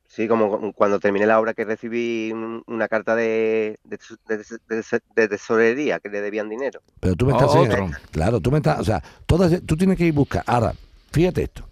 Sí, 0.06 0.28
como 0.28 0.58
cu- 0.58 0.72
cuando 0.74 1.00
terminé 1.00 1.24
la 1.26 1.40
obra 1.40 1.54
que 1.54 1.64
recibí 1.64 2.30
un- 2.32 2.62
una 2.66 2.86
carta 2.86 3.16
de, 3.16 3.78
de, 3.84 3.98
de- 4.28 4.36
de- 4.68 5.00
de 5.16 5.28
tesorería 5.28 6.00
que 6.00 6.10
le 6.10 6.20
debían 6.20 6.48
dinero. 6.50 6.80
Pero 7.00 7.16
tú 7.16 7.24
me 7.26 7.32
estás 7.32 7.48
otro. 7.50 7.62
enseñando- 7.62 7.96
Claro, 8.10 8.40
tú 8.40 8.50
me 8.50 8.58
estás. 8.58 8.78
O 8.78 8.84
sea, 8.84 9.02
todas, 9.26 9.62
tú 9.64 9.74
tienes 9.76 9.96
que 9.96 10.04
ir 10.04 10.12
a 10.12 10.16
buscar. 10.16 10.44
Ahora, 10.46 10.74
fíjate 11.12 11.44
esto. 11.44 11.66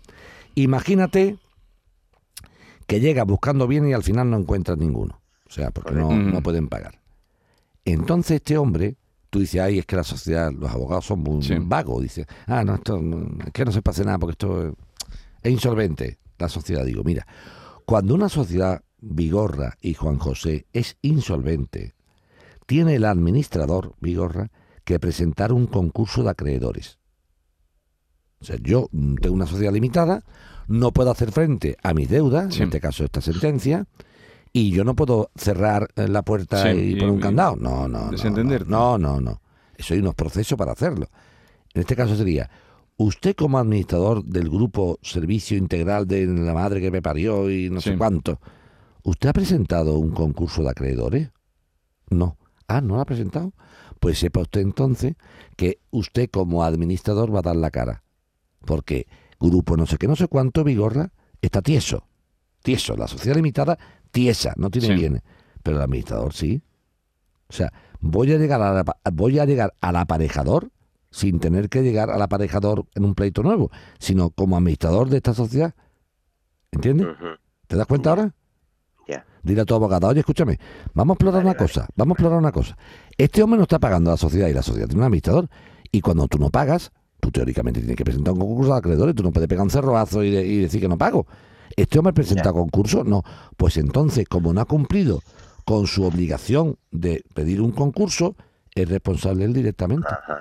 Imagínate 0.55 1.37
que 2.87 2.99
llegas 3.01 3.27
buscando 3.27 3.67
bienes 3.69 3.91
y 3.91 3.93
al 3.93 4.03
final 4.03 4.31
no 4.31 4.39
encuentras 4.39 4.79
ninguno. 4.79 5.20
O 5.51 5.53
sea, 5.53 5.71
porque 5.73 5.93
no, 5.95 6.15
no 6.15 6.43
pueden 6.43 6.69
pagar. 6.69 7.01
Entonces 7.85 8.37
este 8.37 8.57
hombre, 8.57 8.97
tú 9.31 9.41
dices, 9.41 9.61
ay, 9.61 9.81
es 9.81 9.87
que 9.87 9.97
la 9.97 10.05
sociedad, 10.05 10.53
los 10.53 10.71
abogados 10.71 11.07
son 11.07 11.21
muy 11.21 11.43
Sí. 11.43 11.55
vagos. 11.59 12.03
Dice, 12.03 12.27
ah, 12.47 12.63
no, 12.65 12.77
esto 12.77 13.01
no- 13.03 13.45
es 13.45 13.53
que 13.53 13.65
no 13.65 13.73
se 13.73 13.83
pase 13.83 14.05
nada 14.05 14.19
porque 14.19 14.33
esto 14.33 14.69
es, 14.69 14.75
es 15.43 15.53
insolvente. 15.53 16.19
La 16.39 16.49
sociedad, 16.49 16.85
digo, 16.87 17.03
mira, 17.05 17.27
cuando 17.85 18.15
una 18.15 18.29
sociedad, 18.29 18.83
Vigorra 19.01 19.77
y 19.81 19.95
Juan 19.95 20.19
José, 20.19 20.67
es 20.73 20.97
insolvente, 21.03 21.95
tiene 22.67 22.95
el 22.95 23.05
administrador, 23.05 23.95
Vigorra, 24.01 24.51
que 24.85 25.01
presentar 25.01 25.53
un 25.53 25.67
concurso 25.67 26.23
de 26.23 26.31
acreedores. 26.31 26.99
O 28.41 28.45
sea, 28.45 28.57
yo 28.63 28.89
mm, 28.93 29.17
tengo 29.17 29.35
una 29.35 29.47
sociedad 29.47 29.73
limitada, 29.73 30.23
no 30.69 30.93
puedo 30.93 31.11
hacer 31.11 31.33
frente 31.33 31.77
a 31.83 31.93
mis 31.93 32.09
deudas, 32.09 32.55
Sí. 32.55 32.63
en 32.63 32.69
este 32.69 32.81
caso 32.81 33.05
esta 33.05 33.21
sentencia, 33.21 33.87
y 34.53 34.71
yo 34.71 34.85
no 34.85 34.95
puedo 34.97 35.31
cerrar 35.37 35.89
eh, 35.97 36.09
la 36.09 36.23
puerta 36.23 36.63
Sí, 36.63 36.79
y 36.79 36.91
y- 36.93 36.95
poner 36.97 37.11
un 37.13 37.19
y 37.19 37.23
candado. 37.23 37.57
No, 37.57 37.87
no, 37.89 38.03
no. 38.05 38.11
desentenderte. 38.11 38.69
No, 38.71 38.99
no, 38.99 39.21
no. 39.21 39.41
Eso 39.77 39.95
hay 39.95 40.01
unos 40.01 40.15
procesos 40.15 40.59
para 40.59 40.73
hacerlo. 40.73 41.07
En 41.73 41.81
este 41.83 41.95
caso 41.97 42.17
sería, 42.17 42.51
usted 42.97 43.35
como 43.37 43.59
administrador 43.59 44.25
del 44.25 44.49
grupo 44.51 44.99
Servicio 45.03 45.57
Integral 45.57 46.07
de 46.07 46.27
la 46.27 46.53
Madre 46.53 46.81
que 46.81 46.91
me 46.91 47.01
parió 47.03 47.51
y 47.51 47.71
no 47.71 47.81
Sí. 47.81 47.91
sé 47.91 47.97
cuánto, 47.99 48.41
¿usted 49.05 49.29
ha 49.29 49.33
presentado 49.33 49.99
un 49.99 50.11
concurso 50.11 50.63
de 50.63 50.71
acreedores? 50.71 51.31
No. 52.11 52.37
Ah, 52.67 52.81
¿no 52.81 52.97
lo 52.97 53.01
ha 53.01 53.05
presentado? 53.07 53.53
Pues 54.01 54.19
sepa 54.19 54.41
usted 54.41 54.61
entonces 54.61 55.15
que 55.57 55.81
usted 55.91 56.29
como 56.31 56.65
administrador 56.65 57.35
va 57.35 57.39
a 57.41 57.43
dar 57.43 57.57
la 57.57 57.71
cara. 57.71 58.03
Porque 58.65 59.07
grupo 59.39 59.77
no 59.77 59.87
sé 59.87 59.97
qué, 59.97 60.07
no 60.09 60.17
sé 60.17 60.27
cuánto, 60.29 60.65
Vigorra, 60.65 61.13
está 61.41 61.63
tieso. 61.63 62.07
Tieso. 62.62 62.96
La 62.96 63.09
sociedad 63.09 63.37
limitada, 63.37 63.79
tiesa, 64.11 64.53
no 64.57 64.70
tiene 64.70 64.88
Sí. 64.88 64.94
bienes. 64.94 65.23
Pero 65.62 65.77
el 65.77 65.83
administrador 65.83 66.33
sí. 66.33 66.62
O 67.49 67.53
sea, 67.53 67.73
voy 68.01 68.33
a 68.33 68.38
llegar 68.38 68.61
a 68.62 68.73
la- 68.73 68.85
voy 69.12 69.38
a 69.38 69.44
llegar 69.44 69.75
al 69.81 69.96
aparejador 69.96 70.70
sin 71.11 71.40
tener 71.40 71.68
que 71.68 71.83
llegar 71.83 72.11
al 72.11 72.23
aparejador 72.23 72.87
en 72.94 73.05
un 73.05 73.14
pleito 73.14 73.42
nuevo, 73.42 73.70
sino 73.99 74.31
como 74.31 74.57
administrador 74.57 75.09
de 75.09 75.16
esta 75.16 75.35
sociedad. 75.35 75.75
¿Entiendes? 76.70 77.09
¿Te 77.66 77.77
das 77.77 77.87
cuenta 77.87 78.11
ahora? 78.11 78.35
Ya. 79.09 79.25
Dile 79.42 79.62
a 79.62 79.64
tu 79.64 79.75
abogado, 79.75 80.07
oye, 80.07 80.20
escúchame, 80.20 80.59
vamos 80.94 81.14
a 81.14 81.16
explorar 81.16 81.40
Vale, 81.40 81.51
una 81.51 81.55
vale. 81.59 81.66
cosa, 81.73 81.88
vamos 81.96 82.12
a 82.12 82.14
explorar 82.14 82.38
una 82.38 82.53
cosa. 82.53 82.77
Este 83.18 83.42
hombre 83.42 83.57
no 83.59 83.64
está 83.64 83.79
pagando 83.81 84.11
a 84.11 84.14
la 84.14 84.16
sociedad 84.18 84.46
y 84.49 84.53
la 84.53 84.62
sociedad 84.62 84.87
tiene 84.87 85.01
un 85.01 85.07
administrador. 85.07 85.49
Y 85.90 86.01
cuando 86.01 86.29
tú 86.29 86.38
no 86.38 86.51
pagas, 86.51 86.92
tú 87.20 87.33
teóricamente 87.33 87.81
tienes 87.81 87.96
que 87.96 88.05
presentar 88.05 88.33
un 88.35 88.40
concurso 88.40 88.73
de 88.73 88.79
acreedores, 88.79 89.14
tú 89.16 89.25
no 89.25 89.33
puedes 89.33 89.49
pegar 89.49 89.64
un 89.64 89.70
cerroazo 89.70 90.23
y, 90.23 90.31
de- 90.31 90.46
y 90.46 90.59
decir 90.59 90.81
que 90.81 90.88
no 90.88 90.96
pago. 90.96 91.27
¿Este 91.77 91.99
hombre 91.99 92.13
presenta 92.13 92.53
concurso? 92.53 93.05
No. 93.05 93.23
Pues 93.57 93.77
entonces, 93.77 94.27
como 94.29 94.53
no 94.53 94.61
ha 94.61 94.65
cumplido 94.65 95.21
con 95.65 95.87
su 95.87 96.05
obligación 96.05 96.77
de 96.91 97.23
pedir 97.35 97.61
un 97.61 97.71
concurso, 97.73 98.37
es 98.75 98.89
responsable 98.89 99.45
él 99.45 99.53
directamente. 99.53 100.07
Ajá. 100.09 100.41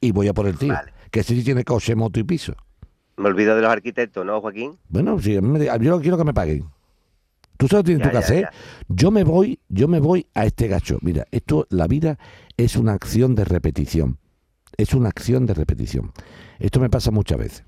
Y 0.00 0.12
voy 0.12 0.28
a 0.28 0.34
por 0.34 0.46
el 0.46 0.56
tío, 0.58 0.72
Vale. 0.72 0.92
que 1.10 1.20
ese 1.20 1.34
sí 1.34 1.42
tiene 1.44 1.64
coche, 1.64 1.94
moto 1.94 2.18
y 2.20 2.24
piso. 2.24 2.54
Me 3.16 3.28
olvido 3.28 3.54
de 3.54 3.62
los 3.62 3.70
arquitectos, 3.70 4.24
¿no, 4.26 4.40
Joaquín? 4.40 4.72
Bueno, 4.88 5.20
si 5.20 5.36
a 5.36 5.40
mí 5.40 5.48
me- 5.48 5.64
yo 5.84 6.00
quiero 6.00 6.16
que 6.18 6.24
me 6.24 6.34
paguen. 6.34 6.64
Tú 7.56 7.68
sabes 7.68 7.84
lo 7.84 7.84
que 7.84 7.86
tienes 7.86 8.00
Ya, 8.00 8.04
tú 8.04 8.08
que 8.10 8.14
ya, 8.14 8.18
hacer. 8.26 8.42
ya. 8.42 8.50
Yo 8.88 9.10
me 9.12 9.22
voy, 9.22 9.60
yo 9.68 9.86
me 9.86 10.00
voy 10.00 10.26
a 10.34 10.44
este 10.46 10.66
gacho. 10.66 10.98
Mira, 11.02 11.24
esto, 11.30 11.66
la 11.70 11.86
vida 11.86 12.18
es 12.56 12.74
una 12.76 12.92
acción 12.94 13.34
de 13.36 13.44
repetición. 13.44 14.18
Es 14.76 14.92
una 14.92 15.08
acción 15.10 15.46
de 15.46 15.54
repetición. 15.54 16.12
Esto 16.58 16.80
me 16.80 16.90
pasa 16.90 17.12
muchas 17.12 17.38
veces. 17.38 17.64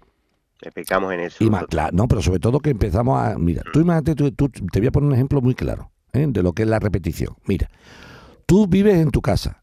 Que 0.60 0.70
pecamos 0.72 1.12
en 1.12 1.20
eso. 1.20 1.44
Y 1.44 1.50
más, 1.50 1.66
claro, 1.66 1.90
no, 1.96 2.08
pero 2.08 2.22
sobre 2.22 2.38
todo 2.40 2.60
que 2.60 2.70
empezamos 2.70 3.20
a. 3.20 3.38
Mira, 3.38 3.62
tú 3.72 3.80
imagínate, 3.80 4.14
tú, 4.14 4.30
tú- 4.32 4.48
te 4.48 4.78
voy 4.80 4.88
a 4.88 4.90
poner 4.92 5.08
un 5.08 5.14
ejemplo 5.14 5.40
muy 5.42 5.54
claro 5.54 5.90
¿eh? 6.12 6.26
de 6.28 6.42
lo 6.42 6.52
que 6.52 6.62
es 6.62 6.68
la 6.68 6.78
repetición. 6.78 7.36
Mira, 7.46 7.68
tú 8.46 8.66
vives 8.66 8.96
en 8.96 9.10
tu 9.10 9.20
casa 9.20 9.62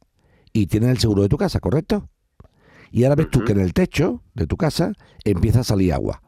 y 0.52 0.68
tienes 0.68 0.90
el 0.92 0.98
seguro 1.00 1.24
de 1.24 1.30
tu 1.30 1.38
casa, 1.38 1.60
¿correcto? 1.60 2.10
Y 2.92 3.04
ahora 3.06 3.16
ves 3.16 3.30
tú 3.32 3.40
Ujú. 3.40 3.46
que 3.48 3.52
en 3.54 3.60
el 3.62 3.74
techo 3.74 4.22
de 4.36 4.46
tu 4.46 4.56
casa 4.56 4.94
empieza 5.24 5.62
a 5.62 5.64
salir 5.64 5.94
agua. 5.94 6.22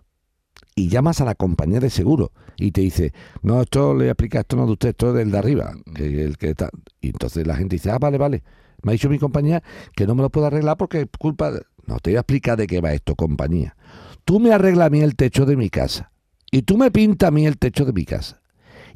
Y 0.76 0.90
llamas 0.90 1.22
a 1.22 1.26
la 1.26 1.36
compañía 1.36 1.80
de 1.80 1.90
seguro 1.90 2.32
y 2.58 2.72
te 2.72 2.82
dice, 2.82 3.14
no, 3.44 3.62
esto 3.62 3.94
le 3.94 4.10
aplica, 4.10 4.40
esto 4.40 4.56
no 4.58 4.64
es 4.64 4.68
de 4.68 4.74
usted, 4.74 4.90
esto 4.90 5.10
es 5.10 5.16
del 5.16 5.32
de 5.32 5.38
arriba. 5.38 5.74
El 5.96 6.38
que 6.38 6.50
está. 6.50 6.70
Y 7.02 7.10
entonces 7.10 7.46
la 7.46 7.56
gente 7.56 7.76
dice, 7.76 7.92
ah, 7.92 8.00
vale, 8.00 8.18
vale. 8.18 8.44
Me 8.82 8.92
ha 8.92 8.94
dicho 8.94 9.10
mi 9.10 9.20
compañía 9.20 9.62
que 9.96 10.06
no 10.08 10.16
me 10.16 10.22
lo 10.24 10.30
puedo 10.32 10.48
arreglar 10.48 10.76
porque 10.76 11.02
es 11.02 11.08
culpa. 11.20 11.52
de-". 11.52 11.62
No, 11.86 12.00
te 12.00 12.10
voy 12.10 12.18
a 12.18 12.22
explicar 12.22 12.58
de 12.58 12.68
qué 12.68 12.82
va 12.82 12.94
esto, 12.94 13.16
compañía. 13.16 13.76
Tú 14.26 14.40
me 14.40 14.52
arreglas 14.52 14.88
a 14.88 14.90
mí 14.90 15.00
el 15.02 15.16
techo 15.16 15.46
de 15.46 15.56
mi 15.56 15.70
casa 15.70 16.12
y 16.52 16.64
tú 16.64 16.78
me 16.78 16.92
pintas 16.92 17.28
a 17.28 17.32
mí 17.32 17.46
el 17.46 17.58
techo 17.58 17.86
de 17.86 17.94
mi 17.94 18.06
casa. 18.06 18.42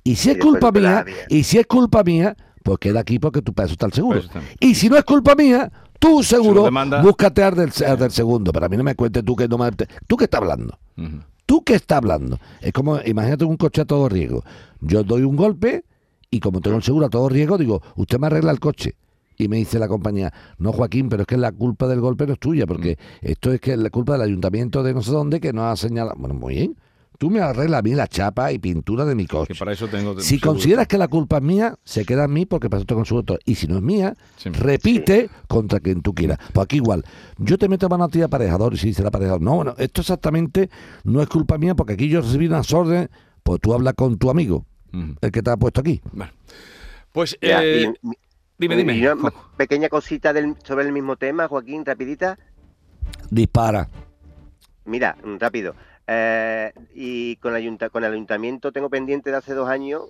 Y 0.04 0.16
si 0.16 0.30
es 0.32 0.38
culpa 0.38 0.72
mía, 0.72 1.06
y 1.30 1.44
si 1.44 1.58
es 1.58 1.68
culpa 1.68 2.04
mía, 2.04 2.36
pues 2.64 2.78
queda 2.80 3.00
aquí 3.02 3.20
porque 3.20 3.42
tú 3.42 3.54
para 3.54 3.66
eso 3.68 3.74
está 3.74 3.86
el 3.86 3.94
seguro. 3.94 4.20
Está. 4.20 4.42
Y 4.60 4.76
si 4.76 4.90
no 4.90 4.98
es 4.98 5.04
culpa 5.04 5.36
mía, 5.36 5.72
tú 6.00 6.24
seguro 6.24 6.64
demanda- 6.64 7.02
búscate 7.02 7.44
al 7.44 7.56
del, 7.56 7.72
al 7.86 7.98
del 8.00 8.12
segundo. 8.12 8.52
Pero 8.52 8.66
a 8.66 8.70
mí 8.70 8.78
no 8.78 8.84
me 8.84 8.96
cuentes 8.96 9.24
tú 9.24 9.36
que 9.36 9.48
no 9.48 9.58
me... 9.58 9.70
¿Tú 10.08 10.18
qué 10.18 10.24
estás 10.26 10.42
hablando? 10.42 10.78
¿Tú 11.46 11.64
qué 11.64 11.76
estás 11.76 11.98
hablando? 11.98 12.40
Es 12.62 12.72
como, 12.74 13.00
imagínate 13.06 13.44
un 13.46 13.58
coche 13.58 13.82
a 13.82 13.86
todo 13.86 14.08
riesgo. 14.10 14.44
Yo 14.82 15.04
doy 15.04 15.24
un 15.24 15.36
golpe 15.36 15.84
y 16.32 16.40
como 16.40 16.62
tengo 16.62 16.78
el 16.78 16.84
seguro 16.84 17.08
a 17.08 17.10
todo 17.10 17.28
riesgo, 17.30 17.58
digo, 17.58 17.82
usted 17.96 18.20
me 18.20 18.28
arregla 18.28 18.52
el 18.52 18.60
coche. 18.60 18.96
Y 19.42 19.48
me 19.48 19.56
dice 19.56 19.80
la 19.80 19.88
compañía, 19.88 20.34
no 20.58 20.74
Joaquín, 20.74 21.08
pero 21.08 21.22
es 21.22 21.28
que 21.28 21.38
la 21.38 21.54
culpa 21.54 21.88
del 21.88 22.02
golpe 22.02 22.28
no 22.28 22.34
es 22.34 22.40
tuya, 22.40 22.68
porque 22.68 22.98
esto 23.22 23.54
es 23.54 23.62
que 23.62 23.72
es 23.72 23.80
la 23.80 23.90
culpa 23.90 24.12
del 24.14 24.24
ayuntamiento 24.24 24.84
de 24.84 24.94
no 24.94 25.02
sé 25.02 25.12
dónde 25.12 25.40
que 25.40 25.54
no 25.54 25.66
ha 25.70 25.78
señalado. 25.78 26.18
Bueno, 26.20 26.36
muy 26.36 26.56
bien. 26.56 26.76
Tú 27.18 27.30
me 27.30 27.40
arreglas 27.40 27.80
a 27.80 27.82
mí 27.82 27.92
la 27.96 28.08
chapa 28.08 28.52
y 28.52 28.60
pintura 28.60 29.06
de 29.06 29.16
mi 29.16 29.24
Que 29.26 29.30
coche. 29.38 29.54
para 29.58 29.72
eso 29.72 29.88
tengo. 29.88 30.20
Si 30.20 30.38
seguro. 30.40 30.52
consideras 30.52 30.88
que 30.88 30.98
la 30.98 31.08
culpa 31.08 31.38
es 31.38 31.44
mía, 31.44 31.76
se 31.86 32.04
queda 32.04 32.26
en 32.26 32.34
mí 32.34 32.46
porque 32.46 32.70
para 32.70 32.80
eso 32.80 32.86
tengo 32.86 33.06
seguro. 33.06 33.24
todo. 33.24 33.40
Y 33.46 33.56
si 33.56 33.68
no 33.68 33.78
es 33.78 33.82
mía, 33.82 34.14
Sí. 34.36 34.50
repite 34.50 35.30
contra 35.48 35.80
quien 35.80 36.02
tú 36.02 36.14
quieras. 36.14 36.38
Pues 36.52 36.66
aquí 36.66 36.76
igual. 36.78 37.06
Yo 37.38 37.58
te 37.58 37.70
meto 37.70 37.88
mano 37.88 38.04
a 38.04 38.10
ti 38.10 38.20
de 38.20 38.26
aparejador 38.26 38.74
y 38.74 38.78
si 38.78 38.88
dice 38.88 39.02
el 39.04 39.08
aparejador, 39.08 39.42
no, 39.42 39.56
bueno, 39.56 39.74
esto 39.78 40.02
exactamente 40.02 40.70
no 41.06 41.22
es 41.22 41.30
culpa 41.30 41.58
mía 41.58 41.76
porque 41.76 41.94
aquí 41.94 42.10
yo 42.10 42.20
recibí 42.20 42.48
unas 42.48 42.74
órdenes, 42.74 43.08
pues 43.44 43.62
tú 43.62 43.74
hablas 43.74 43.94
con 43.96 44.18
tu 44.18 44.30
amigo, 44.30 44.66
Ujú. 44.94 45.16
el 45.22 45.32
que 45.32 45.42
te 45.42 45.50
ha 45.50 45.56
puesto 45.58 45.80
aquí. 45.80 46.02
Pues, 47.14 47.38
Ya, 47.42 47.64
eh, 47.64 47.94
y- 48.04 48.10
dime, 48.60 48.76
dime. 48.76 48.94
y 48.96 49.02
una 49.08 49.16
Juanjo. 49.16 49.50
pequeña 49.58 49.90
cosita 49.90 50.34
del- 50.34 50.56
sobre 50.64 50.86
el 50.86 50.92
mismo 50.92 51.16
tema, 51.16 51.48
Joaquín, 51.48 51.84
rapidita. 51.86 52.38
Dispara. 53.32 53.88
Mira, 54.86 55.16
mm, 55.24 55.38
rápido. 55.40 55.76
Eh, 56.08 56.74
y 56.96 57.36
con, 57.38 57.52
el 57.52 57.58
ayunta- 57.58 57.90
con 57.90 58.04
el 58.04 58.12
ayuntamiento 58.14 58.72
tengo 58.72 58.90
pendiente 58.90 59.30
de 59.32 59.38
hace 59.38 59.54
dos 59.54 59.70
años, 59.70 60.04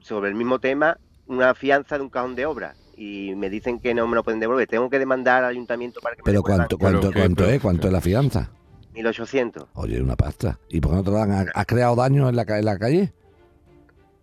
sobre 0.00 0.30
el 0.30 0.34
mismo 0.34 0.58
tema, 0.58 0.98
una 1.26 1.54
fianza 1.54 1.96
de 1.96 2.02
un 2.04 2.10
cajón 2.10 2.34
de 2.34 2.46
obra. 2.46 2.74
Y 2.96 3.34
me 3.36 3.48
dicen 3.50 3.78
que 3.80 3.94
no 3.94 4.06
me 4.06 4.14
lo 4.16 4.22
pueden 4.24 4.40
devolver. 4.40 4.66
Tengo 4.68 4.88
que 4.90 4.98
demandar 4.98 5.44
al 5.44 5.50
ayuntamiento 5.50 6.00
para 6.00 6.14
que 6.16 6.20
me 6.22 6.24
Pero 6.24 6.38
devuelvan 6.42 6.58
¿cuánto, 6.68 6.78
Pero 6.78 6.90
cuánto, 7.00 7.08
qué, 7.10 7.18
cuánto 7.20 7.42
pero- 7.44 7.50
es? 7.56 7.62
¿Cuánto 7.62 7.86
es 7.86 7.92
la 7.92 8.00
fianza? 8.00 8.50
1800. 8.94 9.68
Oye, 9.74 10.00
una 10.02 10.16
pasta. 10.16 10.58
¿Y 10.68 10.80
por 10.80 10.90
qué 10.92 10.96
no 10.98 11.02
te 11.04 11.10
lo 11.10 11.16
dan? 11.16 11.32
¿Has- 11.32 11.46
¿Has 11.54 11.66
creado 11.66 11.96
daño 11.96 12.28
en 12.28 12.36
la, 12.36 12.44
ca- 12.44 12.58
en 12.58 12.64
la 12.66 12.78
calle? 12.78 13.12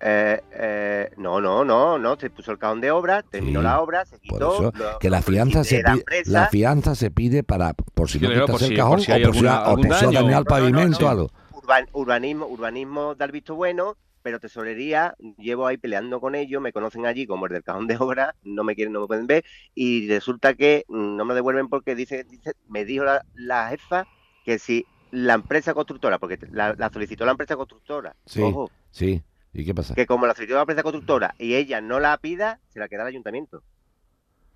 Eh, 0.01 0.41
eh, 0.53 1.11
no, 1.17 1.41
no, 1.41 1.65
no, 1.65 1.97
no. 1.97 2.15
Se 2.17 2.29
puso 2.29 2.51
el 2.51 2.57
cajón 2.57 2.79
de 2.81 2.91
obra, 2.91 3.21
terminó 3.23 3.59
Sí, 3.59 3.63
la 3.65 3.81
obra, 3.81 4.05
se 4.05 4.17
Por 4.17 4.21
quitó. 4.39 4.53
eso, 4.53 4.71
lo- 4.75 4.99
que 4.99 5.09
la 5.09 5.21
fianza 5.21 5.63
se 5.63 5.81
la 5.83 5.93
pide, 5.95 6.23
la 6.25 6.47
fianza 6.47 6.95
se 6.95 7.11
pide 7.11 7.43
para, 7.43 7.73
por 7.73 8.09
si 8.09 8.19
no 8.19 8.29
quitas 8.29 8.45
por 8.49 8.61
el 8.63 8.69
si- 8.69 8.75
cajón 8.75 8.91
por 8.91 9.01
si 9.01 9.11
hay 9.11 9.23
o 9.23 9.27
por 9.27 9.35
si 9.35 9.39
alguna- 9.47 9.69
o 9.69 9.75
por 9.75 9.83
si 9.83 9.89
dañado 10.05 10.07
el 10.09 10.13
No, 10.25 10.31
no, 10.31 10.39
no, 10.39 10.45
pavimento 10.45 10.97
sí. 10.97 11.03
o 11.03 11.09
algo. 11.09 11.29
Urban- 11.53 11.89
urbanismo, 11.93 12.45
urbanismo 12.47 13.15
da 13.15 13.25
el 13.25 13.31
visto 13.31 13.55
bueno, 13.55 13.97
pero 14.21 14.39
tesorería, 14.39 15.15
llevo 15.37 15.67
ahí 15.67 15.77
peleando 15.77 16.19
con 16.21 16.35
ellos, 16.35 16.61
me 16.61 16.71
conocen 16.73 17.05
allí 17.05 17.27
como 17.27 17.45
el 17.47 17.51
del 17.53 17.63
cajón 17.63 17.87
de 17.87 17.97
obra, 17.97 18.35
no 18.43 18.63
me 18.63 18.75
quieren, 18.75 18.93
no 18.93 19.01
me 19.01 19.07
pueden 19.07 19.27
ver, 19.27 19.43
y 19.75 20.07
resulta 20.07 20.53
que 20.53 20.85
no 20.87 21.23
me 21.25 21.33
devuelven 21.33 21.67
porque 21.67 21.95
dice, 21.95 22.23
dice 22.23 22.53
me 22.67 22.85
dijo 22.85 23.03
la, 23.03 23.25
la 23.35 23.69
jefa 23.69 24.07
que 24.45 24.59
si 24.59 24.85
la 25.11 25.33
empresa 25.33 25.73
constructora, 25.73 26.19
porque 26.19 26.37
la, 26.51 26.73
la 26.77 26.89
solicitó 26.89 27.25
la 27.25 27.31
empresa 27.31 27.55
constructora, 27.55 28.15
Sí. 28.25 28.41
ojo, 28.41 28.69
Sí. 28.91 29.21
¿Y 29.59 29.65
qué 29.65 29.73
pasa? 29.75 29.93
que 29.95 30.05
como 30.05 30.25
la 30.25 30.33
solicitó 30.33 30.55
la 30.55 30.61
empresa 30.61 30.83
constructora 30.83 31.35
y 31.37 31.55
ella 31.55 31.81
no 31.81 31.99
la 31.99 32.17
pida, 32.17 32.59
se 32.69 32.79
la 32.79 32.87
queda 32.87 33.01
el 33.03 33.07
ayuntamiento. 33.09 33.61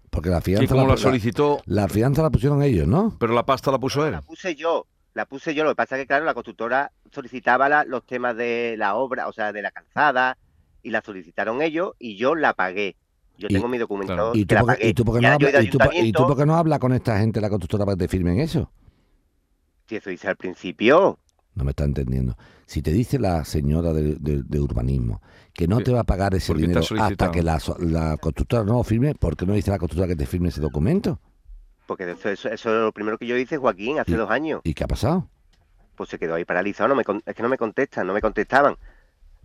Porque 0.10 0.30
la 0.30 0.42
fianza, 0.42 0.74
como 0.76 0.88
la, 0.88 0.98
solicitó, 0.98 1.62
la 1.66 1.88
fianza 1.88 2.22
la 2.22 2.30
pusieron 2.30 2.62
ellos, 2.62 2.88
¿no? 2.88 3.16
pero 3.20 3.34
la 3.34 3.46
pasta 3.46 3.72
la 3.72 3.80
puso 3.80 4.06
él. 4.06 4.12
La 4.12 4.22
puse 4.22 4.56
yo, 4.56 4.86
la 5.16 5.26
puse 5.26 5.56
yo, 5.56 5.64
lo 5.64 5.72
que 5.72 5.76
pasa 5.76 5.96
es 5.96 6.04
que 6.04 6.08
claro, 6.08 6.24
la 6.26 6.34
constructora 6.36 6.92
solicitaba 7.12 7.68
la- 7.68 7.84
los 7.84 8.06
temas 8.06 8.36
de 8.38 8.76
la 8.78 8.96
obra, 8.96 9.28
o 9.28 9.34
sea, 9.34 9.52
de 9.52 9.62
la 9.64 9.72
calzada, 9.72 10.38
y 10.84 10.92
la 10.92 11.02
solicitaron 11.02 11.62
ellos 11.62 11.94
y 11.98 12.16
yo 12.18 12.36
la 12.36 12.54
pagué. 12.54 12.96
Yo 13.38 13.48
Y- 13.50 13.54
tengo 13.56 13.68
mi. 13.68 13.78
¿Y 13.78 14.46
tú, 14.46 14.56
qué, 14.56 14.56
pagué. 14.64 14.88
y 14.90 14.94
tú 14.94 15.04
por 15.04 15.16
qué 15.16 15.20
Y 15.20 15.24
no 15.24 15.30
hablas 15.34 16.46
no 16.48 16.56
hablas 16.56 16.80
con 16.80 16.94
esta 16.94 17.18
gente 17.18 17.42
la 17.42 17.50
constructora 17.50 17.86
para 17.86 17.96
que 17.98 18.04
te 18.04 18.08
firmen 18.08 18.40
eso? 18.40 18.70
Si 19.88 19.96
eso 19.96 20.12
hice 20.12 20.28
al 20.28 20.36
principio, 20.36 21.18
No 21.56 21.64
me 21.64 21.72
está 21.72 21.84
entendiendo. 21.84 22.36
Si 22.66 22.82
te 22.82 22.92
dice 22.92 23.20
la 23.20 23.46
señora 23.46 23.94
de, 23.94 24.16
de- 24.16 24.42
de 24.44 24.60
urbanismo 24.60 25.22
que 25.54 25.68
no 25.68 25.78
Sí, 25.78 25.84
te 25.84 25.94
va 25.94 26.00
a 26.00 26.04
pagar 26.04 26.34
ese 26.34 26.54
dinero 26.56 26.82
hasta 27.00 27.32
que 27.32 27.44
la, 27.44 27.60
so- 27.60 27.78
la 27.80 28.18
constructora 28.18 28.64
no 28.64 28.74
lo 28.74 28.84
firme, 28.84 29.14
¿por 29.14 29.38
qué 29.38 29.46
no 29.46 29.54
dice 29.54 29.70
la 29.70 29.78
constructora 29.78 30.08
que 30.08 30.16
te 30.16 30.26
firme 30.26 30.50
ese 30.50 30.62
documento? 30.62 31.20
porque 31.86 32.10
eso, 32.10 32.30
eso, 32.30 32.48
eso 32.50 32.70
es 32.70 32.82
lo 32.82 32.92
primero 32.94 33.18
que 33.18 33.28
yo 33.28 33.38
hice, 33.38 33.58
Joaquín, 33.58 34.00
hace 34.00 34.16
dos 34.16 34.32
años. 34.32 34.62
¿Y 34.64 34.74
qué 34.74 34.86
ha 34.86 34.88
pasado? 34.88 35.28
Pues 35.96 36.10
se 36.10 36.18
quedó 36.18 36.34
ahí 36.36 36.46
paralizado, 36.46 36.88
no 36.90 36.96
me, 36.96 37.04
con- 37.04 37.22
es 37.26 37.36
que 37.36 37.44
no 37.44 37.50
me 37.50 37.58
contestan, 37.58 38.08
no 38.08 38.14
me 38.14 38.22
contestaban. 38.22 38.78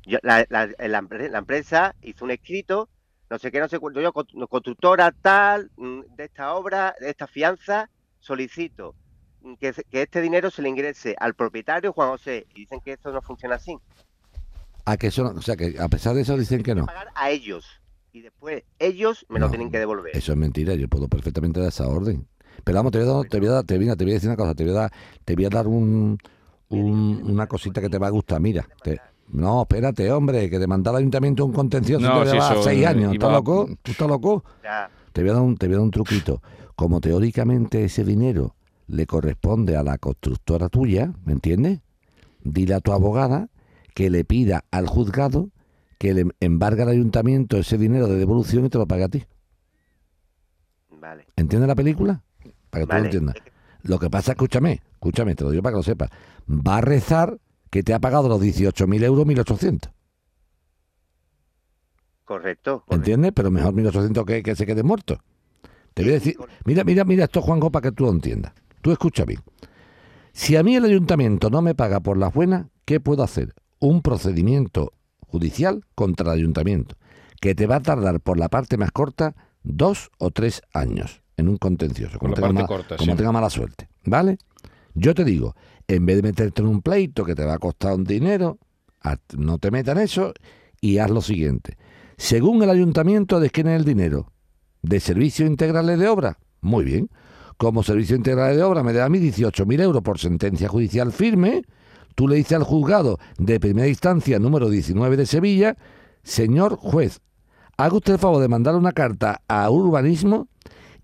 Yo- 0.07 0.19
la, 0.23 0.47
la- 0.49 0.67
la 0.79 1.03
empre- 1.03 1.29
la 1.31 1.39
empresa 1.39 1.95
hizo 2.01 2.25
un 2.25 2.31
escrito, 2.31 2.89
no 3.29 3.39
sé 3.39 3.51
qué, 3.51 3.59
no 3.61 3.69
sé 3.69 3.79
cuánto, 3.81 4.01
yo, 4.01 4.13
con- 4.13 4.25
constructora 4.49 5.11
tal, 5.21 5.71
mm, 5.77 6.01
de 6.17 6.25
esta 6.25 6.55
obra, 6.55 6.95
de 7.01 7.11
esta 7.11 7.27
fianza, 7.27 7.91
solicito 8.21 8.95
que, 9.61 9.73
este 9.93 10.21
dinero 10.21 10.51
se 10.51 10.63
le 10.63 10.69
ingrese 10.69 11.17
al 11.19 11.35
propietario 11.35 11.93
Juan 11.93 12.11
José. 12.11 12.47
Y 12.55 12.61
dicen 12.61 12.81
que 12.85 12.93
eso 12.95 13.11
no 13.13 13.23
funciona 13.23 13.57
así. 13.57 13.77
A 14.85 14.97
que 14.97 15.09
eso, 15.09 15.25
no- 15.25 15.39
o 15.39 15.43
sea, 15.43 15.57
que 15.57 15.77
a 15.79 15.89
pesar 15.89 16.15
de 16.15 16.23
eso 16.23 16.37
dicen 16.37 16.63
que 16.63 16.75
no. 16.75 16.87
Pagar 16.87 17.09
a 17.15 17.31
ellos. 17.31 17.67
Y 18.13 18.23
después 18.23 18.63
ellos 18.79 19.27
me 19.29 19.39
lo 19.39 19.51
tienen 19.51 19.71
que 19.71 19.79
devolver. 19.79 20.17
Eso 20.17 20.33
es 20.33 20.39
mentira, 20.39 20.75
yo 20.75 20.89
puedo 20.89 21.09
perfectamente 21.09 21.61
dar 21.61 21.69
esa 21.69 21.87
orden. 21.87 22.27
Pero 22.65 22.77
vamos, 22.79 22.93
te 22.93 22.99
voy 22.99 23.09
a 23.09 23.13
dar, 23.13 23.25
te 23.27 23.39
voy 23.39 23.49
a 23.49 23.53
dar, 23.53 23.65
te, 23.65 23.79
mira, 23.79 23.95
te 23.97 24.05
voy 24.05 24.13
a 24.13 24.15
decir 24.15 24.29
una 24.29 24.37
cosa, 24.37 24.55
te 24.55 24.65
voy 24.65 24.73
a 24.73 24.81
dar, 24.81 24.93
te 25.25 25.35
voy 25.37 25.45
a 25.45 25.49
dar 25.51 25.67
un, 25.69 26.19
un- 26.71 27.23
una 27.31 27.47
cosita 27.47 27.81
que 27.81 27.89
te 27.89 27.99
va 27.99 28.09
a 28.09 28.11
gustar. 28.11 28.41
Mira, 28.41 28.67
te- 28.83 29.01
no, 29.29 29.63
espérate, 29.63 30.11
hombre, 30.11 30.49
que 30.51 30.59
demandar 30.59 30.95
al 30.95 31.01
ayuntamiento 31.01 31.45
un 31.45 31.53
contencioso 31.53 32.07
No, 32.09 32.21
te 32.23 32.31
si 32.31 32.33
lleva 32.33 32.63
seis 32.63 32.87
años. 32.87 33.13
¿Estás 33.13 33.31
loco? 33.31 33.69
¿Tú 33.83 33.93
estás 33.93 34.09
loco? 34.09 34.43
Ya, 34.65 34.91
Te 35.13 35.21
voy 35.23 35.31
a 35.31 35.35
dar 35.35 35.43
un, 35.43 35.57
te 35.57 35.67
voy 35.67 35.75
a 35.75 35.77
dar 35.79 35.85
un 35.85 35.91
truquito. 35.91 36.43
Como 36.75 37.01
teóricamente 37.01 37.85
ese 37.85 38.05
dinero 38.05 38.55
le 38.89 39.07
corresponde 39.07 39.77
a 39.77 39.83
la 39.83 39.99
constructora 39.99 40.69
tuya, 40.69 41.13
¿me 41.25 41.33
entiendes? 41.33 41.81
Dile 42.43 42.75
a 42.75 42.81
tu 42.81 42.93
abogada 42.93 43.49
que 43.95 44.11
le 44.11 44.25
pida 44.25 44.65
al 44.71 44.87
juzgado 44.87 45.51
que 45.99 46.15
le 46.15 46.27
embargue 46.41 46.83
al 46.83 46.89
ayuntamiento 46.91 47.59
ese 47.59 47.77
dinero 47.77 48.07
de 48.07 48.17
devolución 48.17 48.65
y 48.65 48.69
te 48.69 48.79
lo 48.79 48.87
pague 48.87 49.05
a 49.05 49.09
ti. 49.09 49.25
Vale. 50.91 51.27
¿Entiendes 51.37 51.69
la 51.69 51.75
película? 51.75 52.23
Para 52.71 52.85
que 52.85 52.91
tú 52.91 52.97
lo 52.97 53.05
entiendas. 53.05 53.37
Lo 53.83 53.99
que 53.99 54.09
pasa, 54.09 54.33
escúchame, 54.33 54.83
escúchame, 54.93 55.35
te 55.35 55.45
lo 55.45 55.51
digo 55.51 55.63
para 55.63 55.73
que 55.75 55.79
lo 55.79 55.83
sepas. 55.83 56.11
Va 56.49 56.79
a 56.79 56.81
rezar 56.81 57.39
que 57.71 57.83
te 57.83 57.95
ha 57.95 57.99
pagado 57.99 58.29
los 58.29 58.41
18.000 58.41 59.05
euros 59.05 59.27
1.800. 59.27 59.91
Correcto. 62.25 62.81
correcto. 62.81 62.95
¿Entiendes? 62.95 63.33
Pero 63.35 63.51
mejor 63.51 63.75
1.800 63.75 64.25
que, 64.25 64.43
que 64.43 64.57
se 64.57 64.67
quede 64.67 64.83
muerto. 64.83 65.19
Te 65.95 66.03
voy 66.03 66.13
a 66.13 66.15
decir, 66.15 66.37
mira, 66.65 66.85
mira, 66.85 67.05
mira 67.05 67.25
esto, 67.25 67.43
Juanjo, 67.43 67.71
para 67.71 67.91
que 67.91 67.93
tú 67.93 68.05
lo 68.05 68.13
entiendas. 68.13 68.53
Tú 68.81 68.93
escucha 68.93 69.25
bien. 69.25 69.41
Si 70.33 70.57
a 70.57 70.63
mí 70.63 70.77
el 70.77 70.85
ayuntamiento 70.85 71.51
no 71.51 71.63
me 71.63 71.75
paga 71.75 72.01
por 72.01 72.17
las 72.17 72.33
buenas, 72.33 72.67
¿qué 72.85 73.01
puedo 73.01 73.23
hacer? 73.23 73.55
Un 73.81 74.03
procedimiento 74.03 74.93
judicial 75.27 75.85
contra 75.95 76.33
el 76.33 76.41
ayuntamiento, 76.41 76.97
que 77.41 77.55
te 77.55 77.67
va 77.67 77.77
a 77.77 77.83
tardar 77.83 78.21
por 78.21 78.39
la 78.39 78.49
parte 78.49 78.77
más 78.77 78.93
corta 78.93 79.35
dos 79.63 80.11
o 80.19 80.31
tres 80.31 80.63
años 80.73 81.23
en 81.37 81.49
un 81.49 81.57
contencioso, 81.57 82.19
como, 82.19 82.31
la 82.31 82.37
tenga, 82.37 82.47
parte 82.47 82.55
mala, 82.55 82.67
corta, 82.67 82.97
como 82.97 83.13
sí. 83.13 83.17
tenga 83.17 83.33
mala 83.33 83.51
suerte. 83.51 83.89
¿Vale? 84.05 84.39
Yo 84.95 85.15
te 85.15 85.25
digo, 85.25 85.55
en 85.87 86.07
vez 86.07 86.17
de 86.17 86.23
meterte 86.23 86.63
en 86.63 86.69
un 86.69 86.83
pleito 86.83 87.25
que 87.25 87.35
te 87.35 87.45
va 87.45 87.55
a 87.55 87.59
costar 87.59 87.95
un 87.95 88.05
dinero, 88.05 88.59
no 89.37 89.59
te 89.59 89.71
metas 89.71 89.97
en 89.97 90.03
eso 90.03 90.33
y 90.81 90.99
haz 90.99 91.11
lo 91.11 91.21
siguiente. 91.21 91.77
Según 92.17 92.63
el 92.63 92.71
ayuntamiento, 92.71 93.39
¿de 93.39 93.51
quién 93.51 93.69
es 93.69 93.79
el 93.79 93.85
dinero? 93.85 94.33
¿De 94.83 95.01
servicios 95.01 95.49
integrales 95.49 95.99
de 95.99 96.09
obra? 96.09 96.39
Muy 96.61 96.85
bien. 96.85 97.09
Como 97.59 97.83
servicio 97.83 98.15
integral 98.15 98.57
de 98.57 98.63
obra 98.63 98.85
me 98.85 98.93
da 98.93 99.05
a 99.05 99.09
mí 99.09 99.19
18.000 99.19 99.81
euros 99.83 100.03
por 100.03 100.21
sentencia 100.21 100.69
judicial 100.69 101.13
firme, 101.13 101.65
tú 102.15 102.29
le 102.29 102.37
dices 102.37 102.53
al 102.53 102.63
juzgado 102.63 103.19
de 103.37 103.59
primera 103.59 103.89
instancia 103.89 104.39
número 104.39 104.71
19 104.71 105.17
de 105.17 105.27
Sevilla, 105.27 105.77
señor 106.23 106.77
juez, 106.77 107.21
haga 107.77 107.97
usted 107.97 108.13
el 108.15 108.19
favor 108.21 108.41
de 108.41 108.47
mandar 108.47 108.77
una 108.77 108.93
carta 108.93 109.43
a 109.49 109.69
urbanismo 109.71 110.47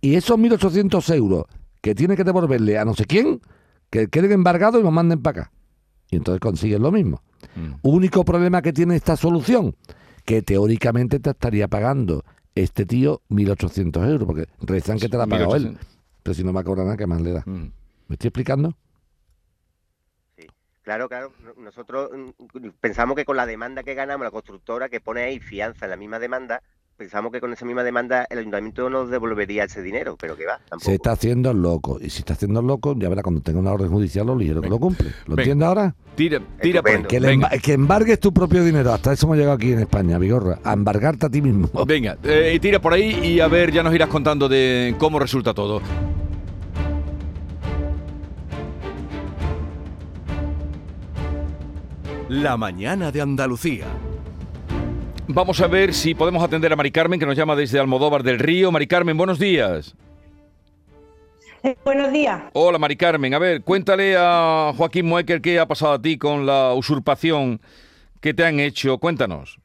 y 0.00 0.14
esos 0.14 0.38
1.800 0.38 1.14
euros 1.16 1.46
que 1.80 1.96
tiene 1.96 2.16
que 2.16 2.22
devolverle 2.22 2.78
a 2.78 2.84
no 2.84 2.94
sé 2.94 3.05
quién, 3.05 3.40
que 3.90 4.07
queden 4.07 4.30
embargados 4.30 4.80
y 4.80 4.84
nos 4.84 4.92
manden 4.92 5.22
para 5.22 5.42
acá. 5.42 5.52
Y 6.09 6.16
entonces 6.16 6.40
consigues 6.40 6.78
lo 6.78 6.92
mismo. 6.92 7.20
Mm. 7.57 7.74
Único 7.82 8.24
problema 8.24 8.62
que 8.62 8.72
tiene 8.72 8.94
esta 8.94 9.16
solución, 9.16 9.74
que 10.24 10.42
teóricamente 10.42 11.18
te 11.18 11.30
estaría 11.30 11.66
pagando 11.66 12.24
este 12.55 12.86
tío 12.86 13.22
1.800 13.28 14.09
euros, 14.09 14.26
porque 14.26 14.46
rezan 14.61 15.00
que 15.00 15.09
te 15.09 15.16
la 15.16 15.24
ha 15.24 15.26
pagado 15.26 15.57
él. 15.57 15.76
1.800. 16.25 16.27
Pero 16.27 16.35
si 16.35 16.43
no 16.45 16.53
va 16.53 16.61
a 16.61 16.64
cobrar 16.64 16.87
nada, 16.87 16.97
¿qué 16.97 17.07
más 17.07 17.20
le 17.20 17.33
da? 17.33 17.43
Mm. 17.47 17.70
¿Me 18.09 18.14
estoy 18.14 18.29
explicando? 18.29 18.75
Claro, 20.83 21.09
claro. 21.09 21.33
no- 21.41 21.55
Nosotros 21.62 22.11
mm, 22.12 22.68
pensamos 22.81 23.16
que 23.16 23.25
con 23.25 23.37
la 23.37 23.47
demanda 23.47 23.83
que 23.83 23.95
ganamos, 23.95 24.25
la 24.25 24.31
constructora 24.31 24.89
que 24.91 25.01
pone 25.01 25.22
ahí 25.22 25.41
fianza 25.41 25.87
en 25.87 25.91
la 25.91 25.97
misma 25.97 26.18
demanda, 26.18 26.62
pensamos 26.97 27.32
que 27.32 27.40
con 27.40 27.53
esa 27.53 27.64
misma 27.64 27.82
demanda 27.82 28.26
el 28.30 28.38
ayuntamiento 28.38 28.88
nos 28.88 29.11
devolvería 29.11 29.64
ese 29.64 29.82
dinero, 29.82 30.16
pero 30.20 30.36
que 30.36 30.47
va, 30.47 30.59
tampoco. 30.68 30.84
Se 30.84 30.95
está 30.95 31.12
haciendo 31.12 31.51
el 31.51 31.61
loco. 31.61 31.99
Y 32.01 32.11
si 32.11 32.20
está 32.20 32.34
haciendo 32.34 32.61
el 32.61 32.66
loco, 32.66 32.95
ya 32.97 33.09
verá 33.09 33.22
cuando 33.22 33.40
tenga 33.40 33.59
una 33.61 33.72
orden 33.72 33.88
judicial 33.90 34.26
lo 34.26 34.36
ligero 34.36 34.61
que 34.61 34.68
lo 34.68 34.78
cumple. 34.78 35.09
¿Lo 35.26 35.34
Venga. 35.36 35.42
entiendes 35.42 35.68
ahora? 35.68 35.95
Tira, 36.14 36.40
tira 36.61 36.82
por. 36.82 37.07
Que, 37.07 37.18
emba- 37.20 37.61
que 37.61 37.72
embargues 37.72 38.20
tu 38.20 38.32
propio 38.32 38.64
dinero. 38.64 38.92
Hasta 38.92 39.12
eso 39.12 39.26
hemos 39.26 39.36
llegado 39.38 39.57
aquí 39.57 39.72
en 39.72 39.80
España, 39.80 40.18
Vigorra. 40.18 40.59
A 40.62 40.72
embargarte 40.72 41.26
a 41.26 41.30
ti 41.30 41.42
mismo. 41.42 41.68
Venga, 41.86 42.16
eh, 42.22 42.59
tira 42.61 42.80
por 42.80 42.92
ahí 42.92 43.18
y 43.24 43.40
a 43.40 43.49
ver, 43.49 43.72
ya 43.72 43.82
nos 43.82 43.95
irás 43.95 44.09
contando 44.09 44.49
de 44.49 44.95
cómo 44.99 45.18
resulta 45.18 45.53
todo. 45.53 45.80
La 52.28 52.57
mañana 52.57 53.11
de 53.12 53.20
Andalucía. 53.20 53.86
Vamos 55.27 55.61
a 55.61 55.66
ver 55.66 55.95
si 55.95 56.14
podemos 56.14 56.43
atender 56.43 56.72
a 56.72 56.77
Mari 56.77 56.91
Carmen, 56.91 57.18
que 57.18 57.27
nos 57.27 57.37
llama 57.37 57.57
desde 57.57 57.79
Almodóvar 57.81 58.22
del 58.22 58.39
Río. 58.39 58.70
Mari 58.70 58.87
Carmen, 58.87 59.16
buenos 59.16 59.39
días. 59.39 59.95
Eh, 61.62 61.77
buenos 61.83 62.12
días. 62.12 62.43
Hola, 62.53 62.79
Mari 62.79 62.97
Carmen. 62.97 63.33
A 63.33 63.39
ver, 63.39 63.62
cuéntale 63.62 64.16
a 64.18 64.72
Joaquín 64.77 65.07
Muecker 65.07 65.41
qué 65.41 65.59
ha 65.59 65.66
pasado 65.66 65.95
a 65.95 66.03
ti 66.03 66.18
con 66.18 66.45
la 66.45 66.75
usurpación 66.75 67.61
que 68.20 68.35
te 68.35 68.45
han 68.45 68.61
hecho. 68.61 68.99
Cuéntanos. 68.99 69.59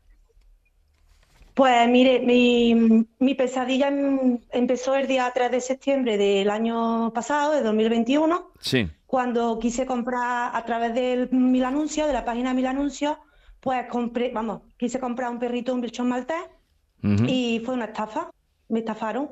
Pues 1.56 1.90
mire, 1.90 2.22
mi, 2.22 3.06
mi 3.20 3.36
pesadilla 3.36 3.90
em- 3.90 4.40
empezó 4.52 4.96
el 4.96 5.08
día 5.08 5.30
3 5.34 5.52
de 5.52 5.60
septiembre 5.60 6.18
del 6.18 6.50
año 6.50 7.12
pasado, 7.14 7.52
de 7.52 7.62
2021, 7.64 8.54
Sí. 8.62 8.88
cuando 9.06 9.60
quise 9.60 9.86
comprar 9.86 10.56
a 10.56 10.64
través 10.64 10.94
de 10.94 11.28
Mil 11.32 11.66
Anuncios, 11.66 12.08
de 12.08 12.14
la 12.14 12.24
página 12.24 12.54
Mil 12.54 12.66
Anuncios, 12.66 13.18
pues 13.60 13.86
compré, 13.88 14.32
vamos, 14.32 14.62
quise 14.78 15.00
comprar 15.00 15.32
un 15.32 15.40
perrito, 15.40 15.74
un 15.74 15.82
bichón 15.82 16.10
maltés, 16.10 16.44
y 17.02 17.62
fue 17.66 17.76
una 17.76 17.86
estafa, 17.86 18.30
me 18.68 18.80
estafaron. 18.80 19.30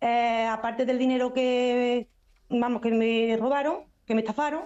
Eh, 0.00 0.46
aparte 0.50 0.84
del 0.84 0.98
dinero 0.98 1.32
que, 1.32 2.08
vamos, 2.48 2.82
que 2.82 2.90
me 2.90 3.36
robaron, 3.36 3.84
que 4.04 4.14
me 4.14 4.20
estafaron, 4.20 4.64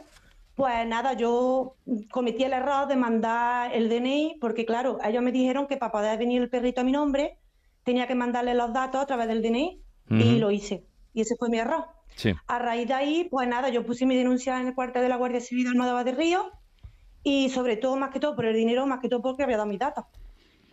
pues 0.55 0.86
nada, 0.86 1.14
yo 1.14 1.76
cometí 2.11 2.45
el 2.45 2.53
error 2.53 2.86
de 2.86 2.97
mandar 2.97 3.74
el 3.74 3.88
DNI, 3.88 4.38
porque 4.40 4.64
claro, 4.64 4.99
ellos 5.05 5.22
me 5.22 5.32
dijeron 5.32 5.66
que 5.66 5.76
para 5.76 5.93
poder 5.93 6.18
venir 6.18 6.43
el 6.43 6.51
perrito 6.51 6.80
a 6.80 6.84
mi 6.84 6.93
nombre, 6.93 7.38
tenía 7.84 8.07
que 8.07 8.14
mandarle 8.14 8.55
los 8.55 8.72
datos 8.72 9.03
a 9.03 9.07
través 9.07 9.28
del 9.28 9.43
DNI, 9.43 9.82
y 10.11 10.30
Ujú. 10.30 10.38
lo 10.38 10.51
hice. 10.51 10.86
Y 11.14 11.22
ese 11.22 11.36
fue 11.38 11.49
mi 11.49 11.59
error. 11.59 11.86
Sí. 12.16 12.32
A 12.47 12.59
raíz 12.59 12.88
de 12.88 12.95
ahí, 12.95 13.28
pues 13.30 13.49
nada, 13.49 13.68
yo 13.70 13.84
puse 13.86 14.05
mi 14.05 14.16
denuncia 14.16 14.61
en 14.61 14.68
el 14.68 14.74
cuartel 14.74 15.03
de 15.03 15.09
la 15.09 15.16
Guardia 15.16 15.40
Civil 15.40 15.64
de 15.64 15.70
Almodóvar 15.70 16.05
de 16.05 16.12
Río 16.12 16.51
y 17.22 17.50
sobre 17.50 17.76
todo, 17.76 17.96
más 17.96 18.10
que 18.10 18.20
todo 18.20 18.34
por 18.34 18.46
el 18.46 18.54
dinero, 18.56 18.86
más 18.86 19.00
que 19.00 19.08
todo 19.08 19.22
porque 19.22 19.42
había 19.42 19.56
dado 19.56 19.68
mis 19.68 19.78
datos. 19.78 20.04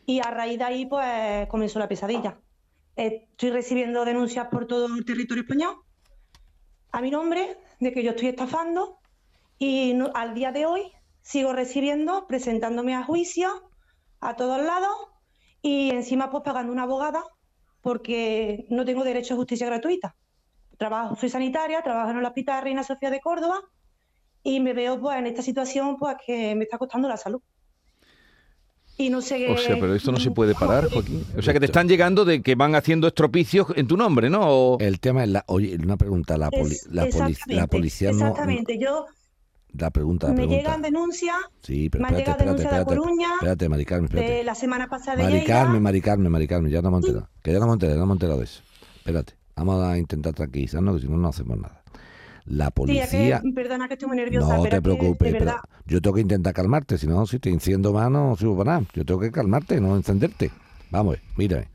Y 0.05 0.19
a 0.19 0.31
raíz 0.31 0.57
de 0.57 0.63
ahí, 0.63 0.85
pues 0.85 1.47
comenzó 1.47 1.79
la 1.79 1.87
pesadilla. 1.87 2.39
Estoy 2.95 3.51
recibiendo 3.51 4.03
denuncias 4.05 4.47
por 4.47 4.65
todo 4.67 4.87
el 4.87 5.05
territorio 5.05 5.43
español 5.43 5.75
a 6.91 7.01
mi 7.01 7.11
nombre 7.11 7.57
de 7.79 7.93
que 7.93 8.03
yo 8.03 8.11
estoy 8.11 8.29
estafando 8.29 8.97
y 9.57 9.93
no- 9.93 10.11
al 10.15 10.33
día 10.33 10.51
de 10.51 10.65
hoy 10.65 10.91
sigo 11.21 11.53
recibiendo, 11.53 12.25
presentándome 12.27 12.95
a 12.95 13.03
juicio 13.03 13.71
a 14.19 14.35
todos 14.35 14.61
lados 14.61 14.95
y 15.61 15.91
encima 15.91 16.29
pues 16.31 16.43
pagando 16.43 16.73
una 16.73 16.83
abogada 16.83 17.23
porque 17.81 18.65
no 18.69 18.83
tengo 18.85 19.03
derecho 19.03 19.33
a 19.35 19.37
justicia 19.37 19.67
gratuita. 19.67 20.15
Trabajo, 20.77 21.15
soy 21.15 21.29
sanitaria, 21.29 21.81
trabajo 21.83 22.09
en 22.11 22.17
el 22.17 22.25
Hospital 22.25 22.63
Reina 22.63 22.83
Sofía 22.83 23.11
de 23.11 23.19
Córdoba 23.19 23.61
y 24.43 24.59
me 24.59 24.73
veo 24.73 24.99
pues 24.99 25.17
en 25.17 25.27
esta 25.27 25.41
situación 25.41 25.97
pues 25.97 26.15
que 26.25 26.55
me 26.55 26.63
está 26.63 26.77
costando 26.77 27.07
la 27.07 27.17
salud. 27.17 27.41
Y 28.97 29.09
no 29.09 29.21
sé 29.21 29.49
O 29.49 29.57
sea, 29.57 29.77
pero 29.79 29.95
esto 29.95 30.11
no 30.11 30.19
se 30.19 30.29
puede 30.31 30.53
parar, 30.55 30.89
Joaquín. 30.89 31.23
O 31.37 31.41
sea, 31.41 31.53
que 31.53 31.61
te 31.61 31.67
están 31.67 31.87
llegando 31.87 32.25
de 32.25 32.41
que 32.41 32.55
van 32.55 32.75
haciendo 32.75 33.07
estropicios 33.07 33.67
en 33.77 33.87
tu 33.87 33.95
nombre, 33.95 34.29
¿no? 34.29 34.41
O- 34.41 34.79
El 34.79 34.99
tema 34.99 35.23
es 35.23 35.29
la. 35.29 35.45
Oye, 35.47 35.77
una 35.81 35.95
pregunta. 35.95 36.37
La, 36.37 36.49
poli- 36.51 36.73
Es- 36.75 36.87
la, 36.87 37.03
poli- 37.05 37.11
la 37.19 37.27
exactamente, 37.29 37.67
policía 37.69 38.11
no. 38.11 38.17
Exactamente, 38.27 38.77
yo 38.77 39.05
La 39.73 39.89
pregunta, 39.89 40.27
la 40.27 40.33
me 40.33 40.37
pregunta. 40.39 40.57
llegan 40.61 40.81
denuncias, 40.81 41.35
Sí, 41.63 41.89
pero 41.89 42.01
me 42.01 42.07
espérate, 42.09 42.31
espérate, 42.31 42.43
denuncias 42.43 42.71
de 42.73 42.79
espérate. 42.81 42.99
Coruña, 43.01 43.33
Espérate, 43.35 43.69
Mari 43.69 43.85
Carmen, 43.85 44.05
espérate. 44.05 44.31
de 44.33 44.43
la 44.43 44.55
semana 44.55 44.87
pasada 44.89 45.15
de 45.17 45.23
Mari. 45.23 45.45
Carmen, 45.45 45.81
Mari 45.81 46.01
Carmen, 46.01 46.31
Mari 46.31 46.47
Carmen, 46.47 46.71
ya 46.71 46.81
no 46.81 46.87
hemos 46.89 47.05
enterado. 47.05 47.29
Que 47.41 47.53
ya 47.53 47.59
no 47.59 47.63
hemos 47.65 47.75
enterado, 47.75 47.95
ya 47.95 47.99
no 47.99 48.03
hemos 48.03 48.15
enterado 48.15 48.39
de 48.39 48.45
eso. 48.45 48.61
Espérate, 48.97 49.33
vamos 49.55 49.81
a 49.81 49.97
intentar 49.97 50.33
tranquilizarnos, 50.33 50.95
que 50.97 51.01
si 51.03 51.07
no, 51.07 51.17
no 51.17 51.29
hacemos 51.29 51.57
nada. 51.57 51.78
La 52.49 52.65
Sí, 52.65 52.71
policía. 52.75 53.41
que, 53.41 53.51
perdona 53.53 53.87
que 53.87 53.93
estoy 53.93 54.07
muy 54.07 54.17
nerviosa, 54.17 54.57
no 54.57 54.63
pero 54.63 54.69
te 54.71 54.77
que, 54.77 54.81
preocupes, 54.81 55.35
pero 55.37 55.55
yo 55.85 56.01
tengo 56.01 56.15
que 56.15 56.21
intentar 56.21 56.53
calmarte, 56.53 56.97
si 56.97 57.05
no, 57.07 57.25
si 57.27 57.37
te 57.39 57.49
enciendo 57.49 57.93
más, 57.93 58.09
no 58.09 58.35
sirvo 58.35 58.57
para 58.57 58.73
nada. 58.79 58.85
Yo 58.93 59.05
tengo 59.05 59.19
que 59.19 59.31
calmarte, 59.31 59.79
no 59.79 59.95
encenderte. 59.95 60.49
Vamos, 60.89 61.17
mírame. 61.37 61.67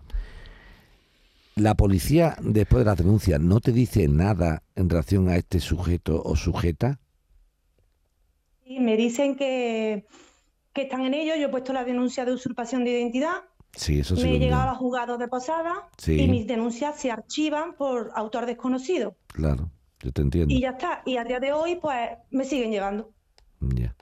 La 1.57 1.77
policía, 1.77 2.37
después 2.43 2.81
de 2.81 2.87
la 2.91 2.97
denuncia, 2.97 3.39
no 3.39 3.61
te 3.61 3.71
dice 3.71 4.09
nada 4.09 4.65
en 4.75 4.91
relación 4.91 5.29
a 5.29 5.37
este 5.37 5.61
sujeto 5.61 6.21
o 6.25 6.35
sujeta. 6.35 6.99
sí, 8.67 8.81
me 8.81 8.97
dicen 8.97 9.37
que, 9.37 10.05
que 10.73 10.83
están 10.83 11.03
en 11.03 11.15
ello. 11.15 11.37
Yo 11.37 11.47
he 11.47 11.51
puesto 11.51 11.73
la 11.73 11.85
denuncia 11.85 12.25
de 12.25 12.33
usurpación 12.33 12.83
de 12.85 12.91
identidad, 12.91 13.43
Sí, 13.77 14.01
eso 14.01 14.17
sí. 14.17 14.25
me 14.25 14.37
he 14.37 14.39
llegado 14.41 14.71
a 14.71 14.75
juzgados 14.75 15.19
de 15.21 15.29
posada 15.29 15.89
Sí. 15.99 16.21
y 16.21 16.27
mis 16.29 16.47
denuncias 16.49 16.99
se 17.01 17.11
archivan 17.13 17.75
por 17.77 18.11
autor 18.17 18.47
desconocido. 18.47 19.17
Claro, 19.29 19.71
yo 20.05 20.13
te 20.13 20.23
entiendo. 20.23 20.55
Y 20.55 20.61
ya 20.61 20.71
está. 20.71 21.03
Y 21.07 21.17
a 21.17 21.25
día 21.25 21.41
de 21.41 21.53
hoy, 21.53 21.77
pues 21.81 22.11
me 22.31 22.45
siguen 22.45 22.71
llevando. 22.71 23.11
Ya. 23.61 23.95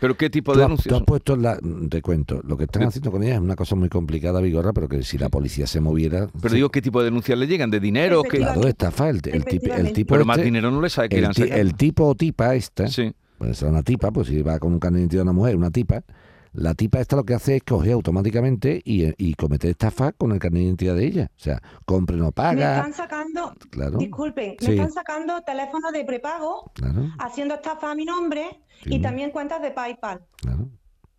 ¿Pero 0.00 0.16
qué 0.16 0.28
tipo 0.28 0.54
de 0.54 0.62
denuncias? 0.62 0.88
tú 0.88 0.94
has 0.96 0.98
son? 0.98 1.06
puesto 1.06 1.36
la. 1.36 1.58
Te 1.88 2.02
cuento, 2.02 2.40
lo 2.44 2.56
que 2.58 2.64
están 2.64 2.82
haciendo 2.82 3.10
con 3.10 3.22
ella 3.22 3.34
es 3.36 3.40
una 3.40 3.56
cosa 3.56 3.74
muy 3.76 3.88
complicada, 3.88 4.40
Vigorra, 4.40 4.72
pero 4.74 4.88
que 4.88 5.02
si 5.02 5.16
la 5.16 5.28
policía 5.30 5.66
se 5.66 5.80
moviera. 5.80 6.28
Pero 6.42 6.54
digo, 6.54 6.70
¿qué 6.70 6.82
tipo 6.82 6.98
de 6.98 7.06
denuncias 7.06 7.38
le 7.38 7.46
llegan? 7.46 7.70
¿De 7.70 7.80
dinero? 7.80 8.22
¿Qué? 8.22 8.36
Efectivamente. 8.36 8.60
Claro, 8.60 8.68
estafa. 8.68 9.08
El, 9.08 9.20
el, 9.32 9.44
tipo- 9.44 9.72
el 9.74 9.92
tipo. 9.94 10.14
Pero 10.14 10.24
más 10.26 10.36
este- 10.38 10.44
dinero 10.46 10.70
no 10.70 10.82
le 10.82 10.90
sabe 10.90 11.08
que 11.08 11.18
el, 11.20 11.28
ti- 11.30 11.42
el 11.50 11.74
tipo 11.74 12.06
o 12.06 12.14
tipa 12.14 12.54
esta, 12.54 12.88
Sí. 12.88 13.14
puede 13.38 13.54
ser 13.54 13.68
una 13.68 13.82
tipa, 13.82 14.10
pues 14.10 14.26
si 14.28 14.42
va 14.42 14.58
con 14.58 14.72
un 14.74 14.78
identidad 14.82 15.20
de 15.20 15.22
una 15.22 15.32
mujer, 15.32 15.56
una 15.56 15.70
tipa, 15.70 16.02
la 16.54 16.74
tipa 16.74 17.00
esta 17.00 17.16
lo 17.16 17.24
que 17.24 17.34
hace 17.34 17.56
es 17.56 17.62
coger 17.64 17.92
automáticamente 17.92 18.80
y, 18.84 19.12
y 19.22 19.34
cometer 19.34 19.70
estafa 19.70 20.12
con 20.12 20.32
el 20.32 20.38
carnet 20.38 20.60
de 20.60 20.66
identidad 20.66 20.94
de 20.94 21.04
ella. 21.06 21.30
O 21.36 21.40
sea, 21.40 21.60
compre 21.84 22.16
no 22.16 22.26
Me 22.26 22.32
paga. 22.32 22.76
están 22.76 22.94
sacando, 22.94 23.52
claro. 23.70 23.98
disculpen, 23.98 24.54
Sí. 24.60 24.68
me 24.68 24.72
están 24.74 24.92
sacando 24.92 25.42
teléfonos 25.42 25.92
de 25.92 26.04
prepago, 26.04 26.70
Claro, 26.74 27.10
haciendo 27.18 27.54
estafa 27.56 27.90
a 27.90 27.94
mi 27.94 28.04
nombre 28.04 28.60
Sí. 28.82 28.94
y 28.94 29.02
también 29.02 29.30
cuentas 29.30 29.60
de 29.62 29.70
PayPal. 29.72 30.20
claro. 30.36 30.68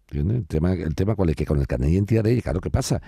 ¿Entiendes? 0.08 0.38
El 0.38 0.48
tema, 0.48 0.74
el 0.74 0.96
tema 0.96 1.16
cuál 1.16 1.30
es 1.32 1.36
que 1.36 1.46
con 1.46 1.60
el 1.60 1.68
carnet 1.68 1.90
de 1.90 1.96
identidad 1.96 2.24
de 2.24 2.32
ella, 2.32 2.42
claro, 2.44 2.62
¿qué 2.62 2.70
pasa? 2.70 3.02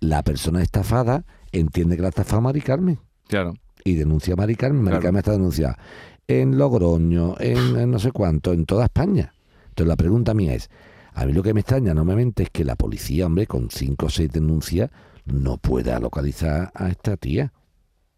La 0.00 0.22
persona 0.22 0.62
estafada 0.62 1.24
entiende 1.52 1.96
que 1.96 2.02
la 2.02 2.08
estafa 2.08 2.36
a 2.38 2.40
Mari 2.40 2.60
Carmen 2.60 2.98
Claro. 3.28 3.54
y 3.84 3.94
denuncia 3.94 4.34
a 4.34 4.36
Mari 4.36 4.56
Carmen. 4.56 4.82
Mari 4.82 4.94
Claro. 4.94 5.02
Carmen 5.04 5.18
está 5.20 5.32
denunciada 5.32 5.78
en 6.26 6.58
Logroño, 6.58 7.36
en, 7.38 7.76
en 7.78 7.90
no 7.90 7.98
sé 8.00 8.10
cuánto, 8.12 8.52
en 8.52 8.66
toda 8.66 8.84
España. 8.86 9.32
Entonces 9.68 9.86
la 9.88 9.96
pregunta 9.96 10.34
mía 10.34 10.54
es, 10.54 10.70
a 11.14 11.26
mí 11.26 11.32
lo 11.32 11.42
que 11.42 11.54
me 11.54 11.60
extraña 11.60 11.94
normalmente 11.94 12.44
es 12.44 12.50
que 12.50 12.64
la 12.64 12.76
policía, 12.76 13.26
hombre, 13.26 13.46
con 13.46 13.70
cinco 13.70 14.06
o 14.06 14.10
seis 14.10 14.30
denuncias, 14.30 14.90
no 15.26 15.56
pueda 15.58 15.98
localizar 15.98 16.70
a 16.74 16.88
esta 16.88 17.16
tía. 17.16 17.52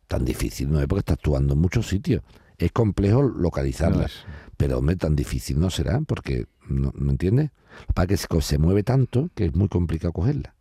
Tan 0.09 0.25
difícil 0.25 0.71
no 0.71 0.81
es 0.81 0.87
porque 0.87 1.01
está 1.01 1.15
actuando 1.15 1.55
en 1.55 1.61
muchos 1.61 1.89
sitios. 1.89 2.23
Es 2.59 2.71
complejo 2.73 3.23
localizarla. 3.23 4.03
No 4.03 4.09
Pero, 4.57 4.79
hombre, 4.79 4.97
tan 4.97 5.17
difícil 5.17 5.59
no 5.59 5.71
será, 5.71 6.01
porque, 6.03 6.47
¿no, 6.69 6.93
¿me 6.95 7.11
entiendes? 7.13 7.51
Para 7.95 8.07
que 8.07 8.17
se, 8.17 8.27
se 8.43 8.59
mueve 8.59 8.83
tanto 8.83 9.31
que 9.35 9.47
es 9.47 9.55
muy 9.55 9.69
complicado 9.69 10.13
cogerla. 10.13 10.55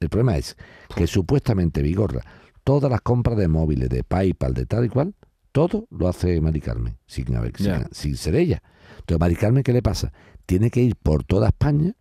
El 0.00 0.08
problema 0.10 0.36
es 0.36 0.56
que 0.94 1.06
supuestamente 1.06 1.82
Vigorra, 1.82 2.20
todas 2.62 2.90
las 2.90 3.00
compras 3.00 3.36
de 3.38 3.48
móviles, 3.48 3.88
de 3.88 4.04
PayPal, 4.04 4.54
de 4.54 4.66
tal 4.66 4.84
y 4.84 4.88
cual, 4.88 5.14
todo 5.50 5.88
lo 5.90 6.06
hace 6.06 6.40
Mari 6.40 6.60
Carmen, 6.60 6.98
sin, 7.06 7.34
haber, 7.34 7.56
sin- 7.56 7.88
sin 7.90 8.16
ser 8.16 8.36
ella. 8.36 8.62
Entonces, 9.00 9.18
Mari 9.18 9.34
Carmen, 9.34 9.62
¿qué 9.64 9.72
le 9.72 9.82
pasa? 9.82 10.12
Tiene 10.48 10.70
que 10.70 10.80
ir 10.80 10.96
por 10.96 11.24
toda 11.24 11.48
España 11.48 11.94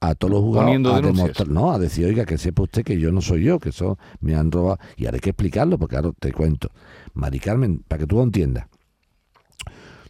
a 0.00 0.14
todos 0.14 0.32
los 0.32 0.42
jugadores 0.42 0.86
a 0.86 1.00
demostrar, 1.00 1.48
no, 1.48 1.72
a 1.72 1.78
decir, 1.78 2.04
oiga, 2.04 2.26
que 2.26 2.36
sepa 2.36 2.64
usted 2.64 2.84
que 2.84 3.00
yo 3.00 3.10
no 3.10 3.22
soy 3.22 3.44
yo, 3.44 3.58
que 3.58 3.70
eso 3.70 3.98
me 4.20 4.34
han 4.34 4.52
robado. 4.52 4.78
Y 4.98 5.06
ahora 5.06 5.16
hay 5.16 5.20
que 5.20 5.30
explicarlo, 5.30 5.78
porque 5.78 5.94
claro, 5.94 6.12
te 6.12 6.30
cuento. 6.30 6.70
Mari 7.14 7.40
Carmen, 7.40 7.82
para 7.88 8.00
que 8.00 8.06
tú 8.06 8.16
lo 8.16 8.22
entiendas, 8.22 8.66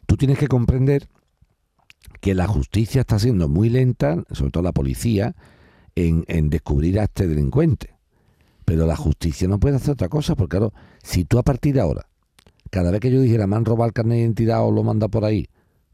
tú 0.05 0.17
tienes 0.17 0.37
que 0.37 0.49
comprender 0.49 1.09
que 2.21 2.35
la 2.35 2.49
justicia 2.49 3.03
está 3.03 3.21
siendo 3.21 3.49
muy 3.49 3.69
lenta, 3.69 4.25
sobre 4.33 4.51
todo 4.51 4.65
la 4.65 4.73
policía, 4.73 5.37
en, 5.95 6.25
en 6.27 6.51
descubrir 6.51 6.99
a 6.99 7.05
este 7.05 7.29
delincuente. 7.29 7.95
Pero 8.65 8.85
la 8.85 8.97
justicia 8.97 9.47
no 9.47 9.61
puede 9.61 9.77
hacer 9.77 9.93
otra 9.93 10.09
cosa, 10.09 10.35
porque 10.35 10.57
claro, 10.57 10.73
si 11.05 11.25
tú 11.25 11.39
a 11.39 11.45
partir 11.45 11.75
de 11.75 11.83
ahora, 11.83 12.09
cada 12.71 12.91
vez 12.91 12.99
que 12.99 13.13
yo 13.13 13.21
dijera 13.21 13.47
me 13.47 13.55
han 13.55 13.65
robado 13.65 13.87
el 13.87 13.93
carnet 13.93 14.17
de 14.17 14.23
identidad 14.23 14.67
o 14.67 14.73
lo 14.73 14.83
manda 14.83 15.07
por 15.07 15.25
ahí, 15.25 15.49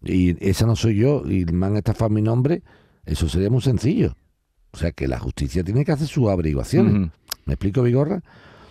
y 0.06 0.36
esa 0.40 0.66
no 0.66 0.76
soy 0.76 0.96
yo, 0.96 1.22
y 1.28 1.44
me 1.46 1.66
han 1.66 1.76
estafado 1.76 2.10
mi 2.10 2.22
nombre, 2.22 2.62
eso 3.04 3.28
sería 3.28 3.50
muy 3.50 3.62
sencillo. 3.62 4.14
O 4.72 4.76
sea 4.76 4.92
que 4.92 5.08
la 5.08 5.18
justicia 5.18 5.64
tiene 5.64 5.84
que 5.84 5.92
hacer 5.92 6.06
sus 6.06 6.28
averiguaciones. 6.28 7.10
¿Me 7.44 7.54
explico, 7.54 7.82
Vigorra? 7.82 8.22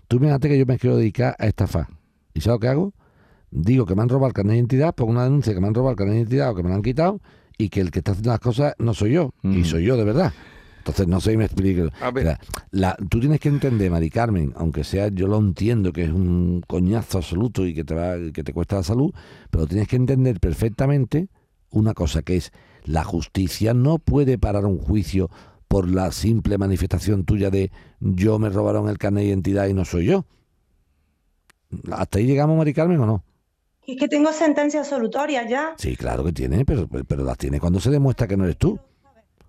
Tú 0.08 0.18
imagínate 0.18 0.50
que 0.50 0.60
yo 0.60 0.66
me 0.66 0.78
quiero 0.78 0.98
dedicar 0.98 1.36
a 1.40 1.48
estafar. 1.48 1.88
¿Y 2.34 2.42
sabes 2.42 2.56
lo 2.56 2.60
que 2.60 2.68
hago? 2.68 2.94
Digo 3.50 3.86
que 3.86 3.96
me 3.96 4.04
han 4.04 4.10
robado 4.10 4.28
el 4.28 4.34
carnet 4.34 4.52
de 4.52 4.58
identidad, 4.58 4.94
pongo 4.94 5.12
una 5.12 5.24
denuncia 5.24 5.54
que 5.54 5.62
me 5.62 5.68
han 5.68 5.74
robado 5.74 5.92
el 5.92 5.98
carnet 5.98 6.14
de 6.14 6.20
identidad 6.20 6.52
o 6.52 6.56
que 6.56 6.64
me 6.64 6.70
lo 6.70 6.76
han 6.76 6.82
quitado 6.82 7.22
y 7.58 7.70
que 7.70 7.82
el 7.82 7.90
que 7.90 8.00
está 8.00 8.12
haciendo 8.12 8.32
las 8.32 8.40
cosas 8.40 8.76
no 8.78 8.94
soy 8.94 9.14
yo. 9.14 9.34
Y 9.44 9.64
soy 9.64 9.86
yo 9.86 9.98
de 9.98 10.04
verdad. 10.04 10.34
Entonces 10.86 11.08
no 11.08 11.20
sé 11.20 11.32
si 11.32 11.38
me 11.38 11.46
explico. 11.46 11.90
A 12.00 12.12
ver. 12.12 12.26
La- 12.26 12.40
la- 12.70 12.98
tú 13.10 13.20
tienes 13.20 13.40
que 13.40 13.50
entender, 13.50 13.90
Mari 13.90 14.12
Carmen, 14.12 14.54
aunque 14.56 14.84
sea, 14.84 15.08
yo 15.08 15.26
lo 15.26 15.40
entiendo 15.40 15.92
que 15.92 16.04
es 16.04 16.12
un 16.12 16.62
coñazo 16.68 17.18
absoluto 17.18 17.66
y 17.66 17.74
que 17.74 17.84
te, 17.84 17.96
va, 17.96 18.18
que 18.32 18.44
te 18.44 18.54
cuesta 18.54 18.76
la 18.76 18.84
salud, 18.84 19.12
pero 19.50 19.66
tienes 19.66 19.88
que 19.88 19.96
entender 19.96 20.40
perfectamente 20.40 21.30
una 21.72 21.96
cosa 21.96 22.22
que 22.22 22.38
es 22.38 22.52
la 22.84 23.04
justicia 23.04 23.74
no 23.74 23.98
puede 23.98 24.38
parar 24.38 24.68
un 24.68 24.78
juicio 24.78 25.32
por 25.68 25.90
la 25.90 26.12
simple 26.12 26.60
manifestación 26.60 27.26
tuya 27.26 27.50
de 27.50 27.72
yo 28.00 28.38
me 28.38 28.50
robaron 28.52 28.88
el 28.88 29.00
carnet 29.00 29.24
de 29.24 29.30
identidad 29.30 29.68
y 29.68 29.74
no 29.74 29.86
soy 29.86 30.06
yo. 30.06 30.24
¿Hasta 31.92 32.20
ahí 32.20 32.28
llegamos, 32.28 32.56
Mari 32.58 32.74
Carmen, 32.76 33.00
o 33.00 33.08
no? 33.08 33.24
Y 33.88 33.94
es 33.94 34.00
que 34.00 34.08
tengo 34.08 34.32
sentencia 34.32 34.82
absolutoria 34.82 35.50
ya. 35.50 35.74
Sí, 35.78 35.96
claro 35.96 36.24
que 36.24 36.32
tiene, 36.32 36.64
pero, 36.64 36.88
pero 36.88 37.24
las 37.24 37.40
tiene 37.40 37.60
cuando 37.60 37.80
se 37.80 37.90
demuestra 37.90 38.28
que 38.28 38.38
no 38.38 38.44
eres 38.44 38.58
tú. 38.58 38.80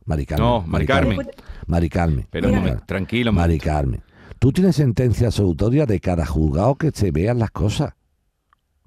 Mari 0.07 0.25
Carmen. 0.27 0.47
No, 0.49 0.63
Mari 0.67 0.87
Carmen. 0.87 1.19
Mari 1.67 1.89
Carmen. 1.89 2.27
Pero 2.31 2.49
un 2.49 2.53
Mira. 2.55 2.63
momento, 2.63 2.85
tranquilo, 2.87 3.33
Mari 3.33 3.55
momento. 3.55 3.65
Carmen. 3.65 4.03
Tú 4.39 4.53
tienes 4.53 4.77
sentencia 4.77 5.27
absolutoria 5.29 5.87
de 5.87 6.01
cada 6.01 6.25
juzgado 6.27 6.77
que 6.77 6.91
se 6.93 7.11
vean 7.11 7.39
las 7.39 7.51
cosas. 7.51 7.95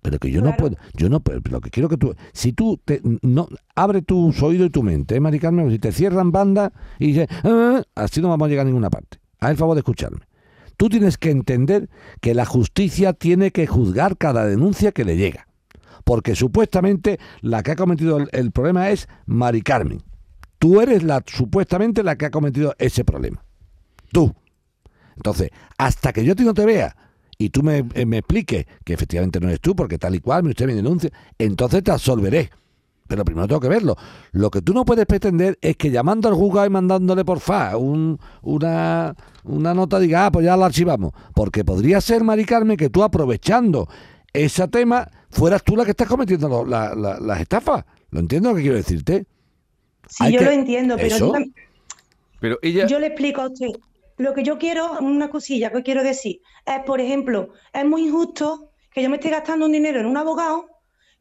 Pero 0.02 0.18
que 0.18 0.32
yo 0.32 0.42
no 0.42 0.56
puedo, 0.56 0.78
yo 0.94 1.10
no 1.10 1.20
puedo, 1.20 1.42
lo 1.50 1.60
que 1.60 1.70
quiero 1.70 1.90
que 1.90 1.98
tú, 1.98 2.16
si 2.32 2.54
tú 2.54 2.80
te, 2.86 3.02
no, 3.22 3.50
abre 3.76 4.02
tus 4.02 4.42
oídos 4.42 4.68
y 4.68 4.70
tu 4.70 4.82
mente, 4.82 5.16
¿eh, 5.16 5.20
Mari 5.20 5.40
Carmen? 5.40 5.70
Si 5.72 5.78
te 5.78 5.92
cierran 5.92 6.32
banda 6.32 6.72
y 7.00 7.08
dices, 7.08 7.28
"Ah", 7.44 7.82
así 7.96 8.22
no 8.22 8.30
vamos 8.30 8.46
a 8.46 8.50
llegar 8.50 8.66
a 8.66 8.70
ninguna 8.70 8.90
parte. 8.90 9.20
Haz 9.40 9.52
el 9.52 9.58
favor 9.58 9.76
de 9.76 9.80
escucharme. 9.80 10.22
Tú 10.78 10.88
tienes 10.88 11.18
que 11.18 11.32
entender 11.32 11.90
que 12.22 12.34
la 12.34 12.46
justicia 12.46 13.12
tiene 13.12 13.52
que 13.52 13.68
juzgar 13.68 14.16
cada 14.18 14.46
denuncia 14.46 14.94
que 14.94 15.04
le 15.04 15.18
llega. 15.18 15.48
Porque 16.06 16.34
supuestamente 16.36 17.20
la 17.42 17.62
que 17.62 17.72
ha 17.72 17.76
cometido 17.76 18.18
el, 18.20 18.30
el 18.32 18.52
problema 18.52 18.90
es 18.90 19.10
Mari 19.26 19.62
Carmen. 19.62 20.02
Tú 20.60 20.82
eres 20.82 21.04
la 21.04 21.24
supuestamente 21.26 22.04
la 22.04 22.18
que 22.18 22.26
ha 22.26 22.32
cometido 22.32 22.76
ese 22.78 23.04
problema. 23.06 23.44
Tú. 24.12 24.34
Entonces, 25.16 25.50
hasta 25.78 26.14
que 26.14 26.24
yo 26.24 26.34
no 26.36 26.54
te 26.54 26.66
vea 26.66 26.96
y 27.38 27.50
tú 27.50 27.64
me, 27.64 27.86
eh, 27.94 28.06
me 28.06 28.18
expliques 28.20 28.66
que 28.84 28.94
efectivamente 28.94 29.40
no 29.40 29.48
eres 29.48 29.62
tú, 29.62 29.76
porque 29.76 29.98
tal 29.98 30.16
y 30.16 30.20
cual, 30.20 30.46
usted 30.48 30.66
me 30.66 30.76
denuncia, 30.76 31.10
entonces 31.38 31.84
te 31.84 31.92
absolveré. 31.92 32.50
Pero 33.08 33.26
primero 33.26 33.48
tengo 33.48 33.60
que 33.62 33.70
verlo. 33.70 33.96
Lo 34.34 34.52
que 34.52 34.62
tú 34.62 34.74
no 34.74 34.86
puedes 34.86 35.06
pretender 35.08 35.58
es 35.62 35.76
que 35.78 35.90
llamando 35.90 36.28
al 36.30 36.36
juzgado 36.36 36.68
y 36.68 36.70
mandándole 36.70 37.26
por 37.26 37.40
fa 37.40 37.76
un- 37.76 38.20
una, 38.44 39.16
una 39.46 39.74
nota 39.74 40.00
diga, 40.00 40.28
ah, 40.28 40.32
pues 40.32 40.46
ya 40.46 40.56
la 40.56 40.68
archivamos. 40.68 41.12
Porque 41.34 41.66
podría 41.66 42.02
ser, 42.02 42.24
Mari 42.24 42.46
Carmen, 42.46 42.78
que 42.78 42.90
tú 42.90 43.02
aprovechando 43.04 43.88
ese 44.32 44.68
tema 44.68 45.08
fueras 45.32 45.64
tú 45.64 45.76
la 45.76 45.86
que 45.86 45.92
estás 45.92 46.08
cometiendo 46.08 46.64
la- 46.66 46.94
las 46.94 47.40
estafas. 47.42 47.84
¿Lo 48.12 48.20
entiendo 48.20 48.50
lo 48.52 48.56
que 48.58 48.62
quiero 48.62 48.78
decirte? 48.78 49.26
Sí, 50.10 50.24
Hay 50.26 50.34
yo 50.34 50.40
que- 50.40 50.46
lo 50.46 50.52
entiendo, 50.52 50.96
pero 50.98 51.18
yo, 51.18 51.32
tam- 51.32 51.54
Pero 52.42 52.58
ella... 52.62 52.88
yo 52.88 53.00
le 53.00 53.08
explico 53.08 53.42
a 53.42 53.48
usted. 53.48 53.68
Lo 54.18 54.34
que 54.34 54.44
yo 54.44 54.58
quiero, 54.58 55.00
una 55.00 55.30
cosilla 55.30 55.72
que 55.72 55.82
quiero 55.84 56.04
decir, 56.04 56.42
es, 56.66 56.80
por 56.86 57.00
ejemplo, 57.00 57.50
es 57.72 57.86
muy 57.86 58.08
injusto 58.08 58.72
que 58.92 59.02
yo 59.02 59.10
me 59.10 59.16
esté 59.16 59.30
gastando 59.30 59.66
un 59.66 59.72
dinero 59.72 60.00
en 60.02 60.06
un 60.08 60.18
abogado 60.18 60.66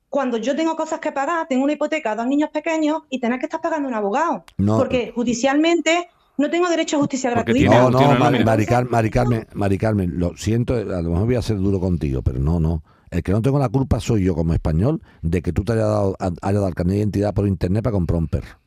cuando 0.09 0.39
yo 0.39 0.57
tengo 0.57 0.75
cosas 0.75 0.99
que 1.01 1.13
pagar, 1.13 1.47
tengo 1.49 1.63
una 1.65 1.75
hipoteca, 1.75 2.17
dos 2.17 2.27
niños 2.27 2.51
pequeños 2.51 3.03
y 3.11 3.21
tener 3.21 3.39
que 3.39 3.47
estar 3.47 3.61
pagando 3.61 3.89
un 3.89 3.95
abogado. 3.95 4.45
No. 4.57 4.79
Porque 4.79 5.13
judicialmente 5.15 6.09
no 6.39 6.49
tengo 6.51 6.69
derecho 6.69 6.97
a 6.97 7.01
justicia 7.01 7.31
Porque 7.35 7.53
gratuita. 7.53 7.71
tiene- 7.71 7.91
No, 7.91 8.15
no, 8.15 8.19
Mari. 8.19 8.43
Mari 8.45 8.67
Car- 8.67 8.89
Mari 8.89 9.11
Carmen, 9.11 9.47
Mari 9.53 9.77
Carmen, 9.79 10.13
lo 10.19 10.35
siento, 10.37 10.75
a 10.75 11.03
lo 11.03 11.11
mejor 11.11 11.27
voy 11.27 11.35
a 11.37 11.43
ser 11.43 11.59
duro 11.59 11.79
contigo, 11.79 12.23
pero 12.23 12.39
no, 12.41 12.59
no. 12.59 12.83
El 13.11 13.23
que 13.23 13.33
no 13.33 13.43
tengo 13.43 13.59
la 13.59 13.69
culpa 13.69 14.01
soy 14.01 14.25
yo 14.25 14.35
como 14.35 14.55
español 14.55 15.03
de 15.23 15.41
que 15.43 15.53
tú 15.53 15.63
te 15.65 15.73
hayas 15.73 15.87
dado, 15.89 16.17
hayas 16.19 16.37
dado 16.55 16.69
el 16.69 16.75
carnet 16.75 16.93
de 16.95 16.99
identidad 17.01 17.35
por 17.35 17.47
internet 17.47 17.83
para 17.85 17.93
comprar 17.93 18.19
un 18.19 18.29
perro. 18.29 18.59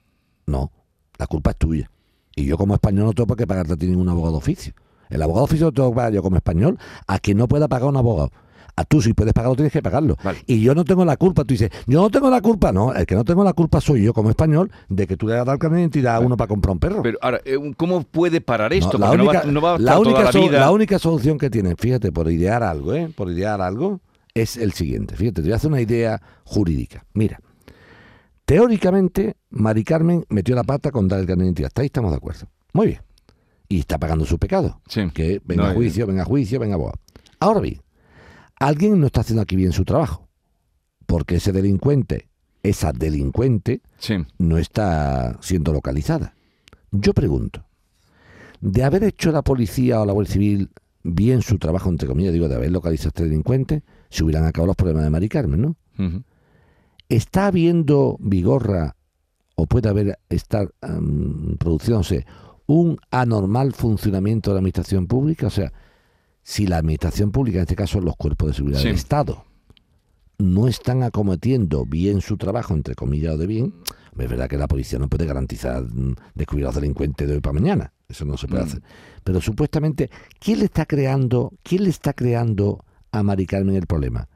No, 0.51 0.71
la 1.17 1.27
culpa 1.27 1.51
es 1.51 1.57
tuya. 1.57 1.89
Y 2.35 2.45
yo 2.45 2.57
como 2.57 2.73
español 2.75 3.05
no 3.05 3.13
tengo 3.13 3.27
por 3.27 3.37
qué 3.37 3.47
pagarte 3.47 3.73
a 3.73 3.77
ti 3.77 3.87
ningún 3.87 4.09
abogado 4.09 4.33
de 4.33 4.37
oficio. 4.37 4.73
El 5.09 5.21
abogado 5.21 5.45
de 5.45 5.49
oficio 5.51 5.65
lo 5.67 5.71
tengo 5.73 5.89
que 5.91 5.95
pagar 5.95 6.13
yo 6.13 6.21
como 6.23 6.37
español 6.37 6.77
a 7.07 7.19
quien 7.19 7.37
no 7.37 7.47
pueda 7.47 7.67
pagar 7.67 7.89
un 7.89 7.97
abogado. 7.97 8.31
A 8.77 8.85
tú 8.85 9.01
si 9.01 9.13
puedes 9.13 9.33
pagarlo 9.33 9.55
tienes 9.55 9.73
que 9.73 9.81
pagarlo. 9.81 10.15
Vale. 10.23 10.39
Y 10.47 10.61
yo 10.61 10.73
no 10.73 10.85
tengo 10.85 11.03
la 11.03 11.17
culpa. 11.17 11.43
Tú 11.43 11.53
dices, 11.53 11.69
yo 11.87 12.01
no 12.01 12.09
tengo 12.09 12.29
la 12.29 12.39
culpa. 12.39 12.71
No, 12.71 12.93
el 12.93 13.05
que 13.05 13.15
no 13.15 13.25
tengo 13.25 13.43
la 13.43 13.51
culpa 13.51 13.81
soy 13.81 14.01
yo 14.03 14.13
como 14.13 14.29
español 14.29 14.71
de 14.87 15.07
que 15.07 15.17
tú 15.17 15.27
le 15.27 15.33
hayas 15.33 15.45
dado 15.45 15.55
el 15.55 15.59
carnet 15.59 15.75
de 15.77 15.81
identidad 15.81 16.15
a 16.15 16.19
uno 16.21 16.37
para 16.37 16.47
comprar 16.47 16.71
un 16.71 16.79
perro. 16.79 17.01
Pero 17.01 17.17
ahora, 17.21 17.41
eh, 17.43 17.57
¿cómo 17.75 18.01
puede 18.03 18.39
parar 18.39 18.71
esto? 18.71 18.97
No, 18.97 19.07
Porque 19.07 19.17
no 19.17 19.25
va, 19.25 19.43
no 19.43 19.61
va 19.61 19.77
la 19.77 19.99
única 19.99 20.19
toda 20.19 20.23
la 20.23 20.31
so- 20.31 20.41
vida... 20.41 20.59
la 20.61 20.71
única 20.71 20.99
solución 20.99 21.37
que 21.37 21.49
tienen, 21.49 21.75
fíjate, 21.75 22.13
por 22.13 22.31
idear 22.31 22.63
algo, 22.63 22.93
¿eh? 22.93 23.11
por 23.13 23.29
idear 23.29 23.59
algo, 23.59 23.99
es 24.33 24.55
el 24.55 24.71
siguiente. 24.71 25.17
Fíjate, 25.17 25.41
te 25.41 25.47
voy 25.47 25.51
a 25.51 25.55
hacer 25.57 25.69
una 25.69 25.81
idea 25.81 26.21
jurídica. 26.45 27.03
Mira, 27.13 27.41
teóricamente, 28.55 29.37
Mari 29.49 29.85
Carmen 29.85 30.25
metió 30.27 30.55
la 30.55 30.63
pata 30.65 30.91
con 30.91 31.07
dar 31.07 31.21
el 31.21 31.25
carnet 31.25 31.43
de 31.43 31.47
identidad. 31.47 31.67
Hasta 31.67 31.83
ahí 31.83 31.85
estamos 31.85 32.11
de 32.11 32.17
acuerdo. 32.17 32.47
Muy 32.73 32.87
bien. 32.87 32.99
Y 33.69 33.79
está 33.79 33.97
pagando 33.97 34.25
su 34.25 34.37
pecado. 34.37 34.81
Sí. 34.89 35.09
Que 35.13 35.41
venga 35.45 35.63
No, 35.63 35.69
a 35.69 35.71
eh, 35.71 35.75
juicio, 35.75 36.05
venga 36.05 36.23
a 36.23 36.25
juicio, 36.25 36.59
venga 36.59 36.73
a 36.73 36.75
abogado. 36.75 36.99
Ahora 37.39 37.61
bien, 37.61 37.81
alguien 38.59 38.99
no 38.99 39.05
está 39.05 39.21
haciendo 39.21 39.41
aquí 39.41 39.55
bien 39.55 39.71
su 39.71 39.85
trabajo. 39.85 40.27
Porque 41.05 41.35
ese 41.37 41.53
delincuente, 41.53 42.27
esa 42.61 42.91
delincuente, 42.91 43.81
Sí. 43.99 44.15
no 44.37 44.57
está 44.57 45.37
siendo 45.41 45.71
localizada. 45.71 46.35
Yo 46.91 47.13
pregunto, 47.13 47.63
de 48.59 48.83
haber 48.83 49.05
hecho 49.05 49.31
la 49.31 49.43
policía 49.43 50.01
o 50.01 50.05
la 50.05 50.11
Guardia 50.11 50.33
Civil 50.33 50.71
bien 51.03 51.41
su 51.41 51.57
trabajo, 51.57 51.89
entre 51.89 52.05
comillas, 52.09 52.33
digo, 52.33 52.49
de 52.49 52.55
haber 52.55 52.71
localizado 52.73 53.07
a 53.07 53.11
este 53.11 53.23
delincuente, 53.23 53.83
se 54.09 54.25
hubieran 54.25 54.43
acabado 54.43 54.67
los 54.67 54.75
problemas 54.75 55.05
de 55.05 55.09
Mari 55.09 55.29
Carmen, 55.29 55.61
¿no? 55.61 55.75
¿Está 57.11 57.47
habiendo 57.47 58.15
Vigorra 58.21 58.95
o 59.55 59.65
puede 59.65 59.89
haber 59.89 60.17
estar 60.29 60.71
produciéndose 61.59 62.25
un 62.67 62.99
anormal 63.11 63.73
funcionamiento 63.73 64.49
de 64.49 64.53
la 64.55 64.59
administración 64.59 65.07
pública? 65.07 65.47
O 65.47 65.49
sea, 65.49 65.73
si 66.41 66.67
la 66.67 66.77
administración 66.77 67.31
pública, 67.33 67.57
en 67.57 67.63
este 67.63 67.75
caso 67.75 67.99
los 67.99 68.15
cuerpos 68.15 68.47
de 68.47 68.53
seguridad 68.53 68.79
Sí. 68.79 68.87
del 68.87 68.95
Estado, 68.95 69.43
no 70.37 70.69
están 70.69 71.03
acometiendo 71.03 71.85
bien 71.85 72.21
su 72.21 72.37
trabajo, 72.37 72.73
entre 72.73 72.95
comillas, 72.95 73.35
o 73.35 73.37
de 73.37 73.45
bien, 73.45 73.73
es 74.17 74.29
verdad 74.29 74.47
que 74.47 74.57
la 74.57 74.69
policía 74.69 74.97
no 74.97 75.09
puede 75.09 75.25
garantizar 75.25 75.83
mm, 75.83 76.15
descubrir 76.33 76.65
a 76.65 76.69
los 76.69 76.75
delincuentes 76.75 77.27
de 77.27 77.33
hoy 77.35 77.41
para 77.41 77.53
mañana. 77.59 77.91
Eso 78.07 78.23
no 78.23 78.37
se 78.37 78.47
puede 78.47 78.63
Mm. 78.63 78.67
hacer. 78.67 78.81
Pero 79.25 79.41
supuestamente, 79.41 80.09
¿quién 80.39 80.59
le 80.59 80.65
está 80.65 80.85
creando, 80.85 81.51
quién 81.61 81.83
le 81.83 81.89
está 81.89 82.13
creando 82.13 82.85
a 83.11 83.21
Mari 83.21 83.45
Carmen 83.47 83.75
el 83.75 83.85
problema? 83.85 84.29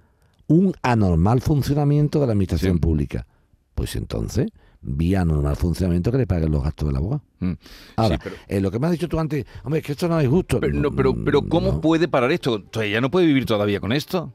Un 0.48 0.74
anormal 0.84 1.42
funcionamiento 1.42 2.20
de 2.20 2.28
la 2.28 2.34
administración 2.34 2.74
Sí. 2.76 2.80
pública. 2.80 3.26
Pues 3.74 3.96
entonces, 3.96 4.48
vía 4.82 5.22
anormal 5.22 5.56
funcionamiento 5.56 6.12
que 6.12 6.20
le 6.20 6.28
paguen 6.28 6.52
los 6.52 6.64
gastos 6.64 6.88
del 6.88 6.96
abogado. 6.98 7.22
Mm. 7.40 7.52
Ahora, 7.96 8.16
Sí, 8.16 8.22
pero- 8.24 8.36
eh, 8.48 8.62
lo 8.62 8.72
que 8.72 8.80
me 8.80 8.86
has 8.88 8.92
dicho 8.94 9.10
tú 9.10 9.20
antes, 9.20 9.46
hombre, 9.64 9.80
es 9.80 9.86
que 9.86 9.92
esto 9.94 10.08
no 10.08 10.20
es 10.20 10.28
justo. 10.28 10.60
Pero, 10.60 10.74
no, 10.80 10.92
pero, 10.96 11.16
pero 11.24 11.42
¿cómo 11.48 11.74
No. 11.74 11.82
puede 11.82 12.08
parar 12.08 12.32
esto? 12.32 12.64
¿Ella 12.82 13.02
no 13.02 13.10
puede 13.12 13.26
vivir 13.26 13.46
todavía 13.46 13.80
con 13.80 13.92
esto? 13.92 14.34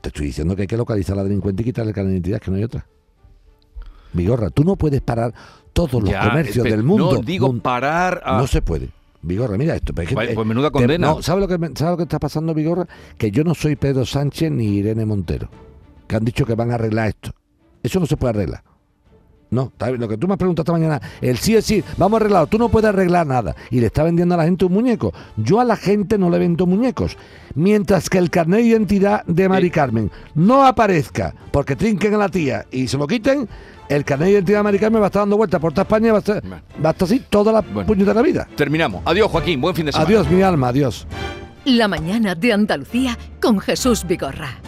Te 0.00 0.08
estoy 0.08 0.26
diciendo 0.26 0.54
que 0.56 0.62
hay 0.62 0.68
que 0.68 0.76
localizar 0.76 1.14
a 1.14 1.16
la 1.18 1.24
delincuente 1.24 1.62
y 1.62 1.64
quitarle 1.66 1.90
el 1.90 1.94
carnet 1.94 2.10
de 2.12 2.16
identidad, 2.16 2.40
que 2.40 2.50
no 2.50 2.56
hay 2.58 2.64
otra. 2.64 2.86
Vigorra, 4.12 4.50
tú 4.50 4.62
no 4.64 4.76
puedes 4.76 5.00
parar 5.00 5.34
todos 5.72 5.94
los 6.02 6.08
Ya, 6.10 6.28
comercios 6.28 6.64
espe- 6.66 6.70
del 6.70 6.82
mundo. 6.84 7.14
No, 7.14 7.20
digo 7.20 7.48
Mun- 7.48 7.60
parar 7.60 8.22
a... 8.24 8.38
No 8.38 8.46
se 8.46 8.62
puede. 8.62 8.90
Vigorra, 9.26 9.56
mira 9.58 9.74
esto. 9.74 9.92
pero 9.94 10.04
es 10.04 10.08
que, 10.10 10.14
Vaya, 10.14 10.30
eh, 10.32 10.34
pues 10.34 10.46
menuda 10.46 10.68
te- 10.68 10.72
condena. 10.72 11.06
no, 11.08 11.22
¿sabes 11.22 11.40
lo, 11.42 11.48
que, 11.48 11.58
me- 11.58 11.68
¿Sabes 11.74 11.92
lo 11.92 11.96
que 11.96 12.02
está 12.04 12.18
pasando, 12.18 12.54
Vigorra? 12.54 12.86
Que 13.18 13.30
yo 13.30 13.42
no 13.44 13.54
soy 13.54 13.76
Pedro 13.76 14.04
Sánchez 14.04 14.50
ni 14.50 14.66
Irene 14.76 15.04
Montero, 15.06 15.48
que 16.06 16.16
han 16.16 16.24
dicho 16.24 16.44
que 16.44 16.54
van 16.54 16.70
a 16.70 16.74
arreglar 16.74 17.08
esto. 17.08 17.30
Eso 17.82 18.00
no 18.00 18.06
se 18.06 18.16
puede 18.16 18.34
arreglar. 18.34 18.62
No, 19.54 19.72
lo 19.96 20.08
que 20.08 20.16
tú 20.18 20.26
me 20.26 20.34
has 20.34 20.38
preguntado 20.38 20.62
esta 20.64 20.72
mañana, 20.72 21.00
el 21.20 21.38
sí 21.38 21.54
es 21.56 21.64
sí, 21.64 21.82
vamos 21.96 22.18
a 22.18 22.20
arreglarlo, 22.24 22.46
tú 22.48 22.58
no 22.58 22.68
puedes 22.68 22.88
arreglar 22.88 23.26
nada. 23.26 23.54
Y 23.70 23.80
le 23.80 23.86
está 23.86 24.02
vendiendo 24.02 24.34
a 24.34 24.38
la 24.38 24.44
gente 24.44 24.64
un 24.64 24.72
muñeco. 24.72 25.12
Yo 25.36 25.60
a 25.60 25.64
la 25.64 25.76
gente 25.76 26.18
no 26.18 26.28
le 26.30 26.38
vendo 26.38 26.66
muñecos. 26.66 27.16
Mientras 27.54 28.10
que 28.10 28.18
el 28.18 28.30
carnet 28.30 28.60
de 28.60 28.66
identidad 28.66 29.24
de 29.26 29.48
Mari 29.48 29.66
Sí. 29.66 29.70
Carmen 29.70 30.10
no 30.34 30.66
aparezca 30.66 31.34
porque 31.52 31.76
trinquen 31.76 32.14
a 32.14 32.18
la 32.18 32.28
tía 32.28 32.66
y 32.72 32.88
se 32.88 32.98
lo 32.98 33.06
quiten, 33.06 33.48
el 33.88 34.04
carnet 34.04 34.26
de 34.26 34.32
identidad 34.32 34.58
de 34.58 34.62
Mari 34.64 34.78
Carmen 34.78 35.00
va 35.00 35.06
a 35.06 35.08
estar 35.08 35.22
dando 35.22 35.36
vueltas 35.36 35.60
por 35.60 35.72
toda 35.72 35.82
España 35.82 36.08
y 36.08 36.10
va 36.10 36.16
a 36.16 36.20
estar, 36.20 36.40
Bueno. 36.42 36.62
va 36.84 36.88
a 36.88 36.92
estar 36.92 37.06
así 37.06 37.20
toda 37.30 37.52
la 37.52 37.60
Bueno. 37.60 37.86
puñetera 37.86 38.20
vida. 38.22 38.48
Terminamos. 38.56 39.02
Adiós, 39.04 39.30
Joaquín. 39.30 39.60
Buen 39.60 39.74
fin 39.74 39.86
de 39.86 39.92
semana. 39.92 40.08
Adiós, 40.08 40.28
mi 40.30 40.42
alma, 40.42 40.68
adiós. 40.68 41.06
La 41.64 41.86
mañana 41.88 42.34
de 42.34 42.52
Andalucía 42.52 43.16
con 43.40 43.58
Jesús 43.60 44.04
Vigorra. 44.06 44.58